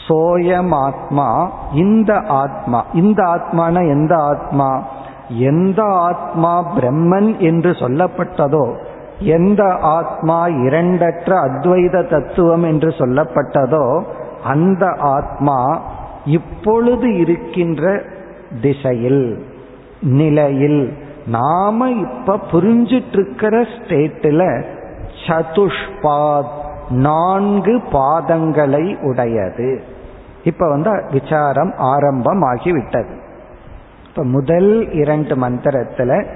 சோயம் 0.09 0.71
ஆத்மா 0.71 1.51
இந்த 1.73 2.23
ஆத்மா 2.29 2.85
இந்த 2.93 3.23
ஆத்மான 3.23 3.89
எந்த 3.89 4.17
ஆத்மா? 4.17 4.83
எந்த 5.29 5.83
ஆத்மா 5.83 6.73
பிரம்மன் 6.77 7.39
என்று 7.39 7.71
சொல்லப்பட்டதோ 7.71 8.77
எந்த 9.19 9.77
ஆத்மா 9.81 10.47
இரண்டற்ற 10.47 11.35
அத்வைத 11.47 12.09
தத்துவம் 12.09 12.63
என்று 12.63 12.89
சொல்லப்பட்டதோ 12.89 14.05
அந்த 14.45 14.95
ஆத்மா 15.01 15.81
இப்பொழுது 16.25 17.17
இருக்கின்ற 17.17 18.03
திசையில் 18.63 19.47
நிலையில். 20.03 20.93
நாம 21.27 21.91
இப்ப 21.91 22.39
புரிஞ்சிட்டு 22.53 23.13
இருக்கிற 23.13 23.61
ஸ்டேட்டில் 23.61 24.65
சதுஷ்பாத் 25.27 26.59
நான்கு 26.91 27.83
பாதங்களை 27.93 29.03
உடையது. 29.03 29.83
இப்ப 30.45 30.69
வந்து 30.69 31.05
விசாரம் 31.11 31.73
ஆரம்பமாகிவிட்டது. 31.79 33.19
இப்ப 34.09 34.25
முதல் 34.25 34.93
இரண்டு 34.93 35.37
மந்திரத்துல 35.37 36.27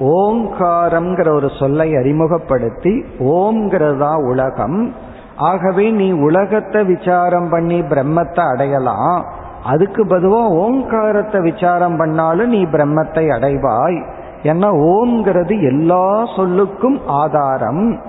ஓங்காரம்ங்கிற 0.00 1.28
ஒரு 1.28 1.50
சொல்லை 1.58 1.96
அறிமுகப்படுத்தி 1.96 3.04
ஓம்ங்கிறதா 3.18 4.14
உலகம். 4.14 4.94
ஆகவே 5.36 5.90
நீ 5.90 6.12
உலகத்தை 6.12 6.84
விசாரம் 6.84 7.48
பண்ணி 7.48 7.80
பிரம்மத்தை 7.80 8.50
அடையலாம். 8.52 9.24
அதுக்கு 9.64 10.06
பதுவா 10.06 10.46
ஓங்காரத்தை 10.46 11.40
விசாரம் 11.40 11.96
பண்ணாலும் 11.96 12.48
நீ 12.48 12.64
பிரம்மத்தை 12.64 13.28
அடைவாய். 13.30 14.04
ஏன்னா 14.42 14.68
ஓம்ங்கிறது 14.72 15.62
எல்லா 15.62 16.26
சொல்லுக்கும் 16.36 17.00
ஆதாரம். 17.06 18.00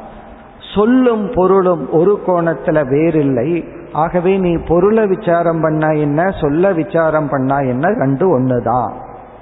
சொல்லும் 0.75 1.31
பொருளும் 1.35 1.91
ஒரு 1.91 2.19
கோணத்துல 2.27 2.87
வேறில்லை. 2.89 3.65
ஆகவே 3.93 4.37
நீ 4.37 4.57
பொருளை 4.67 5.07
விசாரம் 5.07 5.61
பண்ணா 5.61 5.87
என்ன 5.87 6.31
சொல்ல 6.41 6.71
விசாரம் 6.71 7.29
பண்ணா 7.29 7.57
என்ன 7.57 7.87
ரெண்டு 7.87 8.39
ஒண்ணுதான் 8.39 8.91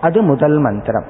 அது 0.01 0.21
முதல் 0.21 0.57
மந்திரம். 0.57 1.05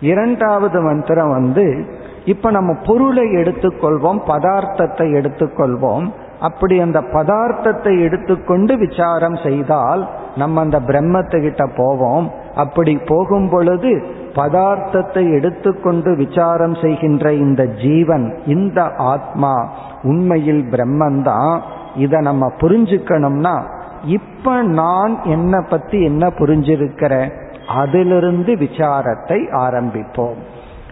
இரண்டாவது 0.00 0.80
மந்திரம் 0.80 1.30
வந்து 1.30 1.86
இப்ப 2.24 2.50
நம்ம 2.50 2.76
பொருளை 2.86 3.24
எடுத்துக்கொள்வோம் 3.24 4.20
பதார்த்தத்தை 4.26 5.12
எடுத்துக்கொள்வோம். 5.14 6.10
அப்படி 6.40 6.80
அந்த 6.80 7.00
பதார்த்தத்தை 7.00 8.00
எடுத்துக்கொண்டு 8.00 8.76
விசாரம் 8.76 9.36
செய்தால் 9.36 10.08
நம்ம 10.36 10.60
அந்த 10.60 10.80
பிரம்மத்துக்கிட்ட 10.80 11.70
போவோம். 11.76 12.32
அப்படி 12.54 12.98
போகும் 13.06 13.48
பொழுது 13.48 14.04
பதார்த்தத்தை 14.34 15.32
எடுத்துக்கொண்டு 15.32 16.16
விசாரம் 16.16 16.74
செய்கின்ற 16.74 17.32
இந்த 17.32 17.66
ஜீவன் 17.66 18.38
இந்த 18.46 18.94
ஆத்மா 18.96 19.68
உண்மையில் 20.02 20.64
பிரம்மந்தான் 20.70 21.60
இதை 21.94 22.20
நம்ம 22.20 22.52
புரிஞ்சுக்கணும்னா 22.60 23.62
இப்ப 24.04 24.62
நான் 24.62 25.22
என்ன 25.22 25.60
பத்தி 25.60 26.04
என்ன 26.04 26.26
புரிஞ்சிருக்கிறேன் 26.26 27.30
அதிலிருந்து 27.68 28.54
விசாரத்தை 28.54 29.50
ஆரம்பிப்போம். 29.50 30.34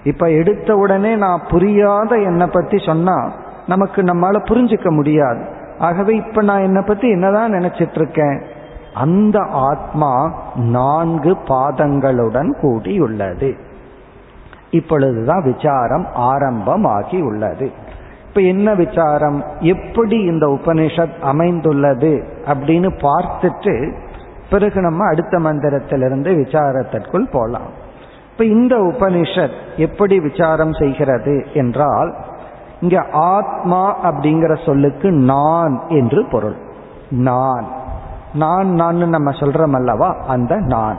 இப்ப 0.03 0.31
எடுத்த 0.31 0.77
உடனே 0.77 1.15
நான் 1.15 1.43
புரியாத 1.49 2.17
என்னை 2.17 2.47
பத்தி 2.53 2.79
சொன்னா 2.79 3.31
நமக்கு 3.67 4.03
நம்மால 4.03 4.35
புரிஞ்சுக்க 4.35 4.91
முடியாது. 4.91 5.47
ஆகவே 5.79 6.15
இப்ப 6.15 6.43
நான் 6.43 6.63
என்னை 6.63 6.83
பத்தி 6.87 7.09
என்னதான் 7.09 7.53
நினைச்சிட்டு 7.53 7.95
இருக்கேன்? 7.95 8.43
அந்த 8.95 9.47
ஆத்மா 9.51 10.43
நான்கு 10.55 11.37
பாதங்களுடன் 11.49 12.55
கூடியுள்ளது. 12.63 13.59
இப்பொழுதுதான் 14.71 15.43
விசாரம் 15.43 16.07
ஆரம்பமாகி 16.15 17.21
உள்ளது. 17.21 17.73
இப்ப 18.29 18.41
என்ன 18.41 18.75
விசாரம்? 18.75 19.45
எப்படி 19.61 20.19
இந்த 20.19 20.47
உபனிஷத் 20.47 21.19
அமைந்துள்ளது 21.23 22.25
அப்படின்னு 22.47 22.99
பார்த்துட்டு 22.99 23.95
பிறகு 24.51 24.81
நம்ம 24.81 25.09
அடுத்த 25.09 25.39
மந்திரத்திலிருந்து 25.39 26.35
விசாரத்திற்குள் 26.35 27.31
போலாம். 27.31 27.83
இப்ப 28.33 28.45
இந்த 28.45 28.77
உபனிஷத் 28.77 29.55
எப்படி 29.77 30.21
விசாரம் 30.21 30.73
செய்கிறது 30.73 31.47
என்றால் 31.55 32.15
இங்க 32.85 33.07
ஆத்மா 33.13 34.11
அப்படிங்கிற 34.11 34.65
சொல்லுக்கு 34.67 35.11
நான் 35.11 35.83
என்று 35.89 36.25
பொருள். 36.31 36.57
நான். 37.11 37.67
நான் 38.35 38.69
நான் 38.69 38.97
நம்ம 38.97 39.31
சொல்றோம் 39.31 39.75
அல்லவா? 39.75 40.17
அந்த 40.29 40.57
நான். 40.57 40.97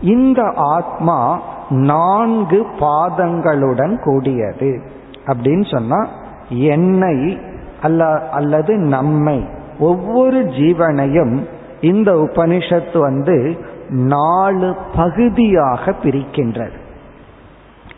இந்த 0.00 0.52
ஆத்மா 0.56 1.40
நான்கு 1.68 2.66
பாதங்களுடன் 2.80 4.02
கூடியது. 4.02 4.82
அப்படின்னு 5.26 5.74
சொன்னா 5.74 6.06
என்னை 6.48 7.38
அல்ல 7.82 8.28
அல்லது 8.28 8.76
நம்மை 8.76 9.48
ஒவ்வொரு 9.78 10.44
ஜீவனையும் 10.44 11.46
இந்த 11.80 12.12
உபனிஷத்து 12.12 12.98
வந்து 12.98 13.66
நாலு 13.88 14.76
பகுதியாக 14.96 15.94
பிரிக்கின்றது. 16.02 16.78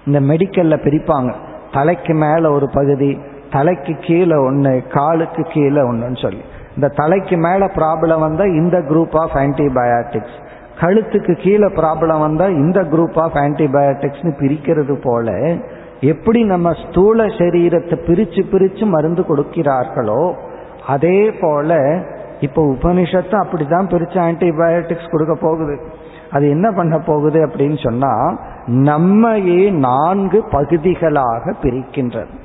இந்த 0.07 0.21
மெடிக்கல்ல 0.21 0.77
பிரிப்பாங்க. 0.85 1.35
தலைக்கு 1.73 2.15
மேல 2.15 2.51
ஒரு 2.51 2.69
பகுதி 2.75 3.19
தலைக்கு 3.51 3.95
கீழே 4.01 4.37
ஒன்று 4.37 4.83
காலுக்கு 4.89 5.43
கீழே 5.43 5.81
ஒன்றுன்னு 5.81 6.23
சொல்லி. 6.23 6.43
இந்த 6.75 6.89
தலைக்கு 6.89 7.37
மேல 7.37 7.67
ப்ராப்ளம் 7.67 8.21
வந்தால் 8.21 8.53
இந்த 8.53 8.79
குரூப் 8.79 9.17
ஆஃப் 9.19 9.35
ஆன்டிபயாட்டிக்ஸ் 9.35 10.37
கழுத்துக்கு 10.81 11.33
கீழே 11.33 11.67
ப்ராப்ளம் 11.67 12.21
வந்தால் 12.21 12.51
இந்த 12.51 12.81
குரூப் 12.83 13.19
ஆஃப் 13.19 13.35
ஆன்டிபயாட்டிக்ஸ்னு 13.35 14.33
பிரிக்கிறது 14.41 14.95
போல 15.03 15.57
எப்படி 16.01 16.45
நம்ம 16.45 16.73
ஸ்தூல 16.73 17.25
சரீரத்தை 17.25 17.97
பிரித்து 18.07 18.45
பிரித்து 18.45 18.87
மருந்து 18.87 19.23
கொடுக்கிறார்களோ 19.23 20.33
அதே 20.87 21.33
போல 21.41 21.99
இப்போ 22.41 22.63
உபனிஷத்து 22.67 23.37
அப்படிதான் 23.43 23.91
பிரித்து 23.91 24.21
ஆன்டிபயோட்டிக்ஸ் 24.21 25.11
கொடுக்க 25.11 25.35
போகுது. 25.41 25.75
அது 26.31 26.49
என்ன 26.49 26.73
பண்ண 26.73 26.99
போகுது 26.99 27.47
அப்படின்னு 27.47 27.83
சொன்னா 27.83 28.39
நம்மையே 28.67 29.71
நான்கு 29.71 30.45
பகுதிகளாக 30.51 31.55
பிரிக்கின்றது. 31.63 32.39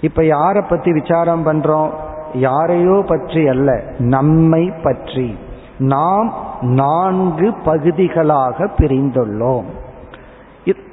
இப்ப 0.00 0.24
யாரை 0.24 0.62
பத்தி 0.68 0.92
விசாரம் 0.92 1.46
பண்றோம்? 1.46 1.90
யாரையோ 2.32 3.04
பற்றி 3.06 3.48
அல்ல 3.48 3.82
நம்மை 3.98 4.72
பற்றி. 4.82 5.38
நாம் 5.78 6.34
நான்கு 6.60 7.52
பகுதிகளாக 7.64 8.64
பிரிந்துள்ளோம். 8.64 9.64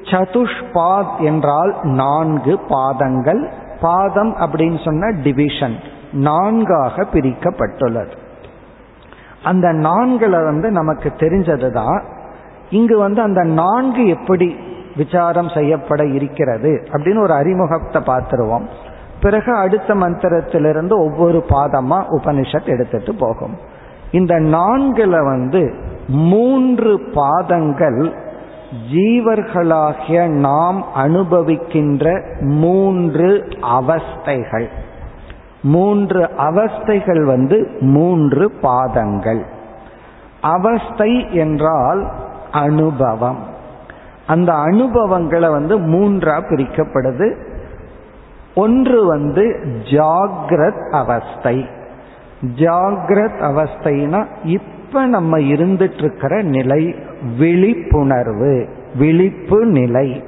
சதுஷ்பாத் 0.03 1.19
என்றால் 1.19 1.75
நான்கு 1.83 2.59
பாதங்கள். 2.59 3.49
பாதம் 3.81 4.35
அப்படின்னு 4.35 4.85
சொன்ன 4.85 5.11
டிவிஷன் 5.23 5.75
நான்காக 6.11 7.05
பிரிக்கப்பட்டுள்ளது. 7.13 8.11
அந்த 9.43 9.73
நான்களை 9.73 10.43
வந்து 10.43 10.71
நமக்கு 10.71 11.11
தெரிஞ்சதுதான் 11.17 12.03
இங்கு 12.71 12.97
வந்து 12.97 13.21
அந்த 13.21 13.43
நான்கு 13.43 14.07
எப்படி 14.07 14.55
விசாரம் 14.95 15.49
செய்யப்பட 15.49 16.05
இருக்கிறது 16.05 16.87
அப்படின்னு 16.91 17.21
ஒரு 17.21 17.33
அறிமுகத்தை 17.33 18.01
பார்த்துருவோம். 18.01 18.65
பிறகு 19.21 19.55
அடுத்த 19.55 19.95
மந்திரத்திலிருந்து 19.95 20.91
ஒவ்வொரு 20.91 21.45
பாதமா 21.49 22.03
உபனிஷத் 22.09 22.65
எடுத்துட்டு 22.65 23.15
போகும். 23.15 23.57
இந்த 24.11 24.39
நான்குல 24.39 25.25
வந்து 25.25 25.73
மூன்று 26.07 26.99
பாதங்கள் 27.13 28.13
ஜீவர்களாகிய 28.93 30.27
நாம் 30.27 30.85
அனுபவிக்கின்ற 30.95 32.23
மூன்று 32.39 33.47
அவஸ்தைகள். 33.61 34.67
மூன்று 35.61 36.29
அவஸ்தைகள் 36.37 37.23
வந்து 37.23 37.77
மூன்று 37.79 38.51
பாதங்கள். 38.51 39.45
அவஸ்தை 40.41 41.33
என்றால் 41.33 42.11
அனுபவம். 42.51 43.37
அந்த 44.27 44.53
அனுபவங்களை 44.53 45.49
வந்து 45.49 45.79
மூன்றா 45.79 46.41
பிரிக்கப்படுது. 46.49 47.35
ஒன்று 48.55 49.05
வந்து 49.05 49.63
ஜாகிரத் 49.83 50.89
அவஸ்தை. 50.89 51.65
ஜாகிரத் 52.55 53.39
அவஸ்தைனா 53.39 54.25
இப்ப 54.43 55.05
நம்ம 55.05 55.39
இருந்துட்டு 55.39 55.97
இருக்கிற 55.97 56.41
நிலை 56.41 56.95
விழிப்புணர்வு 57.37 58.67
விழிப்பு 58.95 59.65
நிலை. 59.65 60.23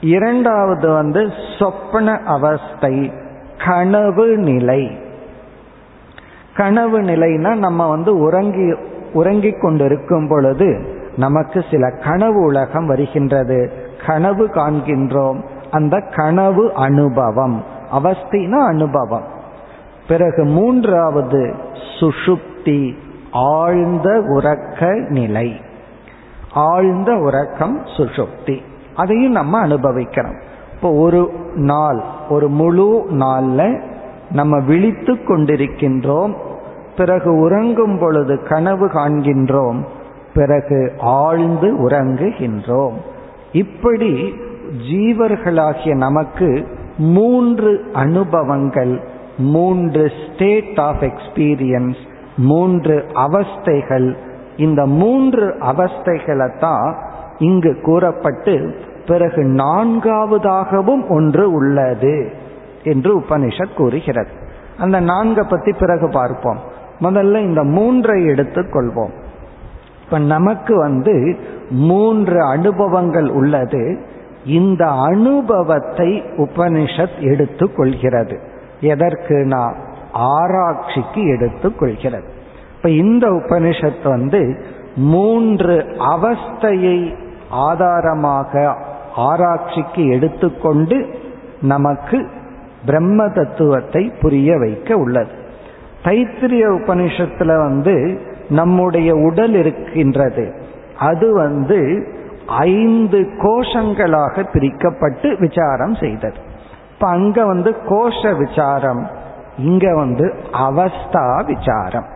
இரண்டாவது 0.00 0.92
வந்து 0.92 1.28
சொப்பன 1.58 2.20
அவஸ்தை 2.24 3.12
கனவு 3.64 4.36
நிலை. 4.36 4.98
கனவு 6.56 7.00
நிலைனா 7.00 7.54
நம்ம 7.54 7.88
வந்து 7.88 8.18
உறங்கி 8.18 8.74
உறங்கிக் 9.12 9.60
கொண்டிருக்கும் 9.60 10.28
பொழுது 10.28 11.00
நமக்கு 11.16 11.64
சில 11.70 11.90
கனவு 11.90 12.40
உலகம் 12.40 12.86
வருகின்றது. 12.86 13.72
கனவு 14.06 14.46
காண்கின்றோம். 14.46 15.42
அந்த 15.70 16.00
கனவு 16.00 16.72
அனுபவம். 16.74 17.64
அவஸ்தினா 17.92 18.66
அனுபவம். 18.66 19.24
பிறகு 20.08 20.44
மூன்றாவது 20.44 21.54
சுஷுப்தி 22.00 22.94
ஆழ்ந்த 23.32 24.10
உறக்க 24.10 25.08
நிலை. 25.08 25.60
ஆழ்ந்த 26.52 27.16
உறக்கம் 27.16 27.84
சுஷுப்தி. 27.84 28.60
அதையும் 28.96 29.32
நம்ம 29.32 29.58
அனுபவிக்கிறோம் 29.58 30.40
இப்போ 30.74 30.90
ஒரு 30.90 31.32
நாள் 31.54 32.02
ஒரு 32.28 32.48
முழு 32.48 33.06
நாளில் 33.10 33.80
நம்ம 34.30 34.58
விழித்து 34.58 35.14
கொண்டிருக்கின்றோம். 35.14 36.34
பிறகு 36.96 37.34
உறங்கும் 37.34 37.98
பொழுது 37.98 38.42
கனவு 38.42 38.86
காண்கின்றோம். 38.86 39.84
பிறகு 40.34 40.92
ஆழ்ந்து 40.98 41.88
உறங்குகின்றோம். 41.88 42.94
இப்படி 43.52 44.34
ஜீவர்களாகிய 44.90 45.94
நமக்கு 45.94 46.66
மூன்று 46.98 47.84
அனுபவங்கள் 47.92 49.00
மூன்று 49.38 50.12
ஸ்டேட் 50.24 50.78
ஆஃப் 50.78 51.02
எக்ஸ்பீரியன்ஸ் 51.02 51.96
மூன்று 52.36 53.06
அவஸ்தைகள். 53.14 54.16
இந்த 54.56 54.86
மூன்று 54.86 55.56
அவஸ்தைகளை 55.60 56.58
தான் 56.58 56.96
இங்கு 57.38 57.80
கூறப்பட்டு 57.80 58.74
பிறகு 59.06 59.42
நான்காவதாகவும் 59.42 61.08
ஒன்று 61.08 61.52
உள்ளது 61.52 62.32
என்று 62.84 63.18
உபனிஷத் 63.18 63.74
கூறுகிறது. 63.76 64.30
அந்த 64.78 65.00
நான்கை 65.00 65.44
பத்தி 65.48 65.72
பிறகு 65.72 66.08
பார்ப்போம். 66.08 66.58
முதல்ல 67.00 67.40
இந்த 67.40 67.64
மூன்றை 67.64 68.26
எடுத்துக்கொள்வோம் 68.26 69.20
இப்ப 70.12 70.24
நமக்கு 70.24 70.76
வந்து 70.76 71.38
மூன்று 71.70 72.44
அனுபவங்கள் 72.44 73.28
உள்ளது. 73.28 73.98
இந்த 74.46 74.86
அனுபவத்தை 74.86 76.22
உபனிஷத் 76.36 77.20
எடுத்துக்கொள்கிறது 77.20 78.38
எதற்குனா? 78.80 79.74
ஆராய்ச்சிக்கு 80.12 81.22
எடுத்துக்கொள்கிறது 81.22 82.28
இப்ப 82.76 82.90
இந்த 82.90 83.28
உபனிஷத் 83.28 84.02
வந்து 84.02 84.64
மூன்று 84.96 85.86
அவஸ்தையை 85.98 87.14
ஆதாரமாக 87.50 88.76
ஆராய்ச்சிக்கு 89.16 90.08
எடுத்துக்கொண்டு 90.08 91.06
நமக்கு 91.62 92.26
பிரம்ம 92.86 93.28
தத்துவத்தை 93.28 94.12
புரிய 94.20 94.58
வைக்க 94.58 94.96
உள்ளது. 94.96 95.30
தைத்திரிய 96.04 96.64
உபனிஷத்துல 96.80 97.46
வந்து 97.46 98.20
நம்முடைய 98.52 99.10
உடல் 99.28 99.54
இருக்கின்றது. 99.54 100.44
அது 100.98 101.26
வந்து 101.34 101.80
ஐந்து 102.46 103.18
கோஷங்களாக 103.42 104.44
பிரிக்கப்பட்டு 104.52 105.28
விசாரம் 105.40 105.94
செய்தது. 105.94 106.38
இப்ப 106.94 107.08
அங்க 107.08 107.44
வந்து 107.44 107.70
கோஷ 107.88 108.20
விசாரம் 108.38 109.02
இங்க 109.58 109.86
வந்து 109.94 110.26
அவஸ்தா 110.66 111.26
விசாரம். 111.46 112.08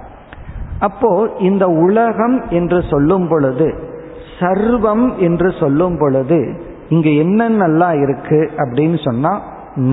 அப்போ 0.80 1.10
இந்த 1.38 1.66
உலகம் 1.84 2.36
என்று 2.50 2.78
சொல்லும் 2.90 3.28
பொழுது 3.28 3.68
சர்வம் 4.40 5.06
என்று 5.16 5.48
சொல்லும் 5.60 5.98
பொழுது 5.98 6.40
இங்க 6.88 7.08
என்னென்னலாம் 7.24 7.98
இருக்கு 8.02 8.40
அப்படின்னு 8.56 8.98
சொன்னா 9.04 9.32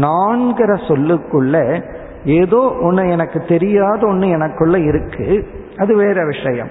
நான்கிற 0.02 0.72
சொல்லுக்குள்ள 0.88 1.56
ஏதோ 2.26 2.76
ஒன்று 2.82 3.10
எனக்கு 3.10 3.44
தெரியாத 3.48 4.08
ஒன்று 4.08 4.30
எனக்குள்ள 4.30 4.78
இருக்கு. 4.78 5.48
அது 5.78 5.96
வேற 5.96 6.26
விஷயம். 6.26 6.68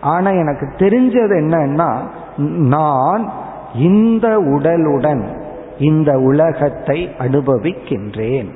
ஆனா 0.00 0.30
எனக்கு 0.30 0.66
தெரிஞ்சது 0.76 1.34
என்னன்னா 1.38 1.98
நான் 2.56 3.32
இந்த 3.74 4.38
உடலுடன் 4.38 5.22
இந்த 5.78 6.18
உலகத்தை 6.18 7.10
அனுபவிக்கின்றேன். 7.18 8.48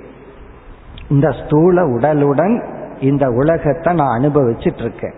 இந்த 1.11 1.31
ஸ்தூல 1.31 1.87
உடலுடன் 1.87 2.63
இந்த 3.01 3.29
உலகத்தை 3.29 3.95
நான் 3.95 4.21
அனுபவிச்சிட்டு 4.21 4.81
இருக்கேன் 4.81 5.13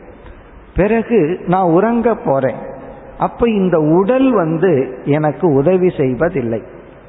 பிறகு 0.76 1.40
நான் 1.46 1.70
உறங்க 1.70 2.14
போறேன். 2.14 2.54
அப்ப 3.18 3.48
இந்த 3.48 3.78
உடல் 3.78 4.32
வந்து 4.32 4.98
எனக்கு 5.04 5.52
உதவி 5.52 5.92
செய்வதில்லை. 5.98 6.62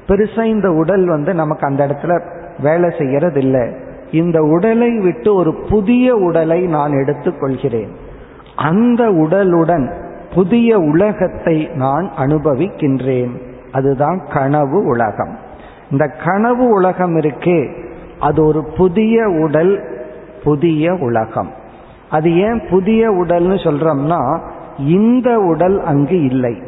பெருசா 0.08 0.42
இந்த 0.42 0.70
உடல் 0.70 1.06
வந்து 1.06 1.34
நமக்கு 1.34 1.66
அந்த 1.66 1.86
இடத்துல 1.86 2.20
வேலை 2.62 2.88
செய்யறதில்லை. 2.88 3.84
இந்த 4.10 4.42
உடலை 4.42 4.98
விட்டு 4.98 5.34
ஒரு 5.34 5.54
புதிய 5.70 6.16
உடலை 6.16 6.66
நான் 6.66 6.90
எடுத்துக்கொள்கிறேன். 6.90 7.88
அந்த 8.56 9.04
உடலுடன் 9.04 9.92
புதிய 10.34 10.78
உலகத்தை 10.78 11.68
நான் 11.74 12.10
அனுபவிக்கின்றேன். 12.18 13.40
அதுதான் 13.72 14.20
கனவு 14.32 14.84
உலகம். 14.84 15.36
இந்த 15.90 16.06
கனவு 16.24 16.68
உலகம் 16.68 17.16
இருக்கே 17.16 17.84
அது 18.20 18.44
ஒரு 18.44 18.64
புதிய 18.76 19.28
உடல் 19.28 20.00
புதிய 20.44 20.94
உலகம். 20.94 21.50
அது 22.10 22.36
ஏன் 22.36 22.62
புதிய 22.70 23.10
உடல்னு 23.10 23.62
சொல்றோம்னா 23.64 24.40
இந்த 24.78 25.38
உடல் 25.38 25.82
அங்கு 25.82 26.22
இல்லை. 26.22 26.62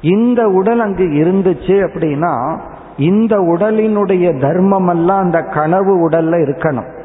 இந்த 0.00 0.48
உடல் 0.48 0.80
அங்கு 0.80 1.04
இருந்துச்சு 1.04 1.88
அப்படின்னா 1.88 2.60
இந்த 2.96 3.36
உடலினுடைய 3.36 4.40
தர்மம் 4.40 4.88
எல்லாம் 4.88 5.18
அந்த 5.18 5.42
கனவு 5.42 6.08
உடல்ல 6.08 6.34
இருக்கணும். 6.42 7.00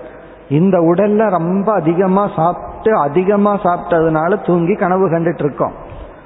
இந்த 0.50 0.80
உடல்ல 0.80 1.30
ரொம்ப 1.30 1.74
அதிகமா 1.74 2.32
சாப்பிட்டு 2.36 2.98
அதிகமா 2.98 3.60
சாப்பிட்டதுனால 3.60 4.46
தூங்கி 4.46 4.74
கனவு 4.74 5.10
கண்டுட்டு 5.10 5.44
இருக்கோம் 5.44 5.72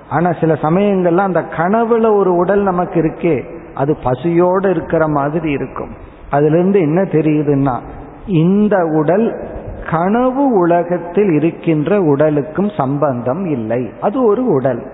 ஆனா 0.10 0.32
சில 0.32 0.54
சமயங்கள்ல 0.54 1.18
அந்த 1.18 1.46
கனவுல 1.58 2.16
ஒரு 2.16 2.36
உடல் 2.36 2.62
நமக்கு 2.62 3.02
இருக்கே 3.02 3.44
அது 3.76 3.98
பசியோடு 4.04 4.70
இருக்கிற 4.70 5.08
மாதிரி 5.08 5.52
இருக்கும். 5.52 5.90
அதுல 6.32 6.58
இருந்து 6.58 6.80
என்ன 6.80 7.02
தெரியுதுன்னா 7.02 7.80
இந்த 8.28 8.86
உடல் 8.86 9.46
கனவு 9.92 10.58
உலகத்தில் 10.58 11.32
இருக்கின்ற 11.32 12.02
உடலுக்கும் 12.02 12.70
சம்பந்தம் 12.78 13.46
இல்லை. 13.46 13.90
அது 14.02 14.26
ஒரு 14.26 14.46
உடல். 14.46 14.92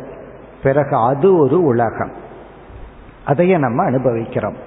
பிறகு 0.63 0.97
அது 0.97 1.37
ஒரு 1.37 1.63
உலகம். 1.63 2.25
அதையே 3.27 3.57
நம்ம 3.57 3.83
அனுபவிக்கிறோம். 3.83 4.57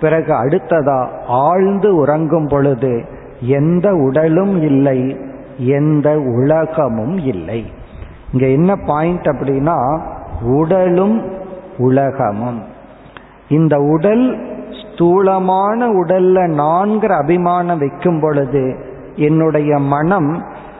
பிறகு 0.00 0.32
அடுத்ததா 0.32 0.98
ஆழ்ந்து 1.26 1.96
உறங்கும் 1.96 2.46
பொழுது 2.46 2.92
எந்த 3.40 3.94
உடலும் 3.94 4.62
இல்லை 4.62 5.00
எந்த 5.58 6.08
உலகமும் 6.20 7.16
இல்லை. 7.18 7.72
இங்க 8.32 8.46
என்ன 8.46 8.76
பாயிண்ட் 8.76 9.26
அப்படின்னா 9.26 9.78
உடலும் 10.42 11.16
உலகமும். 11.78 12.60
இந்த 13.48 13.74
உடல் 13.80 14.24
ஸ்தூலமான 14.82 15.88
உடல்ல 15.88 16.38
நான்கிற 16.62 17.12
அபிமானம் 17.16 17.78
வைக்கும் 17.78 18.20
பொழுது 18.20 18.64
என்னுடைய 19.16 19.78
மனம் 19.78 20.30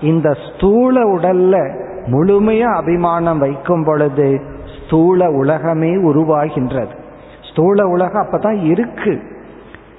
இந்த 0.00 0.28
ஸ்தூல 0.46 1.04
உடல்ல 1.16 1.54
முழுமையா 2.06 2.70
அபிமானம் 2.74 3.38
வைக்கும் 3.38 3.84
பொழுது 3.84 4.56
ஸ்தூல 4.88 5.30
உலகமே 5.30 5.90
உருவாகின்றது. 5.94 6.98
ஸ்தூல 7.52 7.86
உலகம் 7.86 8.26
அப்பதான் 8.26 8.64
இருக்கு. 8.64 9.20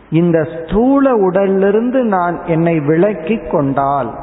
இந்த 0.09 0.43
ஸ்தூல 0.43 1.13
உடலிலிருந்து 1.15 2.03
நான் 2.03 2.39
என்னை 2.45 2.79
விளக்கி 2.79 3.37
கொண்டால் 3.37 4.15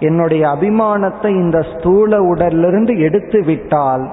என்னுடைய 0.00 0.48
அபிமானத்தை 0.48 1.28
இந்த 1.28 1.66
ஸ்தூல 1.76 2.22
உடலிலிருந்து 2.22 2.98
எடுத்து 2.98 3.42
விட்டால் 3.44 4.10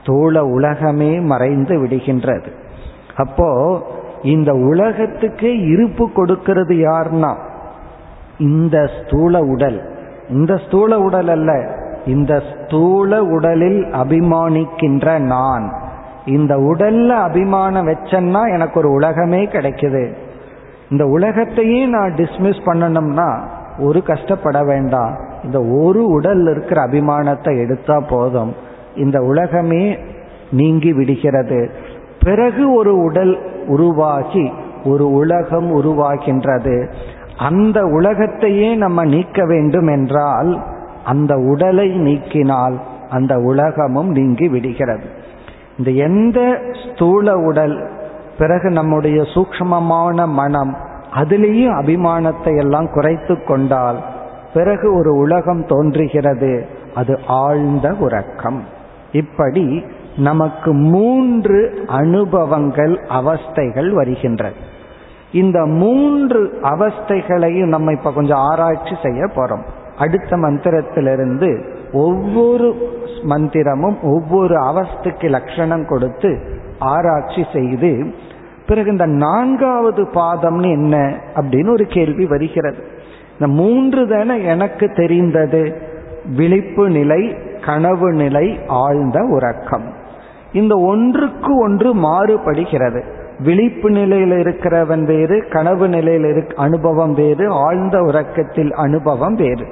ஸ்தூல 0.00 0.44
உலகமே 0.44 1.20
மறைந்து 1.20 1.82
விடுகின்றது. 1.82 2.46
அப்போ 3.16 3.82
இந்த 4.22 4.52
உலகத்துக்கே 4.52 5.56
இருப்பு 5.56 6.12
கொடுக்கிறது 6.12 6.74
யார்னா? 6.74 7.36
இந்த 8.38 8.90
ஸ்தூல 9.02 9.40
உடல். 9.40 9.92
இந்த 10.28 10.56
ஸ்தூல 10.56 10.98
உடல் 10.98 11.28
அல்ல. 11.28 11.82
இந்த 12.06 12.42
ஸ்தூல 12.52 13.22
உடலில் 13.22 13.82
அபிமானிக்கின்ற 13.82 15.18
நான். 15.18 15.72
இந்த 16.26 16.56
உடல்ல 16.56 17.08
அபிமானம் 17.08 17.86
வச்சேன்னா 17.86 18.54
எனக்கு 18.54 18.78
ஒரு 18.78 18.90
உலகமே 18.90 19.46
கிடைக்குது. 19.46 20.12
இந்த 20.90 21.06
உலகத்தையே 21.06 21.86
நான் 21.86 22.12
டிஸ்மிஸ் 22.12 22.60
பண்ணணும்னா 22.66 23.38
ஒரு 23.78 24.02
கஷ்டப்பட 24.02 24.62
வேண்டாம். 24.62 25.16
இந்த 25.44 25.60
ஒரு 25.60 26.06
உடல் 26.06 26.46
இருக்கிற 26.46 26.86
அபிமானத்தை 26.86 27.58
எடுத்தா 27.58 28.00
போதும். 28.00 28.54
இந்த 28.96 29.20
உலகமே 29.20 29.98
நீங்கி 30.50 30.92
விடுகிறது. 30.92 31.70
பிறகு 32.24 32.74
ஒரு 32.74 32.98
உடல் 32.98 33.64
உருவாகி 33.66 34.52
ஒரு 34.84 35.12
உலகம் 35.12 35.82
உருவாகின்றது. 35.82 36.92
அந்த 37.38 37.82
உலகத்தையே 37.82 38.74
நம்ம 38.74 39.04
நீக்க 39.04 39.46
வேண்டும் 39.46 39.86
என்றால் 39.86 40.62
அந்த 41.04 41.36
உடலை 41.36 41.88
நீக்கினால் 42.00 42.76
அந்த 43.10 43.38
உலகமும் 43.38 44.08
நீங்கி 44.08 44.48
விடுகிறது. 44.48 45.04
இந்த 45.78 45.90
எந்த 45.90 46.58
ஸ்தூல 46.84 47.36
உடல் 47.36 47.88
பிறகு 48.38 48.70
நம்முடைய 48.70 49.22
சூக்மமான 49.22 50.28
மனம் 50.28 50.76
அதிலேயும் 51.14 51.76
அபிமானத்தை 51.82 52.58
எல்லாம் 52.58 52.90
குறைத்து 52.92 53.44
கொண்டால் 53.44 53.98
பிறகு 54.54 54.94
ஒரு 54.94 55.14
உலகம் 55.14 55.66
தோன்றுகிறது 55.66 56.66
அது 56.94 57.18
ஆழ்ந்த 57.26 57.94
உறக்கம். 57.98 58.62
இப்படி 59.12 59.84
நமக்கு 60.16 60.72
மூன்று 60.72 61.84
அனுபவங்கள் 61.86 63.00
அவஸ்தைகள் 63.08 63.90
வருகின்றது. 63.90 64.54
இந்த 65.32 65.66
மூன்று 65.66 66.58
அவஸ்தைகளையும் 66.62 67.68
நம்ம 67.68 67.92
இப்ப 67.92 68.12
கொஞ்சம் 68.12 68.38
ஆராய்ச்சி 68.38 68.94
செய்ய 69.02 69.24
போறோம். 69.24 69.64
அடுத்த 69.98 70.36
மந்திரத்திலிருந்து 70.36 71.74
ஒவ்வொரு 71.92 72.92
மந்திரமும் 73.28 74.00
ஒவ்வொரு 74.02 74.54
அவஸ்துக்கு 74.54 75.28
லட்சணம் 75.28 75.86
கொடுத்து 75.86 76.38
ஆராய்ச்சி 76.78 77.44
செய்து 77.52 78.14
பிறகு 78.66 78.90
இந்த 78.90 79.06
நான்காவது 79.06 80.02
பாதம்னு 80.02 80.70
என்ன 80.70 81.18
அப்படின்னு 81.34 81.70
ஒரு 81.70 81.84
கேள்வி 81.84 82.26
வருகிறது. 82.26 82.84
இந்த 83.32 83.46
மூன்று 83.46 84.08
தானே 84.08 84.44
எனக்கு 84.44 84.88
தெரிந்தது. 84.88 85.80
விழிப்பு 86.36 86.88
நிலை 86.88 87.36
கனவு 87.66 88.12
நிலை 88.12 88.60
ஆழ்ந்த 88.66 89.22
உறக்கம். 89.22 89.92
இந்த 90.52 90.76
ஒன்றுக்கு 90.76 91.56
ஒன்று 91.56 91.94
மாறுபடுகிறது. 91.94 93.04
விழிப்பு 93.38 93.90
நிலையில் 93.90 94.30
இருக்கிறவன் 94.30 95.04
வேறு 95.04 95.46
கனவு 95.50 95.88
நிலையில் 95.88 96.24
இருக்க 96.24 96.62
அனுபவம் 96.62 97.12
வேறு 97.12 97.48
ஆழ்ந்த 97.48 98.00
உறக்கத்தில் 98.00 98.72
அனுபவம் 98.72 99.34
வேறு. 99.34 99.66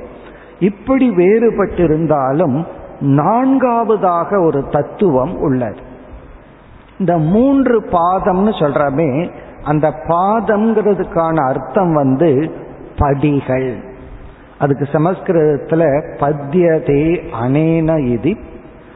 இப்படி 0.58 1.10
வேறுபட்டிருந்தாலும் 1.10 2.66
நான்காவதாக 3.00 4.40
ஒரு 4.40 4.68
தத்துவம் 4.68 5.38
உள்ளது. 5.38 5.80
இந்த 6.98 7.18
மூன்று 7.18 7.80
பாதம்னு 7.80 8.52
சொல்றமே 8.58 9.30
அந்த 9.64 9.94
பாதம்ங்கிறதுக்கான 10.08 11.36
அர்த்தம் 11.48 11.92
வந்து 11.92 12.50
படிகள். 12.98 13.76
அதுக்கு 14.58 14.86
சமஸ்கிருதத்தில் 14.92 16.14
பத்தியதே 16.20 17.22
அனேன 17.42 18.04
இது 18.04 18.36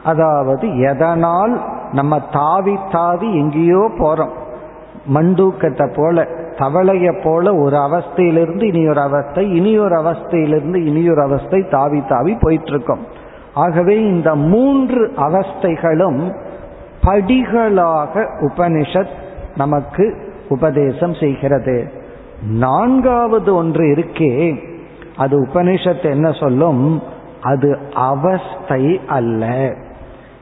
அதாவது 0.05 0.79
எதனால் 0.79 1.61
நம்ம 1.93 2.21
தாவி 2.33 2.77
தாவி 2.91 3.37
எங்கேயோ 3.37 3.91
போறோம். 3.99 4.45
மண்டூக்கத்தை 5.15 5.95
போல 5.97 6.23
தவளைய 6.57 7.21
போல 7.23 7.55
ஒரு 7.55 7.77
அவஸ்தையிலிருந்து 7.77 8.65
இனி 8.65 8.89
ஒரு 8.89 9.01
அவஸ்தை 9.01 9.55
இனி 9.55 9.79
ஒரு 9.79 9.97
அவஸ்தையிலிருந்து 9.97 10.87
இனி 10.87 11.11
ஒரு 11.11 11.23
அவஸ்தை 11.23 11.65
தாவி 11.71 12.03
தாவி 12.09 12.37
போயிட்டு 12.41 12.71
இருக்கோம் 12.71 13.07
ஆகவே 13.55 14.01
இந்த 14.01 14.35
மூன்று 14.35 15.13
அவஸ்தைகளும் 15.17 16.35
படிகளாக 17.03 18.27
உபனிஷத் 18.41 19.15
நமக்கு 19.57 20.35
உபதேசம் 20.49 21.15
செய்கிறது. 21.15 21.91
நான்காவது 22.51 23.55
ஒன்று 23.55 23.85
இருக்கே 23.85 24.57
அது 25.17 25.45
உபனிஷத்து 25.45 26.03
என்ன 26.03 26.31
சொல்லும்? 26.31 27.03
அது 27.43 27.79
அவஸ்தை 27.95 29.01
அல்ல. 29.07 29.73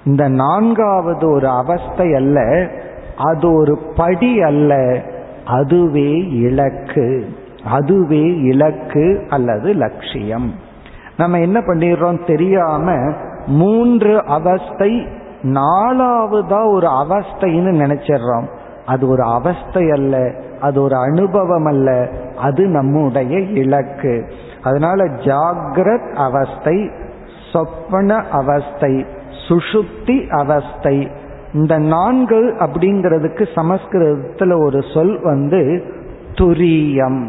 இந்த 0.04 0.28
நான்காவது 0.28 1.30
ஒரு 1.30 1.48
அவஸ்தை 1.48 2.14
அல்ல 2.14 2.68
அது 3.16 3.52
ஒரு 3.52 3.78
படி 3.96 4.42
அல்ல 4.42 5.00
அதுவே 5.46 6.10
இலக்கு. 6.28 7.28
அதுவே 7.64 8.36
இலக்கு 8.36 9.26
அல்லது 9.28 9.72
லட்சியம். 9.72 10.54
நம்ம 11.16 11.38
என்ன 11.38 11.60
பண்ணிடுறோம் 11.60 12.26
தெரியாம 12.26 13.12
மூன்று 13.46 14.24
அவஸ்தை 14.24 15.06
நாலாவதா 15.42 16.72
ஒரு 16.72 16.86
அவஸ்தைன்னு 16.86 17.74
நினைச்சிடுறோம். 17.82 18.48
அது 18.86 19.08
ஒரு 19.08 19.22
அவஸ்தை 19.22 19.90
அல்ல 19.90 20.32
அது 20.60 20.82
ஒரு 20.82 20.96
அனுபவம் 20.96 21.64
அல்ல 21.64 22.08
அது 22.36 22.66
நம்முடைய 22.66 23.38
இலக்கு. 23.38 24.32
அதனால 24.62 25.04
ஜாகிரத் 25.04 26.14
அவஸ்தை 26.14 26.90
சொப்பன 27.52 28.24
அவஸ்தை 28.30 29.04
சுஷுப்தி 29.48 30.28
அவஸ்தை 30.28 31.10
இந்த 31.54 31.78
நான்கு 31.78 32.54
அப்படிங்கிறதுக்கு 32.58 33.46
சமஸ்கிருதத்தில் 33.54 34.52
ஒரு 34.52 34.82
சொல் 34.94 35.22
வந்து 35.22 35.84
துரியம். 36.34 37.26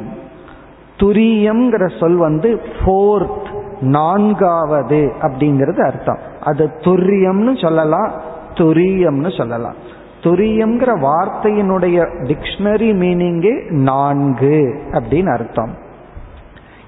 துரியம்ங்கிற 0.97 1.99
சொல் 1.99 2.15
வந்து 2.15 2.61
ஃபோர்த் 2.80 3.47
நான்காவது 3.82 5.13
அப்படிங்கிறது 5.21 5.86
அர்த்தம். 5.86 6.17
அது 6.41 6.69
துரியம்னு 6.80 7.61
சொல்லலாம் 7.61 8.11
துரியம்னு 8.53 9.38
சொல்லலாம். 9.38 9.76
துரியம்ங்கிற 10.21 10.91
வார்த்தையினுடைய 10.99 12.05
டிக்ஷனரி 12.23 12.89
மீனிங்கே 12.93 13.71
நான்கு 13.71 14.80
அப்படின்னு 14.91 15.32
அர்த்தம். 15.34 15.73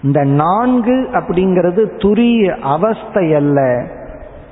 இந்த 0.03 0.23
நான்கு 0.23 1.09
அப்படிங்கிறது 1.11 1.85
துரிய 1.97 2.57
அவஸ்தை 2.59 3.33
அல்ல 3.33 3.83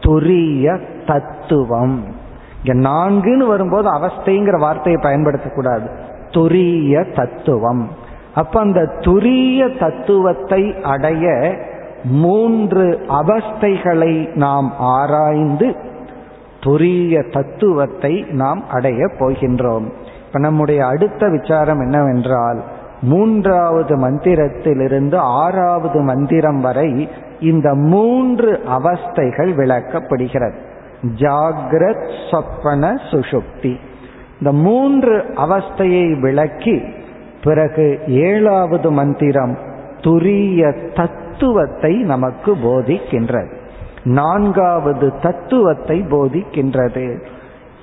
துரிய 0.02 0.80
தத்துவம். 1.08 2.24
இங்க 2.66 2.90
நான்குன்னு 2.90 3.48
வரும்போது 3.48 3.90
அவஸ்தைங்கிற 3.90 4.60
வார்த்தையை 4.60 5.02
பயன்படுத்தக்கூடாது. 5.02 5.90
துரிய 6.30 7.16
தத்துவம். 7.16 7.90
அப்ப 8.36 8.60
அந்த 8.60 8.82
துரிய 9.00 9.80
தத்துவத்தை 9.80 10.76
அடைய 10.84 11.56
மூன்று 12.04 13.06
அவஸ்தைகளை 13.08 14.36
நாம் 14.36 14.74
ஆராய்ந்து 14.78 15.76
துரிய 16.60 17.32
தத்துவத்தை 17.32 18.26
நாம் 18.30 18.70
அடைய 18.70 19.06
போகின்றோம். 19.20 19.86
இப்ப 20.28 20.40
நம்முடைய 20.40 20.86
அடுத்த 20.86 21.30
விசாரம் 21.30 21.80
என்னவென்றால் 21.80 22.64
மூன்றாவது 23.02 23.96
மந்திரத்திலிருந்து 23.98 25.16
ஆறாவது 25.16 26.02
மந்திரம் 26.02 26.62
வரை 26.62 27.10
இந்த 27.40 27.74
மூன்று 27.74 28.62
அவஸ்தைகள் 28.80 29.54
விளக்கப்படுகிறது. 29.54 30.65
ஜாகிரத் 31.14 32.12
சொப்பன 32.32 32.94
சுஷுப்தி. 33.12 33.76
இந்த 34.40 34.52
மூன்று 34.52 35.26
அவஸ்தையை 35.36 36.20
விளக்கி 36.20 36.82
பிறகு 37.44 38.00
ஏழாவது 38.08 38.92
மந்திரம் 38.92 39.58
துரிய 39.98 40.92
தத்துவத்தை 40.94 41.96
நமக்கு 41.96 42.56
போதிக்கின்றது. 42.56 43.56
நான்காவது 44.04 45.14
தத்துவத்தை 45.22 46.02
போதிக்கின்றது. 46.02 47.22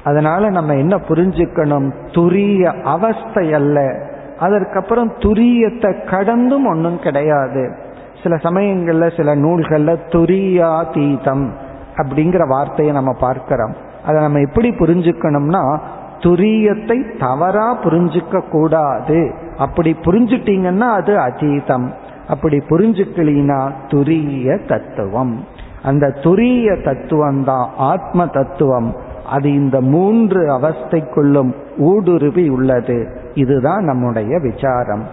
அதனால 0.04 0.50
நம்ம 0.50 0.74
என்ன 0.74 0.96
புரிஞ்சுக்கணும்? 0.96 1.92
துரிய 2.10 2.82
அவஸ்தை 2.82 3.52
அல்ல. 3.52 4.06
அதற்கப்புறம் 4.38 5.12
துரியத்தை 5.18 6.04
கடந்தும் 6.04 6.66
ஒன்றும் 6.66 6.98
கிடையாது. 6.98 7.76
சில 8.22 8.36
சமயங்கள்ல 8.36 9.16
சில 9.16 9.36
நூல்கள்ல 9.36 9.96
துரியாதீதம். 10.08 11.48
அப்படிங்கிற 11.96 12.48
வார்த்தையை 12.48 12.94
நம்ம 12.94 13.12
பார்க்கிறோம். 13.12 13.74
அதை 14.06 14.20
நம்ம 14.20 14.38
எப்படி 14.38 14.70
புரிஞ்சுக்கணும்னா 14.70 15.78
துரியத்தை 16.18 17.18
தவறா 17.18 17.82
புரிஞ்சுக்க 17.84 18.48
கூடாது. 18.50 19.34
அப்படி 19.56 19.96
புரிஞ்சுட்டீங்கன்னா 20.00 20.90
அது 20.90 21.16
அதீதம். 21.16 21.90
அப்படி 22.28 22.56
புரிஞ்சுக்கலினா 22.56 23.70
துரிய 23.86 24.66
தத்துவம். 24.66 25.44
அந்த 25.82 26.06
துரிய 26.06 26.84
தத்துவம் 26.84 27.44
தான் 27.44 27.70
ஆத்ம 27.76 28.26
தத்துவம். 28.26 28.96
அது 29.30 29.52
இந்த 29.52 29.80
மூன்று 29.80 30.58
அவஸ்தைக்குள்ளும் 30.58 31.54
ஊடுருவி 31.78 32.48
உள்ளது. 32.48 33.16
இதுதான் 33.34 33.84
நம்முடைய 33.84 34.38
விசாரம். 34.38 35.04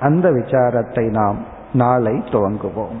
அந்த 0.00 0.30
விசாரத்தை 0.30 1.10
நாம் 1.10 1.36
நாளை 1.72 2.12
துவங்குவோம். 2.12 3.00